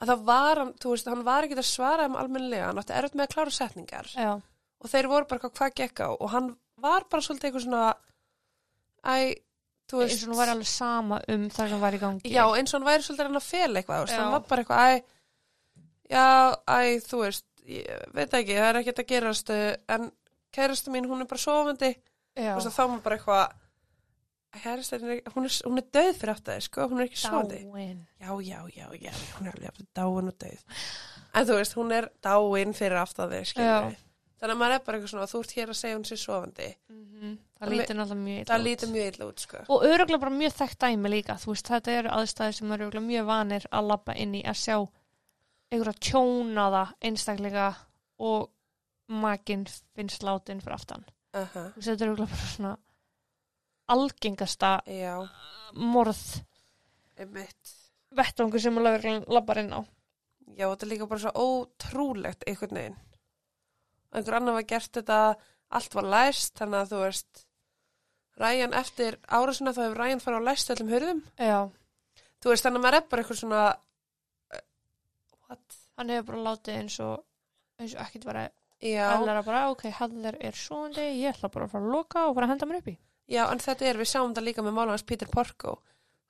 að 0.01 0.09
það 0.13 0.21
var 0.29 0.57
hann, 0.63 0.73
þú 0.79 0.91
veist, 0.95 1.09
hann 1.11 1.25
var 1.27 1.43
ekki 1.49 1.57
að 1.59 1.67
svara 1.67 2.05
um 2.07 2.15
almennilega, 2.21 2.67
hann 2.69 2.79
átti 2.79 2.95
erfitt 2.95 3.17
með 3.19 3.27
að 3.27 3.35
klára 3.35 3.51
setningar. 3.57 4.07
Já, 4.15 4.31
og 4.81 4.91
þeir 4.93 5.09
voru 5.11 5.27
bara 5.27 5.51
hvað 5.51 5.75
gekk 5.75 6.01
á? 6.07 6.09
Og 6.21 6.31
hann 6.31 6.57
var 6.79 7.03
bara 7.11 7.21
svolítið 7.27 7.51
eitthvað 7.51 7.65
svona, 7.67 7.95
æ, 9.05 9.35
þú 9.91 9.99
veist, 9.99 10.15
eins 10.15 10.23
og 10.23 10.31
nú 10.31 10.37
var 10.39 10.49
alveg 10.55 10.67
sama 10.71 11.21
um 11.29 11.49
það 11.51 11.69
sem 11.75 11.81
var 11.81 11.93
í 11.93 11.99
gangi. 11.99 12.31
Já, 12.31 12.45
eins 12.55 12.73
og 12.75 12.79
hann 12.81 12.89
væri 12.93 13.03
svolítið 13.09 13.27
hann 13.27 13.41
að 13.43 13.49
fela 13.51 13.81
eitthvað, 13.83 14.15
hann 14.15 14.33
var 14.37 14.41
bara 14.47 14.63
eitthvað, 14.63 14.87
æ, 14.87 15.03
já, 16.11 16.25
æ, 16.67 16.99
þú 17.07 17.23
veist, 17.25 17.47
ég 17.71 18.05
veit 18.17 18.35
ekki, 18.41 18.57
það 18.59 18.69
er 18.73 18.81
ekkert 18.83 19.03
að 19.05 19.09
gerast, 19.15 19.51
uh, 19.55 19.73
en 19.97 20.11
kærastu 20.55 20.91
mín, 20.95 21.07
hún 21.11 21.23
er 21.23 21.31
bara 21.31 21.43
sofandi, 21.43 21.95
Já. 22.37 22.53
þú 22.57 22.61
veist, 22.61 22.75
þá 22.77 22.83
var 22.91 23.01
bara 23.07 23.19
eitthvað, 23.21 23.57
kærastu, 24.61 24.99
hún 24.99 25.15
er, 25.15 25.23
hún 25.37 25.47
er, 25.47 25.57
hún 25.71 25.79
er 25.83 25.89
döð 25.95 26.13
fyrir 26.19 26.35
áttæði, 26.35 26.67
sko, 26.67 26.89
hún 26.91 27.01
er 27.01 27.09
ekki 27.09 27.21
sofandi. 27.23 27.63
Dáin 27.71 28.05
Já, 28.21 28.31
já, 28.43 28.61
já, 28.75 28.87
já, 28.99 29.13
hún 29.39 29.47
er 29.47 29.55
alveg 29.55 29.71
aftur 29.71 29.87
dáin 29.95 30.31
og 30.33 30.39
döð. 30.43 30.63
En 31.35 31.47
þú 31.47 31.59
veist, 31.61 31.77
hún 31.79 31.93
er 31.95 32.09
dáin 32.27 32.75
fyrir 32.75 32.99
áttæði, 33.05 33.45
skilur 33.53 33.69
Já. 33.95 34.07
Þannig 34.41 34.55
að 34.57 34.61
maður 34.63 34.73
er 34.79 34.85
bara 34.87 34.97
eitthvað 34.97 35.11
svona, 35.13 35.29
þú 35.29 35.39
ert 35.45 35.51
hér 35.53 35.71
að 35.71 35.77
segja 35.77 35.97
hún 35.99 36.05
sér 36.09 36.19
sofandi. 36.23 36.69
Mhm. 36.89 37.33
Það 37.61 37.67
Það 37.67 37.73
lítur 37.75 37.97
náttúrulega 37.99 38.25
mjög 38.25 38.39
illa 38.41 38.49
Það 38.55 38.61
út. 38.61 38.65
lítur 38.67 38.89
mjög 38.95 39.09
illa 39.13 39.27
út, 39.29 39.41
sko. 39.45 39.59
Og 39.69 39.83
öruglega 39.85 40.21
bara 40.23 40.31
mjög 40.33 40.55
þekkt 40.57 40.79
dæmi 40.81 41.11
líka 41.13 41.35
Þú 41.43 41.51
veist, 41.53 41.69
þetta 41.69 41.93
eru 41.99 42.09
aðstæði 42.17 42.55
sem 42.57 42.73
eru 42.73 42.87
öruglega 42.87 43.05
mjög 43.11 43.27
vanir 43.29 43.67
að 43.71 43.87
labba 43.91 44.15
inn 44.17 44.35
í 44.35 44.41
að 44.49 44.57
sjá 44.57 44.77
einhverja 45.71 46.01
tjónaða 46.01 46.85
einstaklinga 47.01 47.75
og 48.19 48.51
makinn 49.11 49.67
finnst 49.97 50.23
látin 50.23 50.61
fyrir 50.61 50.75
aftan. 50.75 51.05
uh 51.35 51.47
-huh. 51.55 51.73
Þetta 51.79 52.05
er 52.05 52.17
bara 52.17 52.27
svona 52.55 52.77
algengasta 53.89 54.81
já, 54.87 55.29
morð 55.75 56.43
einmitt 57.19 57.77
vettvangur 58.17 58.61
sem 58.61 58.79
að 58.79 58.87
lögreglan 58.87 59.29
labbar 59.29 59.59
inn 59.59 59.73
á. 59.75 59.81
já, 60.57 60.67
þetta 60.71 60.87
er 60.87 60.91
líka 60.91 61.07
bara 61.07 61.21
svo 61.21 61.31
ótrúlegt 61.35 62.45
einhvern 62.47 62.77
veginn 62.77 62.99
einhver 64.15 64.35
annar 64.35 64.59
var 64.59 64.63
gert 64.63 64.93
þetta 64.93 65.37
allt 65.71 65.95
var 65.95 66.09
læst, 66.15 66.57
þannig 66.59 66.81
að 66.81 66.93
þú 66.93 67.05
veist 67.05 67.47
Ræjan 68.41 68.73
eftir 68.73 69.19
árásuna 69.29 69.75
þá 69.77 69.83
hefur 69.85 69.99
Ræjan 70.01 70.23
farið 70.25 70.41
á 70.41 70.49
læst 70.49 70.71
öllum 70.71 70.91
hurðum 70.95 71.23
Já. 71.37 71.59
þú 72.41 72.53
veist, 72.53 72.65
þannig 72.65 72.81
að 72.81 72.85
maður 72.87 72.99
er 72.99 73.09
bara 73.11 73.23
eitthvað 73.23 73.41
svona? 73.43 73.65
Hann 75.99 76.09
hefur 76.15 76.27
bara 76.33 76.45
látið 76.51 76.79
eins 76.81 76.97
og 77.05 77.25
eins 77.81 77.95
og 77.97 78.01
ekkert 78.07 78.25
vera 78.31 78.49
Já, 78.81 79.11
Heller 79.19 79.43
bara, 79.45 79.67
ok, 79.75 79.83
Heller 79.93 80.37
er 80.41 80.53
svoandi, 80.57 81.03
ég 81.21 81.35
ætla 81.35 81.51
bara 81.53 81.67
að 81.67 81.71
fara 81.75 81.85
að 81.85 81.93
loka 81.93 82.23
og 82.31 82.35
fara 82.39 82.47
að 82.47 82.51
henda 82.55 82.67
mér 82.71 82.79
upp 82.81 82.89
í. 82.89 82.97
já, 83.29 83.43
en 83.53 83.59
þetta 83.61 83.85
er, 83.91 83.99
við 84.01 84.09
sjáum 84.09 84.31
þetta 84.33 84.45
líka 84.47 84.63
með 84.65 84.73
málumans 84.79 85.05
Peter 85.07 85.29
Porko 85.29 85.75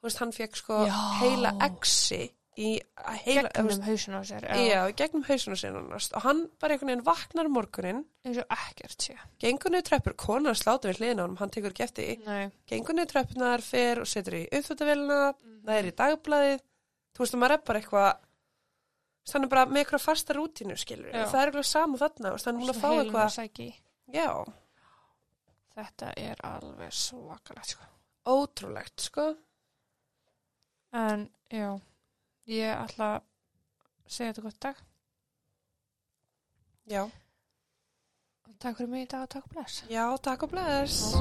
þú 0.00 0.08
veist, 0.08 0.18
hann 0.18 0.32
fekk 0.32 0.56
sko 0.58 0.80
Já. 0.88 0.96
heila 1.20 1.52
exi 1.68 2.18
í 2.60 2.72
heila, 3.24 3.48
Gegnum 3.54 3.68
veist, 3.70 3.84
hausin 3.86 4.16
á 4.18 4.22
sér. 4.26 4.46
já, 4.66 4.80
í 4.90 4.96
gegnum 4.98 5.22
hausuna 5.28 5.56
sinna 5.56 5.80
nánast. 5.80 6.12
og 6.18 6.22
hann 6.26 6.40
bara 6.60 6.74
einhvern 6.74 6.90
veginn 6.90 7.04
vaknar 7.06 7.46
um 7.46 7.54
morgunin 7.54 8.02
Eins 8.26 8.38
og 8.42 8.50
ekkert 8.50 8.98
sé. 9.06 9.14
gengur 9.38 9.70
niður 9.70 9.86
tröppur, 9.92 10.16
konar 10.16 10.58
slátur 10.58 10.90
við 10.90 10.98
hliðina 10.98 11.22
á 11.22 11.24
honum, 11.28 11.38
hann 11.38 11.50
tekur 11.54 11.70
ekki 11.70 11.84
eftir 11.86 12.26
Nei. 12.26 12.50
gengur 12.66 12.98
niður 12.98 13.12
tröppunar 13.14 13.62
fer 13.62 14.00
og 14.02 14.06
setur 14.10 14.34
í 14.34 14.48
uppþjóttavélina 14.50 15.20
Mhm. 15.38 15.62
það 15.64 15.78
er 15.78 15.84
í 15.86 15.94
dagblaðið, 16.02 16.60
þú 17.14 17.18
veist, 17.24 17.38
maður 17.38 17.52
er 17.54 17.62
bara 17.64 17.80
eitthvað 17.80 18.18
þannig 19.28 19.50
bara 19.52 19.66
með 19.66 19.82
eitthvað 19.84 20.02
fasta 20.04 20.34
rútínu, 20.36 20.76
skilur 20.80 21.12
Já. 21.12 21.26
það 21.28 21.40
er 21.42 21.50
eitthvað 21.52 21.68
saman 21.70 22.00
þarna, 22.00 22.32
er 22.46 22.58
múin 22.58 22.72
að 22.72 22.80
fá 22.80 22.90
eitthvað 22.90 23.80
já, 24.14 24.30
Þetta 25.80 26.08
er 26.18 26.40
alveg 26.44 26.92
svakalegt, 26.92 27.68
sko. 27.76 27.84
ótrúlegt, 28.26 29.00
sko 29.00 29.28
En, 30.92 31.28
já, 31.50 31.78
ég 32.50 32.74
ætla 32.74 33.12
að 33.20 33.22
segja 34.10 34.32
þetta 34.32 34.42
gott 34.42 34.60
dag. 34.60 34.80
já, 36.90 37.04
Takk 38.60 38.76
fyrir 38.76 38.90
mig 38.92 39.06
í 39.06 39.08
dag 39.08 39.22
og 39.22 39.30
takk 39.32 39.46
bless. 39.54 39.82
já, 39.88 40.04
takk 40.20 40.42
og 40.42 40.50
bless. 40.50 41.14